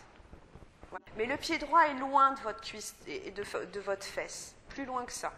Mais 1.17 1.25
le 1.25 1.37
pied 1.37 1.57
droit 1.57 1.81
est 1.87 1.95
loin 1.95 2.33
de 2.33 2.39
votre 2.41 2.61
cuisse 2.61 2.95
et 3.07 3.31
de, 3.31 3.79
votre 3.79 4.05
fesse. 4.05 4.55
Plus 4.69 4.85
loin 4.85 5.03
que 5.05 5.11
ça. 5.11 5.33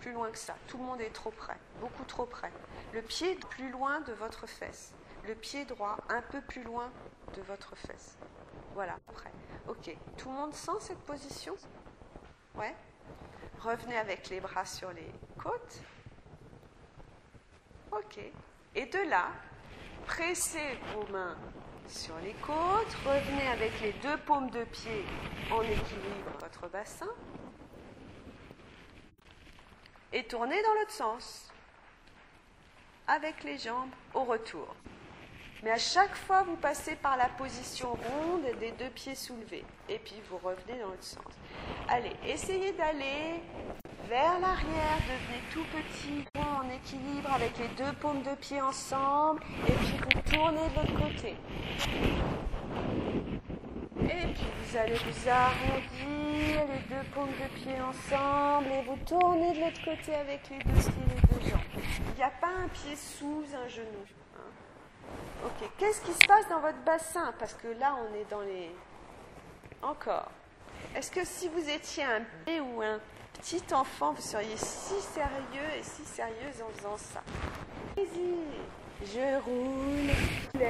Plus 0.00 0.12
loin 0.12 0.30
que 0.30 0.38
ça. 0.38 0.54
Tout 0.68 0.78
le 0.78 0.84
monde 0.84 1.00
est 1.00 1.10
trop 1.10 1.30
près. 1.30 1.56
Beaucoup 1.80 2.04
trop 2.04 2.26
près. 2.26 2.52
Le 2.92 3.02
pied 3.02 3.34
plus 3.50 3.70
loin 3.70 4.00
de 4.00 4.12
votre 4.12 4.46
fesse. 4.46 4.92
Le 5.26 5.34
pied 5.34 5.64
droit 5.64 5.96
un 6.08 6.22
peu 6.22 6.40
plus 6.40 6.62
loin 6.62 6.90
de 7.34 7.42
votre 7.42 7.74
fesse. 7.76 8.16
Voilà, 8.74 8.96
prêt. 9.12 9.32
Ok. 9.68 9.96
Tout 10.16 10.28
le 10.28 10.34
monde 10.36 10.54
sent 10.54 10.78
cette 10.80 11.00
position? 11.00 11.56
Ouais 12.54 12.74
Revenez 13.60 13.96
avec 13.96 14.28
les 14.28 14.40
bras 14.40 14.64
sur 14.64 14.92
les 14.92 15.10
côtes. 15.42 15.80
Ok. 17.96 18.18
Et 18.74 18.86
de 18.86 18.98
là, 19.08 19.28
pressez 20.06 20.78
vos 20.92 21.10
mains 21.12 21.36
sur 21.88 22.18
les 22.18 22.34
côtes, 22.34 22.94
revenez 23.06 23.48
avec 23.48 23.80
les 23.80 23.92
deux 23.94 24.18
paumes 24.18 24.50
de 24.50 24.64
pied 24.64 25.04
en 25.50 25.62
équilibre 25.62 26.30
votre 26.40 26.68
bassin 26.68 27.08
et 30.12 30.24
tournez 30.24 30.62
dans 30.62 30.74
l'autre 30.74 30.90
sens 30.90 31.50
avec 33.06 33.44
les 33.44 33.56
jambes 33.56 33.90
au 34.14 34.24
retour. 34.24 34.74
Mais 35.66 35.72
à 35.72 35.78
chaque 35.78 36.14
fois, 36.14 36.44
vous 36.44 36.54
passez 36.54 36.94
par 36.94 37.16
la 37.16 37.26
position 37.26 37.88
ronde 37.88 38.44
des 38.60 38.70
deux 38.78 38.88
pieds 38.90 39.16
soulevés. 39.16 39.64
Et 39.88 39.98
puis, 39.98 40.14
vous 40.30 40.36
revenez 40.36 40.78
dans 40.78 40.86
l'autre 40.86 41.02
sens. 41.02 41.24
Allez, 41.88 42.12
essayez 42.24 42.70
d'aller 42.70 43.42
vers 44.08 44.38
l'arrière, 44.38 44.98
devenez 45.08 45.42
tout 45.52 45.64
petit, 45.74 46.24
en 46.38 46.70
équilibre 46.70 47.32
avec 47.34 47.58
les 47.58 47.66
deux 47.76 47.92
paumes 48.00 48.22
de 48.22 48.36
pied 48.36 48.60
ensemble. 48.62 49.42
Et 49.66 49.72
puis, 49.72 49.96
vous 50.04 50.32
tournez 50.32 50.68
de 50.68 50.76
l'autre 50.76 51.04
côté. 51.04 51.34
Et 53.98 54.26
puis 54.34 54.46
vous 54.62 54.76
allez 54.76 54.94
vous 54.94 55.28
arrondir 55.28 56.60
les 56.68 56.94
deux 56.94 57.08
paumes 57.12 57.26
de 57.42 57.60
pied 57.60 57.74
ensemble 57.80 58.68
et 58.68 58.82
vous 58.84 58.96
tournez 59.04 59.52
de 59.52 59.60
l'autre 59.64 59.84
côté 59.84 60.14
avec 60.14 60.48
les 60.48 60.58
deux 60.58 60.80
pieds, 60.80 60.92
les 61.08 61.34
deux 61.38 61.50
jambes. 61.50 61.60
Il 62.10 62.14
n'y 62.14 62.22
a 62.22 62.30
pas 62.30 62.52
un 62.64 62.68
pied 62.68 62.94
sous 62.94 63.42
un 63.52 63.66
genou. 63.66 64.04
Ok, 65.44 65.68
qu'est-ce 65.78 66.00
qui 66.00 66.12
se 66.12 66.26
passe 66.26 66.48
dans 66.48 66.60
votre 66.60 66.78
bassin? 66.84 67.32
Parce 67.38 67.54
que 67.54 67.68
là, 67.68 67.96
on 68.00 68.14
est 68.14 68.28
dans 68.30 68.40
les... 68.40 68.70
Encore. 69.82 70.30
Est-ce 70.94 71.10
que 71.10 71.24
si 71.24 71.48
vous 71.48 71.68
étiez 71.68 72.04
un 72.04 72.20
bébé 72.44 72.60
ou 72.60 72.82
un 72.82 72.98
petit 73.34 73.62
enfant, 73.72 74.12
vous 74.12 74.22
seriez 74.22 74.56
si 74.56 75.00
sérieux 75.00 75.70
et 75.78 75.82
si 75.82 76.04
sérieuse 76.04 76.62
en 76.62 76.70
faisant 76.76 76.96
ça? 76.96 77.22
Je 79.04 79.38
roule, 79.40 80.10
je 80.54 80.60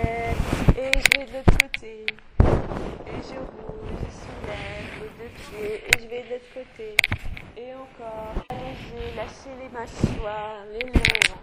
et 0.78 0.92
je 0.92 1.18
vais 1.18 1.26
de 1.26 1.32
l'autre 1.32 1.58
côté. 1.58 2.06
Et 3.06 3.22
je 3.22 3.38
roule, 3.38 3.96
je 4.02 4.10
soulève 4.10 4.90
les 5.00 5.10
deux 5.16 5.32
pieds 5.36 5.84
et 5.86 6.02
je 6.02 6.06
vais 6.08 6.22
de 6.24 6.28
l'autre 6.30 6.52
côté. 6.52 6.96
Et 7.56 7.72
encore, 7.74 8.34
allongez, 8.50 9.14
lâchez 9.14 9.54
les 9.60 9.68
mâchoires, 9.68 10.64
les 10.72 10.86
lèvres. 10.86 11.38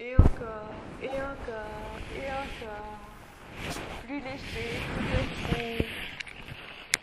Et 0.00 0.14
encore, 0.14 0.70
et 1.02 1.08
encore, 1.08 1.98
et 2.14 2.30
encore. 2.30 2.98
Plus 4.06 4.20
léger, 4.20 4.80
plus 4.94 5.06
profond. 5.08 5.58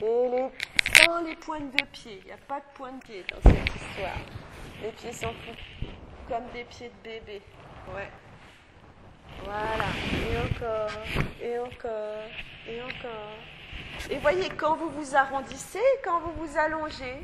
Et 0.02 0.30
les, 0.32 1.06
sans 1.06 1.22
les 1.24 1.36
pointes 1.36 1.76
de 1.76 1.84
pied. 1.88 2.22
Il 2.24 2.28
n'y 2.28 2.32
a 2.32 2.38
pas 2.38 2.62
de 2.62 2.66
pointes 2.74 3.02
de 3.02 3.06
pied 3.06 3.26
dans 3.30 3.41
cette 3.41 3.76
histoire. 3.76 4.18
Les 4.82 4.91
pieds 4.91 5.12
sont 5.12 5.34
comme 6.30 6.46
des 6.54 6.64
pieds 6.64 6.89
de 6.89 7.04
bébé. 7.04 7.41
Ouais. 7.93 8.10
Voilà. 9.43 9.88
Et 10.32 10.38
encore, 10.38 10.91
et 11.41 11.60
encore, 11.60 12.30
et 12.66 12.82
encore. 12.82 14.10
Et 14.10 14.18
voyez, 14.20 14.50
quand 14.52 14.78
vous 14.78 14.89
vous 14.91 15.16
arrondissez, 15.18 15.84
quand 16.02 16.22
vous 16.22 16.46
vous 16.46 16.58
allongez, 16.58 17.18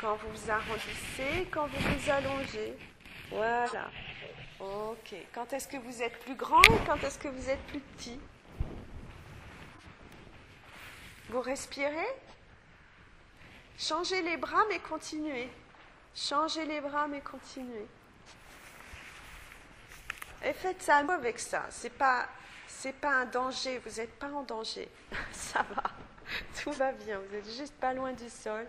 quand 0.00 0.16
vous 0.16 0.30
vous 0.34 0.50
arrondissez, 0.50 1.46
quand 1.50 1.66
vous 1.66 1.98
vous 1.98 2.10
allongez. 2.10 2.78
Voilà. 3.30 3.90
Ok. 4.60 5.14
Quand 5.34 5.52
est-ce 5.52 5.68
que 5.68 5.76
vous 5.76 6.02
êtes 6.02 6.18
plus 6.20 6.34
grand 6.34 6.62
et 6.62 6.86
quand 6.86 7.02
est-ce 7.02 7.18
que 7.18 7.28
vous 7.28 7.50
êtes 7.50 7.62
plus 7.66 7.80
petit? 7.80 8.20
Vous 11.28 11.40
respirez? 11.40 12.06
Changez 13.76 14.22
les 14.22 14.36
bras 14.36 14.64
mais 14.68 14.78
continuez. 14.78 15.48
Changez 16.14 16.64
les 16.64 16.80
bras 16.80 17.08
mais 17.08 17.20
continuez. 17.20 17.86
Et 20.44 20.52
faites 20.52 20.82
ça 20.82 20.98
avec 20.98 21.38
ça. 21.38 21.66
C'est 21.70 21.92
pas, 21.92 22.28
c'est 22.68 22.92
pas 22.92 23.12
un 23.12 23.24
danger. 23.24 23.80
Vous 23.84 24.00
n'êtes 24.00 24.18
pas 24.18 24.28
en 24.28 24.42
danger. 24.42 24.88
ça 25.32 25.62
va. 25.74 25.90
Tout 26.62 26.72
va 26.72 26.92
bien. 26.92 27.18
Vous 27.18 27.34
êtes 27.34 27.56
juste 27.56 27.74
pas 27.74 27.94
loin 27.94 28.12
du 28.12 28.28
sol. 28.28 28.66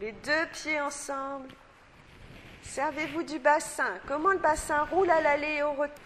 Les 0.00 0.12
deux 0.12 0.46
pieds 0.52 0.80
ensemble. 0.80 1.48
Servez-vous 2.64 3.22
du 3.22 3.38
bassin. 3.38 3.98
Comment 4.08 4.32
le 4.32 4.38
bassin 4.38 4.84
roule 4.84 5.10
à 5.10 5.20
l'aller 5.20 5.56
et 5.58 5.62
au 5.62 5.72
retour 5.72 6.04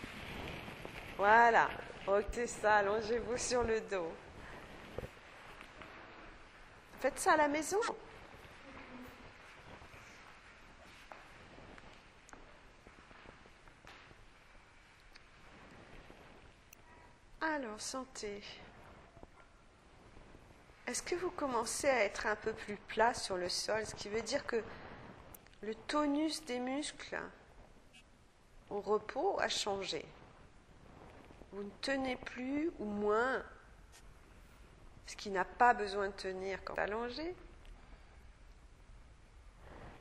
Voilà. 1.16 1.68
Ok, 2.06 2.46
ça. 2.46 2.76
Allongez-vous 2.76 3.36
sur 3.38 3.62
le 3.62 3.80
dos. 3.80 4.12
Faites 7.00 7.18
ça 7.18 7.32
à 7.32 7.36
la 7.36 7.48
maison. 7.48 7.78
Alors, 17.40 17.80
santé. 17.80 18.42
Est-ce 20.86 21.02
que 21.02 21.14
vous 21.14 21.30
commencez 21.30 21.88
à 21.88 22.04
être 22.04 22.26
un 22.26 22.36
peu 22.36 22.52
plus 22.52 22.76
plat 22.76 23.14
sur 23.14 23.36
le 23.36 23.48
sol, 23.48 23.86
ce 23.86 23.94
qui 23.94 24.08
veut 24.08 24.22
dire 24.22 24.46
que 24.46 24.62
le 25.62 25.74
tonus 25.74 26.44
des 26.44 26.60
muscles 26.60 27.18
au 28.70 28.80
repos 28.80 29.38
a 29.40 29.48
changé 29.48 30.04
Vous 31.52 31.62
ne 31.62 31.70
tenez 31.80 32.16
plus 32.16 32.70
ou 32.78 32.84
moins 32.84 33.42
ce 35.06 35.16
qui 35.16 35.30
n'a 35.30 35.44
pas 35.44 35.74
besoin 35.74 36.08
de 36.08 36.14
tenir 36.14 36.62
quand 36.64 36.78
allongé 36.78 37.34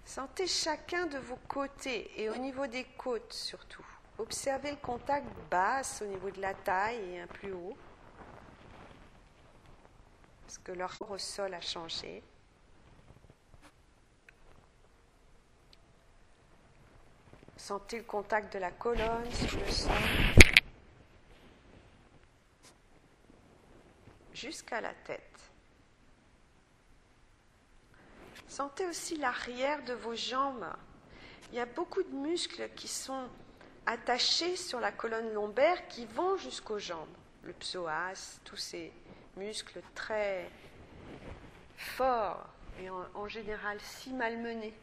Sentez 0.06 0.48
chacun 0.48 1.06
de 1.08 1.18
vos 1.18 1.40
côtés 1.48 2.12
et 2.16 2.30
au 2.30 2.38
niveau 2.38 2.66
des 2.66 2.86
côtes 2.86 3.34
surtout. 3.34 3.86
Observez 4.18 4.72
le 4.72 4.78
contact 4.78 5.28
basse 5.52 6.02
au 6.02 6.06
niveau 6.06 6.32
de 6.32 6.40
la 6.40 6.54
taille 6.54 7.12
et 7.12 7.20
un 7.20 7.28
plus 7.28 7.52
haut. 7.52 7.78
Parce 10.46 10.58
que 10.60 10.72
leur 10.72 10.92
rapport 10.92 11.12
au 11.12 11.18
sol 11.18 11.54
a 11.54 11.60
changé. 11.60 12.24
Sentez 17.68 17.98
le 17.98 18.06
contact 18.06 18.54
de 18.54 18.60
la 18.60 18.72
colonne 18.72 19.30
sur 19.30 19.60
le 19.60 19.70
sol. 19.70 19.92
Jusqu'à 24.34 24.80
la 24.80 24.94
tête. 24.94 25.38
Sentez 28.48 28.86
aussi 28.86 29.18
l'arrière 29.18 29.84
de 29.84 29.92
vos 29.92 30.16
jambes. 30.16 30.66
Il 31.52 31.58
y 31.58 31.60
a 31.60 31.66
beaucoup 31.66 32.04
de 32.04 32.16
muscles 32.16 32.70
qui 32.74 32.88
sont 32.88 33.28
attachés 33.86 34.56
sur 34.56 34.80
la 34.80 34.94
colonne 34.94 35.34
lombaire 35.34 35.90
qui 35.90 36.06
vont 36.06 36.38
jusqu'aux 36.38 36.80
jambes. 36.80 37.18
Le 37.44 37.52
psoas, 37.52 38.40
tous 38.46 38.56
ces 38.56 38.94
muscles 39.36 39.82
très 39.94 40.50
forts 41.76 42.48
et 42.80 42.90
en, 42.90 43.04
en 43.14 43.28
général 43.28 43.78
si 43.82 44.14
malmenés. 44.14 44.74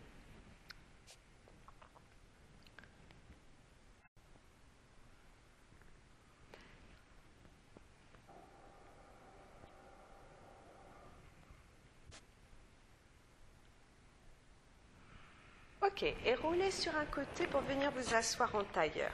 Et 16.04 16.34
roulez 16.34 16.70
sur 16.70 16.94
un 16.96 17.06
côté 17.06 17.46
pour 17.46 17.62
venir 17.62 17.90
vous 17.90 18.14
asseoir 18.14 18.54
en 18.54 18.62
tailleur. 18.64 19.10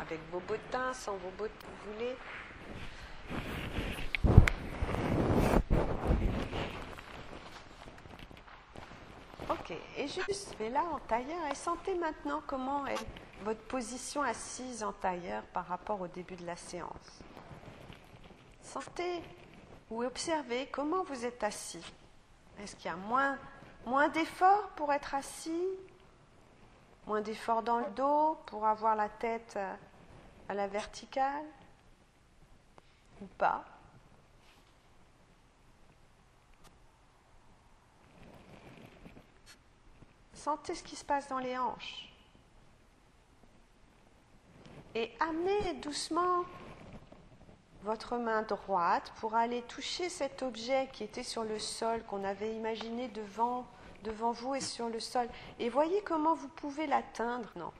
Avec 0.00 0.20
vos 0.30 0.38
bottins, 0.38 0.92
sans 0.92 1.16
vos 1.16 1.30
bottins, 1.30 1.66
vous 1.66 1.92
voulez? 1.92 2.16
Ok, 9.50 9.72
et 9.96 10.06
juste, 10.06 10.54
mais 10.60 10.70
là 10.70 10.84
en 10.84 11.00
tailleur, 11.00 11.44
et 11.50 11.56
sentez 11.56 11.96
maintenant 11.96 12.40
comment 12.46 12.86
est 12.86 13.04
votre 13.42 13.62
position 13.62 14.22
assise 14.22 14.84
en 14.84 14.92
tailleur 14.92 15.42
par 15.46 15.66
rapport 15.66 16.00
au 16.00 16.06
début 16.06 16.36
de 16.36 16.46
la 16.46 16.56
séance. 16.56 17.20
Sentez 18.62 19.22
ou 19.90 20.04
observez 20.04 20.66
comment 20.68 21.02
vous 21.04 21.24
êtes 21.24 21.42
assis. 21.42 21.84
Est-ce 22.60 22.76
qu'il 22.76 22.86
y 22.86 22.94
a 22.94 22.96
moins, 22.96 23.38
moins 23.86 24.08
d'effort 24.08 24.68
pour 24.70 24.92
être 24.92 25.14
assis? 25.14 25.68
Moins 27.06 27.20
d'effort 27.20 27.62
dans 27.62 27.78
le 27.78 27.90
dos 27.90 28.36
pour 28.46 28.66
avoir 28.66 28.96
la 28.96 29.08
tête 29.08 29.58
à 30.48 30.54
la 30.54 30.66
verticale? 30.66 31.46
Ou 33.22 33.26
pas? 33.38 33.64
Sentez 40.34 40.74
ce 40.74 40.82
qui 40.82 40.96
se 40.96 41.04
passe 41.04 41.28
dans 41.28 41.38
les 41.38 41.58
hanches. 41.58 42.08
Et 44.94 45.12
amenez 45.20 45.74
doucement 45.74 46.44
votre 47.82 48.16
main 48.16 48.42
droite 48.42 49.12
pour 49.20 49.34
aller 49.34 49.62
toucher 49.62 50.08
cet 50.08 50.42
objet 50.42 50.88
qui 50.92 51.04
était 51.04 51.22
sur 51.22 51.44
le 51.44 51.58
sol, 51.58 52.02
qu'on 52.04 52.24
avait 52.24 52.54
imaginé 52.54 53.08
devant, 53.08 53.66
vous 54.04 54.54
et 54.54 54.60
sur 54.60 54.88
le 54.88 55.00
sol. 55.00 55.28
Et 55.58 55.68
voyez 55.68 56.02
comment 56.02 56.34
vous 56.34 56.48
pouvez 56.48 56.86
l'atteindre, 56.86 57.48
non. 57.56 57.72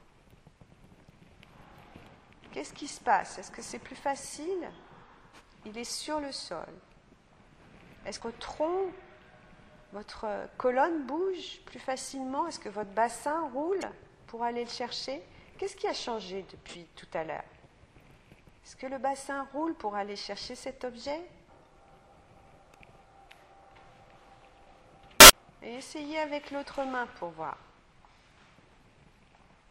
Qu'est-ce 2.51 2.73
qui 2.73 2.87
se 2.87 2.99
passe? 2.99 3.37
Est-ce 3.37 3.51
que 3.51 3.61
c'est 3.61 3.79
plus 3.79 3.95
facile? 3.95 4.69
Il 5.65 5.77
est 5.77 5.83
sur 5.83 6.19
le 6.19 6.31
sol. 6.31 6.65
Est-ce 8.05 8.19
que 8.19 8.29
tronc, 8.29 8.87
votre 9.91 10.25
colonne 10.57 11.05
bouge 11.05 11.61
plus 11.65 11.79
facilement? 11.79 12.47
Est-ce 12.47 12.59
que 12.59 12.69
votre 12.69 12.91
bassin 12.91 13.49
roule 13.53 13.81
pour 14.27 14.43
aller 14.43 14.63
le 14.63 14.69
chercher? 14.69 15.21
Qu'est-ce 15.57 15.75
qui 15.75 15.87
a 15.87 15.93
changé 15.93 16.45
depuis 16.49 16.85
tout 16.95 17.07
à 17.13 17.23
l'heure? 17.23 17.43
Est-ce 18.63 18.75
que 18.75 18.87
le 18.87 18.97
bassin 18.97 19.47
roule 19.53 19.73
pour 19.73 19.95
aller 19.95 20.15
chercher 20.15 20.55
cet 20.55 20.83
objet 20.83 21.21
Et 25.61 25.75
essayez 25.75 26.19
avec 26.19 26.51
l'autre 26.51 26.83
main 26.83 27.07
pour 27.17 27.29
voir. 27.29 27.57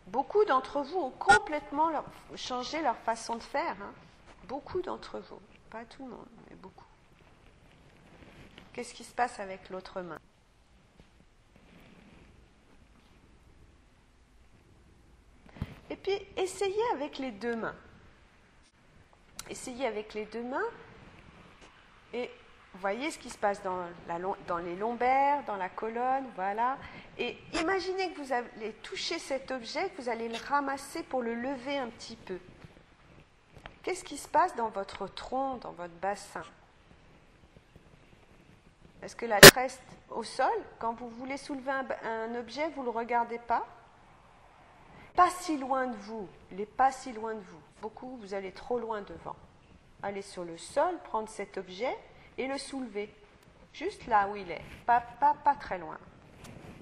Beaucoup 0.08 0.44
d'entre 0.44 0.82
vous 0.82 0.98
ont 0.98 1.10
complètement 1.10 1.90
changé 2.34 2.80
leur 2.82 2.96
façon 2.96 3.36
de 3.36 3.42
faire. 3.42 3.76
Hein. 3.82 3.92
Beaucoup 4.44 4.80
d'entre 4.80 5.18
vous. 5.18 5.40
Pas 5.70 5.84
tout 5.84 6.04
le 6.04 6.10
monde, 6.10 6.28
mais 6.48 6.56
beaucoup. 6.56 6.84
Qu'est-ce 8.72 8.94
qui 8.94 9.04
se 9.04 9.14
passe 9.14 9.38
avec 9.38 9.68
l'autre 9.68 10.00
main? 10.00 10.18
Et 15.90 15.96
puis, 15.96 16.18
essayez 16.36 16.82
avec 16.94 17.18
les 17.18 17.30
deux 17.30 17.56
mains. 17.56 17.76
Essayez 19.50 19.86
avec 19.86 20.14
les 20.14 20.26
deux 20.26 20.42
mains 20.42 20.68
et 22.12 22.30
voyez 22.74 23.10
ce 23.10 23.18
qui 23.18 23.30
se 23.30 23.38
passe 23.38 23.62
dans, 23.62 24.58
les 24.58 24.76
lombaires, 24.76 25.44
dans 25.46 25.56
la 25.56 25.68
colonne, 25.68 26.24
voilà. 26.34 26.78
Et 27.18 27.36
imaginez 27.54 28.12
que 28.12 28.20
vous 28.20 28.32
allez 28.32 28.72
toucher 28.82 29.18
cet 29.18 29.50
objet, 29.50 29.90
que 29.90 30.02
vous 30.02 30.08
allez 30.08 30.28
le 30.28 30.38
ramasser 30.48 31.02
pour 31.02 31.22
le 31.22 31.34
lever 31.34 31.78
un 31.78 31.88
petit 31.88 32.16
peu. 32.16 32.38
Qu'est-ce 33.82 34.04
qui 34.04 34.18
se 34.18 34.28
passe 34.28 34.54
dans 34.56 34.68
votre 34.68 35.06
tronc, 35.06 35.56
dans 35.56 35.72
votre 35.72 35.94
bassin? 35.94 36.44
Est-ce 39.02 39.16
que 39.16 39.26
la 39.26 39.38
reste 39.54 39.82
au 40.10 40.22
sol 40.22 40.50
Quand 40.78 40.92
vous 40.92 41.08
voulez 41.08 41.36
soulever 41.36 41.70
un, 41.70 41.86
un 42.04 42.34
objet, 42.34 42.68
vous 42.70 42.80
ne 42.80 42.86
le 42.86 42.90
regardez 42.90 43.38
pas? 43.38 43.66
Pas 45.14 45.30
si 45.30 45.56
loin 45.56 45.86
de 45.86 45.96
vous. 45.96 46.28
Il 46.50 46.58
n'est 46.58 46.66
pas 46.66 46.92
si 46.92 47.12
loin 47.12 47.34
de 47.34 47.40
vous. 47.40 47.67
Beaucoup, 47.80 48.16
vous 48.16 48.34
allez 48.34 48.52
trop 48.52 48.78
loin 48.78 49.02
devant. 49.02 49.36
Allez 50.02 50.22
sur 50.22 50.44
le 50.44 50.58
sol, 50.58 50.98
prendre 51.04 51.28
cet 51.28 51.58
objet 51.58 51.96
et 52.36 52.46
le 52.46 52.58
soulever. 52.58 53.12
Juste 53.72 54.06
là 54.06 54.28
où 54.28 54.36
il 54.36 54.50
est, 54.50 54.62
pas, 54.86 55.00
pas, 55.00 55.34
pas 55.44 55.54
très 55.54 55.78
loin. 55.78 55.98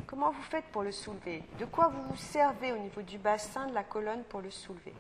Comment 0.07 0.31
vous 0.31 0.43
faites 0.43 0.67
pour 0.67 0.83
le 0.83 0.93
soulever? 0.93 1.43
De 1.59 1.65
quoi 1.65 1.89
vous 1.89 2.03
vous 2.05 2.17
servez 2.17 2.73
au 2.73 2.79
niveau 2.79 3.03
du 3.03 3.19
bassin 3.19 3.67
de 3.67 3.75
la 3.75 3.85
colonne 3.85 4.23
pour 4.25 4.41
le 4.41 4.51
soulever? 4.51 4.95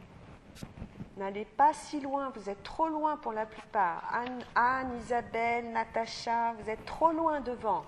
N'allez 1.16 1.44
pas 1.44 1.72
si 1.72 2.00
loin, 2.00 2.30
vous 2.34 2.50
êtes 2.50 2.62
trop 2.62 2.88
loin 2.88 3.16
pour 3.16 3.32
la 3.32 3.46
plupart. 3.46 4.12
Anne, 4.54 4.98
Isabelle, 5.00 5.72
Natacha, 5.72 6.52
vous 6.54 6.68
êtes 6.68 6.84
trop 6.84 7.12
loin 7.12 7.40
devant. 7.40 7.84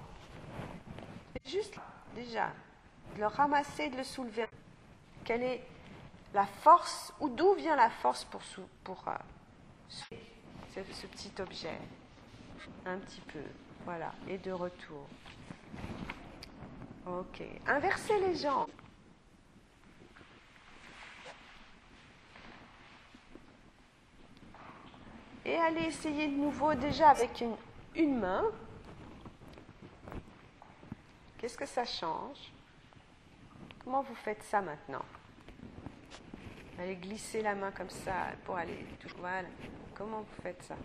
Juste 1.44 1.74
déjà, 2.14 2.50
de 3.14 3.20
le 3.20 3.26
ramasser, 3.26 3.90
de 3.90 3.96
le 3.98 4.04
soulever. 4.04 4.46
Quelle 5.24 5.42
est 5.42 5.62
la 6.34 6.46
force, 6.46 7.12
ou 7.20 7.28
d'où 7.28 7.54
vient 7.54 7.76
la 7.76 7.90
force 7.90 8.24
pour, 8.24 8.40
euh, 9.08 9.12
ce, 9.88 11.06
petit 11.06 11.32
objet? 11.40 11.78
Un 12.84 12.98
petit 12.98 13.20
peu, 13.22 13.42
voilà, 13.84 14.12
et 14.28 14.38
de 14.38 14.52
retour. 14.52 15.06
Ok, 17.06 17.42
inversez 17.66 18.18
les 18.20 18.36
jambes. 18.36 18.70
Et 25.44 25.56
allez 25.56 25.84
essayer 25.84 26.26
de 26.26 26.36
nouveau 26.36 26.74
déjà 26.74 27.08
avec 27.08 27.42
une 27.94 28.18
main. 28.18 28.44
Qu'est-ce 31.38 31.56
que 31.56 31.66
ça 31.66 31.84
change? 31.84 32.52
Comment 33.82 34.02
vous 34.02 34.14
faites 34.16 34.42
ça 34.42 34.60
maintenant? 34.60 35.04
Allez 36.78 36.96
glisser 36.96 37.42
la 37.42 37.54
main 37.54 37.72
comme 37.72 37.90
ça 37.90 38.28
pour 38.44 38.56
aller 38.56 38.86
tout 39.00 39.08
voilà. 39.18 39.48
Comment 39.94 40.20
vous 40.20 40.42
faites 40.42 40.62
ça? 40.62 40.76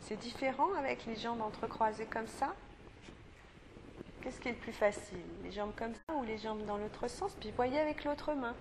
C'est 0.00 0.16
différent 0.16 0.74
avec 0.74 1.06
les 1.06 1.16
jambes 1.16 1.40
entrecroisées 1.40 2.06
comme 2.06 2.26
ça? 2.26 2.54
Qu'est-ce 4.20 4.40
qui 4.40 4.48
est 4.48 4.52
le 4.52 4.58
plus 4.58 4.72
facile? 4.72 5.22
Les 5.44 5.52
jambes 5.52 5.72
comme 5.76 5.94
ça 5.94 6.14
ou 6.16 6.24
les 6.24 6.38
jambes 6.38 6.64
dans 6.64 6.76
l'autre 6.76 7.06
sens? 7.06 7.36
Puis 7.38 7.52
voyez 7.52 7.78
avec 7.78 8.02
l'autre 8.04 8.34
main. 8.34 8.54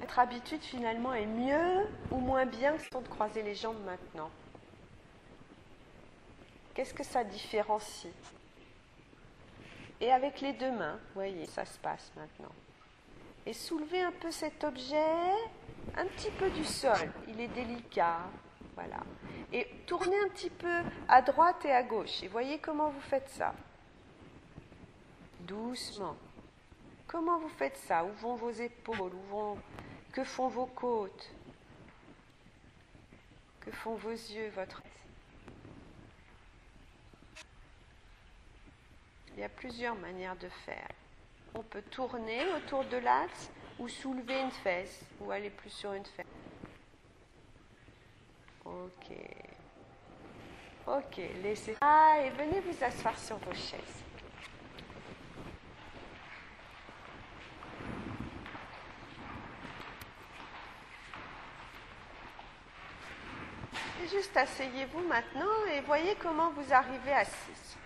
Notre 0.00 0.20
habitude 0.20 0.62
finalement 0.62 1.12
est 1.12 1.26
mieux 1.26 1.88
ou 2.12 2.18
moins 2.18 2.46
bien 2.46 2.76
que 2.76 2.98
de 2.98 3.08
croiser 3.08 3.42
les 3.42 3.56
jambes 3.56 3.82
maintenant? 3.84 4.30
Qu'est-ce 6.74 6.94
que 6.94 7.02
ça 7.02 7.24
différencie? 7.24 8.12
Et 10.00 10.12
avec 10.12 10.40
les 10.40 10.52
deux 10.52 10.70
mains, 10.70 11.00
voyez, 11.14 11.46
ça 11.46 11.64
se 11.64 11.76
passe 11.78 12.12
maintenant. 12.14 12.54
Et 13.48 13.54
soulevez 13.54 14.02
un 14.02 14.12
peu 14.12 14.30
cet 14.30 14.62
objet 14.62 15.32
un 15.96 16.04
petit 16.04 16.30
peu 16.32 16.50
du 16.50 16.64
sol. 16.64 17.10
Il 17.28 17.40
est 17.40 17.48
délicat, 17.48 18.20
voilà. 18.74 18.98
Et 19.54 19.66
tournez 19.86 20.18
un 20.20 20.28
petit 20.28 20.50
peu 20.50 20.82
à 21.08 21.22
droite 21.22 21.64
et 21.64 21.72
à 21.72 21.82
gauche. 21.82 22.22
Et 22.22 22.28
voyez 22.28 22.58
comment 22.58 22.90
vous 22.90 23.00
faites 23.00 23.30
ça. 23.30 23.54
Doucement. 25.40 26.14
Comment 27.06 27.38
vous 27.38 27.48
faites 27.48 27.78
ça? 27.78 28.04
Où 28.04 28.12
vont 28.20 28.34
vos 28.34 28.50
épaules? 28.50 29.12
Que 30.12 30.24
font 30.24 30.48
vos 30.48 30.66
côtes? 30.66 31.30
Que 33.60 33.70
font 33.70 33.94
vos 33.94 34.10
yeux, 34.10 34.50
votre... 34.50 34.82
Il 39.32 39.40
y 39.40 39.42
a 39.42 39.48
plusieurs 39.48 39.94
manières 39.94 40.36
de 40.36 40.50
faire. 40.50 40.88
On 41.54 41.62
peut 41.62 41.82
tourner 41.82 42.40
autour 42.56 42.84
de 42.84 42.98
l'axe 42.98 43.50
ou 43.78 43.88
soulever 43.88 44.40
une 44.40 44.50
fesse 44.50 45.00
ou 45.20 45.30
aller 45.30 45.50
plus 45.50 45.70
sur 45.70 45.92
une 45.92 46.04
fesse. 46.04 46.26
Ok. 48.64 49.16
Ok, 50.86 51.20
laissez. 51.42 51.76
Ah, 51.80 52.16
et 52.24 52.30
venez 52.30 52.60
vous 52.60 52.84
asseoir 52.84 53.18
sur 53.18 53.36
vos 53.38 53.54
chaises. 53.54 54.04
juste 64.10 64.36
asseyez-vous 64.36 65.06
maintenant 65.06 65.66
et 65.74 65.80
voyez 65.82 66.16
comment 66.20 66.50
vous 66.50 66.72
arrivez 66.72 67.12
assis. 67.12 67.78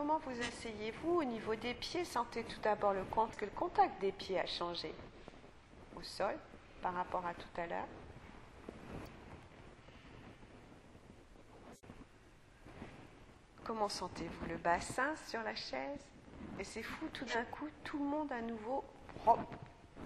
Comment 0.00 0.18
vous 0.24 0.40
asseyez-vous 0.40 1.16
au 1.16 1.24
niveau 1.24 1.54
des 1.54 1.74
pieds 1.74 2.06
Sentez 2.06 2.42
tout 2.44 2.58
d'abord 2.62 2.94
le 2.94 3.04
compte 3.04 3.36
que 3.36 3.44
le 3.44 3.50
contact 3.50 4.00
des 4.00 4.12
pieds 4.12 4.40
a 4.40 4.46
changé 4.46 4.94
au 5.94 6.02
sol 6.02 6.34
par 6.80 6.94
rapport 6.94 7.26
à 7.26 7.34
tout 7.34 7.60
à 7.60 7.66
l'heure. 7.66 7.86
Comment 13.62 13.90
sentez-vous 13.90 14.46
le 14.48 14.56
bassin 14.56 15.14
sur 15.28 15.42
la 15.42 15.54
chaise? 15.54 16.00
Et 16.58 16.64
c'est 16.64 16.82
fou, 16.82 17.06
tout 17.12 17.26
d'un 17.26 17.44
coup, 17.44 17.68
tout 17.84 17.98
le 17.98 18.06
monde 18.06 18.32
à 18.32 18.40
nouveau, 18.40 18.82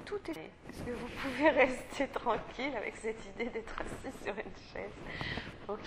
tout 0.04 0.18
est. 0.28 0.50
Est-ce 0.70 0.82
que 0.82 0.90
vous 0.90 1.08
pouvez 1.22 1.50
rester 1.50 2.08
tranquille 2.08 2.74
avec 2.76 2.96
cette 2.96 3.24
idée 3.26 3.46
d'être 3.46 3.80
assis 3.80 4.24
sur 4.24 4.34
une 4.34 4.56
chaise? 4.72 5.78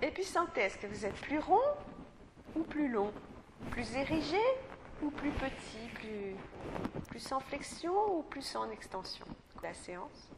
Et 0.00 0.12
puis 0.12 0.22
sentez, 0.24 0.60
est-ce 0.60 0.78
que 0.78 0.86
vous 0.86 1.04
êtes 1.04 1.20
plus 1.22 1.40
rond? 1.40 1.58
Ou 2.54 2.62
plus 2.62 2.88
long 2.88 3.12
Plus 3.70 3.94
érigé 3.94 4.40
ou 5.02 5.10
plus 5.10 5.30
petit 5.30 5.88
plus, 5.94 6.36
plus 7.08 7.32
en 7.32 7.40
flexion 7.40 8.18
ou 8.18 8.22
plus 8.22 8.56
en 8.56 8.70
extension 8.70 9.26
La 9.62 9.74
séance. 9.74 10.30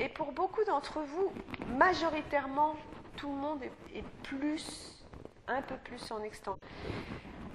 Et 0.00 0.08
pour 0.08 0.32
beaucoup 0.32 0.64
d'entre 0.64 1.00
vous, 1.00 1.32
majoritairement, 1.76 2.76
tout 3.16 3.28
le 3.28 3.36
monde 3.36 3.62
est, 3.94 4.04
plus, 4.22 5.04
un 5.46 5.62
peu 5.62 5.76
plus 5.76 6.10
en 6.10 6.22
extension 6.22 6.58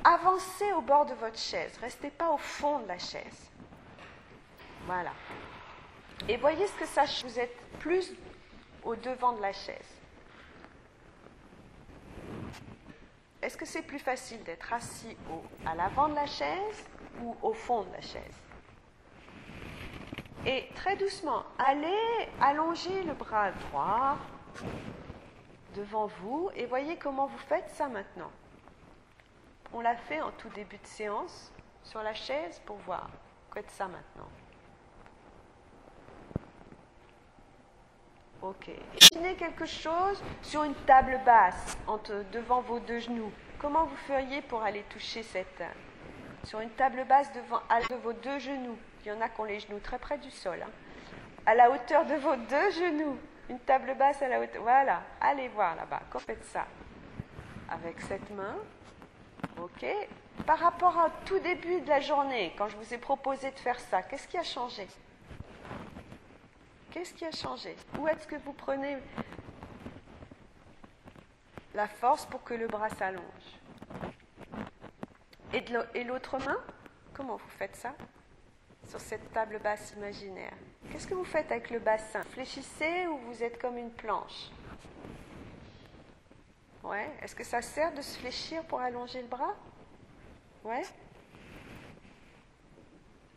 avancez 0.03 0.71
au 0.73 0.81
bord 0.81 1.05
de 1.05 1.13
votre 1.13 1.37
chaise. 1.37 1.77
Restez 1.81 2.09
pas 2.09 2.31
au 2.31 2.37
fond 2.37 2.79
de 2.79 2.87
la 2.87 2.97
chaise. 2.97 3.51
Voilà. 4.85 5.11
Et 6.27 6.37
voyez 6.37 6.67
ce 6.67 6.73
que 6.73 6.85
ça 6.85 7.03
Vous 7.23 7.39
êtes 7.39 7.55
plus 7.79 8.13
au 8.83 8.95
devant 8.95 9.33
de 9.33 9.41
la 9.41 9.53
chaise. 9.53 9.99
Est-ce 13.41 13.55
que 13.55 13.65
c'est 13.65 13.81
plus 13.81 13.99
facile 13.99 14.43
d'être 14.43 14.73
assis 14.73 15.15
à 15.65 15.73
l'avant 15.73 16.09
de 16.09 16.15
la 16.15 16.25
chaise 16.25 16.85
ou 17.21 17.35
au 17.41 17.53
fond 17.53 17.83
de 17.83 17.91
la 17.93 18.01
chaise? 18.01 18.41
Et 20.45 20.67
très 20.75 20.95
doucement, 20.97 21.43
allez 21.57 22.29
allonger 22.41 23.03
le 23.03 23.13
bras 23.13 23.51
droit 23.51 24.17
devant 25.75 26.07
vous 26.07 26.49
et 26.55 26.65
voyez 26.65 26.97
comment 26.97 27.27
vous 27.27 27.37
faites 27.37 27.69
ça 27.69 27.87
maintenant. 27.87 28.31
On 29.73 29.81
l'a 29.81 29.95
fait 29.95 30.21
en 30.21 30.31
tout 30.31 30.49
début 30.49 30.77
de 30.77 30.87
séance 30.87 31.51
sur 31.83 32.01
la 32.01 32.13
chaise 32.13 32.61
pour 32.65 32.77
voir. 32.77 33.09
Faites 33.53 33.69
ça 33.71 33.87
maintenant. 33.87 34.27
Ok. 38.41 38.69
Imaginez 39.11 39.35
quelque 39.35 39.65
chose 39.65 40.23
sur 40.41 40.63
une 40.63 40.75
table 40.85 41.19
basse, 41.25 41.77
devant 42.31 42.61
vos 42.61 42.79
deux 42.79 42.99
genoux. 42.99 43.31
Comment 43.59 43.83
vous 43.83 43.97
feriez 44.07 44.41
pour 44.41 44.63
aller 44.63 44.83
toucher 44.83 45.23
cette. 45.23 45.63
Sur 46.45 46.61
une 46.61 46.69
table 46.69 47.03
basse 47.03 47.29
devant 47.33 47.59
de 47.89 47.95
vos 47.95 48.13
deux 48.13 48.39
genoux? 48.39 48.77
Il 49.03 49.09
y 49.09 49.11
en 49.11 49.19
a 49.19 49.27
qui 49.27 49.41
ont 49.41 49.43
les 49.43 49.59
genoux 49.59 49.79
très 49.79 49.99
près 49.99 50.17
du 50.17 50.31
sol. 50.31 50.63
Hein. 50.63 50.69
À 51.45 51.53
la 51.53 51.69
hauteur 51.69 52.05
de 52.05 52.15
vos 52.15 52.35
deux 52.37 52.71
genoux. 52.71 53.17
Une 53.49 53.59
table 53.59 53.93
basse 53.95 54.21
à 54.21 54.29
la 54.29 54.39
hauteur. 54.39 54.61
Voilà, 54.61 55.01
allez 55.19 55.49
voir 55.49 55.75
là-bas. 55.75 56.01
Quand 56.09 56.19
faites 56.19 56.45
ça? 56.45 56.65
Avec 57.69 57.99
cette 58.01 58.29
main. 58.31 58.55
Ok. 59.61 59.85
Par 60.45 60.59
rapport 60.59 60.95
au 60.95 61.27
tout 61.27 61.39
début 61.39 61.81
de 61.81 61.89
la 61.89 61.99
journée, 61.99 62.53
quand 62.57 62.69
je 62.69 62.77
vous 62.77 62.93
ai 62.93 62.97
proposé 62.97 63.51
de 63.51 63.59
faire 63.59 63.79
ça, 63.79 64.01
qu'est-ce 64.03 64.27
qui 64.27 64.37
a 64.37 64.43
changé? 64.43 64.87
Qu'est-ce 66.91 67.13
qui 67.13 67.25
a 67.25 67.31
changé? 67.31 67.75
Où 67.99 68.07
est-ce 68.07 68.27
que 68.27 68.35
vous 68.37 68.53
prenez 68.53 68.97
la 71.73 71.87
force 71.87 72.25
pour 72.25 72.43
que 72.43 72.53
le 72.53 72.67
bras 72.67 72.89
s'allonge? 72.89 73.23
Et 75.53 76.03
l'autre 76.03 76.37
main? 76.39 76.57
Comment 77.13 77.37
vous 77.37 77.49
faites 77.49 77.75
ça? 77.75 77.93
Sur 78.87 78.99
cette 78.99 79.31
table 79.33 79.59
basse 79.59 79.93
imaginaire. 79.95 80.53
Qu'est-ce 80.91 81.05
que 81.05 81.13
vous 81.13 81.25
faites 81.25 81.51
avec 81.51 81.69
le 81.69 81.79
bassin? 81.79 82.23
Fléchissez 82.23 83.05
ou 83.07 83.17
vous 83.17 83.43
êtes 83.43 83.61
comme 83.61 83.77
une 83.77 83.91
planche? 83.91 84.49
Ouais. 86.83 87.11
Est-ce 87.21 87.35
que 87.35 87.43
ça 87.43 87.61
sert 87.61 87.93
de 87.93 88.01
se 88.01 88.17
fléchir 88.17 88.63
pour 88.63 88.79
allonger 88.79 89.21
le 89.21 89.27
bras? 89.27 89.53
Ouais. 90.63 90.83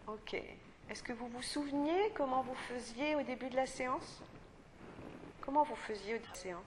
Ok. 0.06 0.40
Est-ce 0.92 1.02
que 1.02 1.12
vous 1.14 1.26
vous 1.28 1.40
souveniez 1.40 2.12
comment 2.14 2.42
vous 2.42 2.54
faisiez 2.68 3.14
au 3.14 3.22
début 3.22 3.48
de 3.48 3.56
la 3.56 3.64
séance? 3.64 4.20
Comment 5.40 5.62
vous 5.62 5.74
faisiez 5.74 6.16
au 6.16 6.18
début 6.18 6.24
de 6.24 6.28
la 6.28 6.34
séance? 6.34 6.66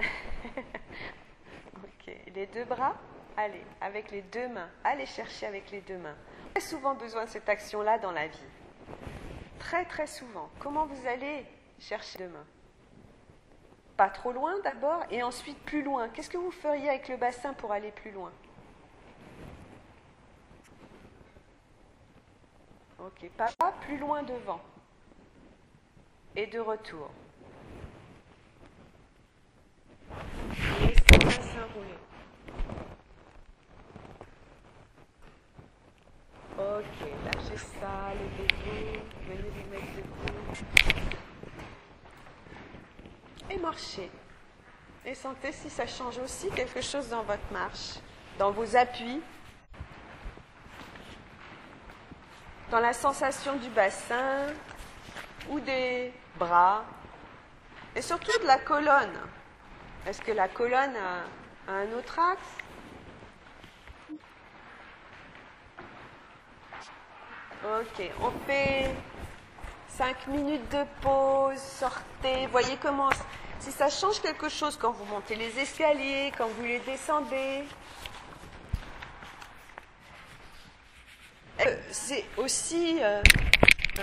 Les 2.34 2.46
deux 2.46 2.64
bras? 2.64 2.96
Allez, 3.36 3.62
avec 3.80 4.10
les 4.10 4.22
deux 4.22 4.48
mains. 4.48 4.68
Allez 4.82 5.06
chercher 5.06 5.46
avec 5.46 5.70
les 5.70 5.80
deux 5.82 5.96
mains. 5.96 6.16
Très 6.54 6.60
souvent 6.60 6.96
besoin 6.96 7.26
de 7.26 7.30
cette 7.30 7.48
action-là 7.48 8.00
dans 8.00 8.10
la 8.10 8.26
vie. 8.26 8.48
Très 9.60 9.84
très 9.84 10.08
souvent. 10.08 10.50
Comment 10.58 10.86
vous 10.86 11.06
allez 11.06 11.46
chercher 11.78 12.18
deux 12.18 12.30
mains? 12.30 12.46
Pas 13.96 14.08
trop 14.08 14.32
loin 14.32 14.58
d'abord 14.64 15.04
et 15.08 15.22
ensuite 15.22 15.60
plus 15.60 15.84
loin. 15.84 16.08
Qu'est-ce 16.08 16.30
que 16.30 16.36
vous 16.36 16.50
feriez 16.50 16.88
avec 16.88 17.08
le 17.08 17.16
bassin 17.16 17.52
pour 17.52 17.70
aller 17.70 17.92
plus 17.92 18.10
loin? 18.10 18.32
Ok, 23.04 23.28
pas, 23.36 23.72
plus 23.80 23.98
loin 23.98 24.22
devant. 24.22 24.60
Et 26.36 26.46
de 26.46 26.60
retour. 26.60 27.10
Laissez 30.80 31.18
bassin 31.18 31.66
rouler. 31.74 31.98
Ok, 36.56 37.08
lâchez 37.24 37.56
ça, 37.56 38.14
levez-vous, 38.14 39.00
venez 39.26 39.50
vous 39.50 39.70
mettre 39.70 39.92
debout. 39.96 40.52
Et 43.50 43.58
marchez. 43.58 44.10
Et 45.04 45.14
sentez 45.16 45.50
si 45.50 45.68
ça 45.68 45.88
change 45.88 46.18
aussi 46.18 46.50
quelque 46.50 46.80
chose 46.80 47.08
dans 47.08 47.24
votre 47.24 47.52
marche, 47.52 47.98
dans 48.38 48.52
vos 48.52 48.76
appuis, 48.76 49.20
dans 52.72 52.80
la 52.80 52.94
sensation 52.94 53.56
du 53.56 53.68
bassin 53.68 54.46
ou 55.50 55.60
des 55.60 56.10
bras 56.38 56.82
et 57.94 58.00
surtout 58.00 58.32
de 58.40 58.46
la 58.46 58.56
colonne. 58.56 59.18
Est-ce 60.06 60.22
que 60.22 60.32
la 60.32 60.48
colonne 60.48 60.94
a, 60.96 61.70
un 61.70 61.92
autre 61.92 62.18
axe? 62.18 62.40
Ok, 67.62 68.10
on 68.22 68.30
fait 68.46 68.90
5 69.88 70.28
minutes 70.28 70.68
de 70.70 70.84
pause, 71.02 71.58
sortez, 71.58 72.46
voyez 72.50 72.78
comment, 72.80 73.10
si 73.60 73.70
ça 73.70 73.90
change 73.90 74.22
quelque 74.22 74.48
chose 74.48 74.78
quand 74.80 74.92
vous 74.92 75.04
montez 75.04 75.36
les 75.36 75.58
escaliers, 75.60 76.32
quand 76.38 76.48
vous 76.48 76.64
les 76.64 76.80
descendez. 76.80 77.64
C'est 81.90 82.24
aussi 82.36 82.98
euh, 83.00 83.22
euh, 83.98 84.02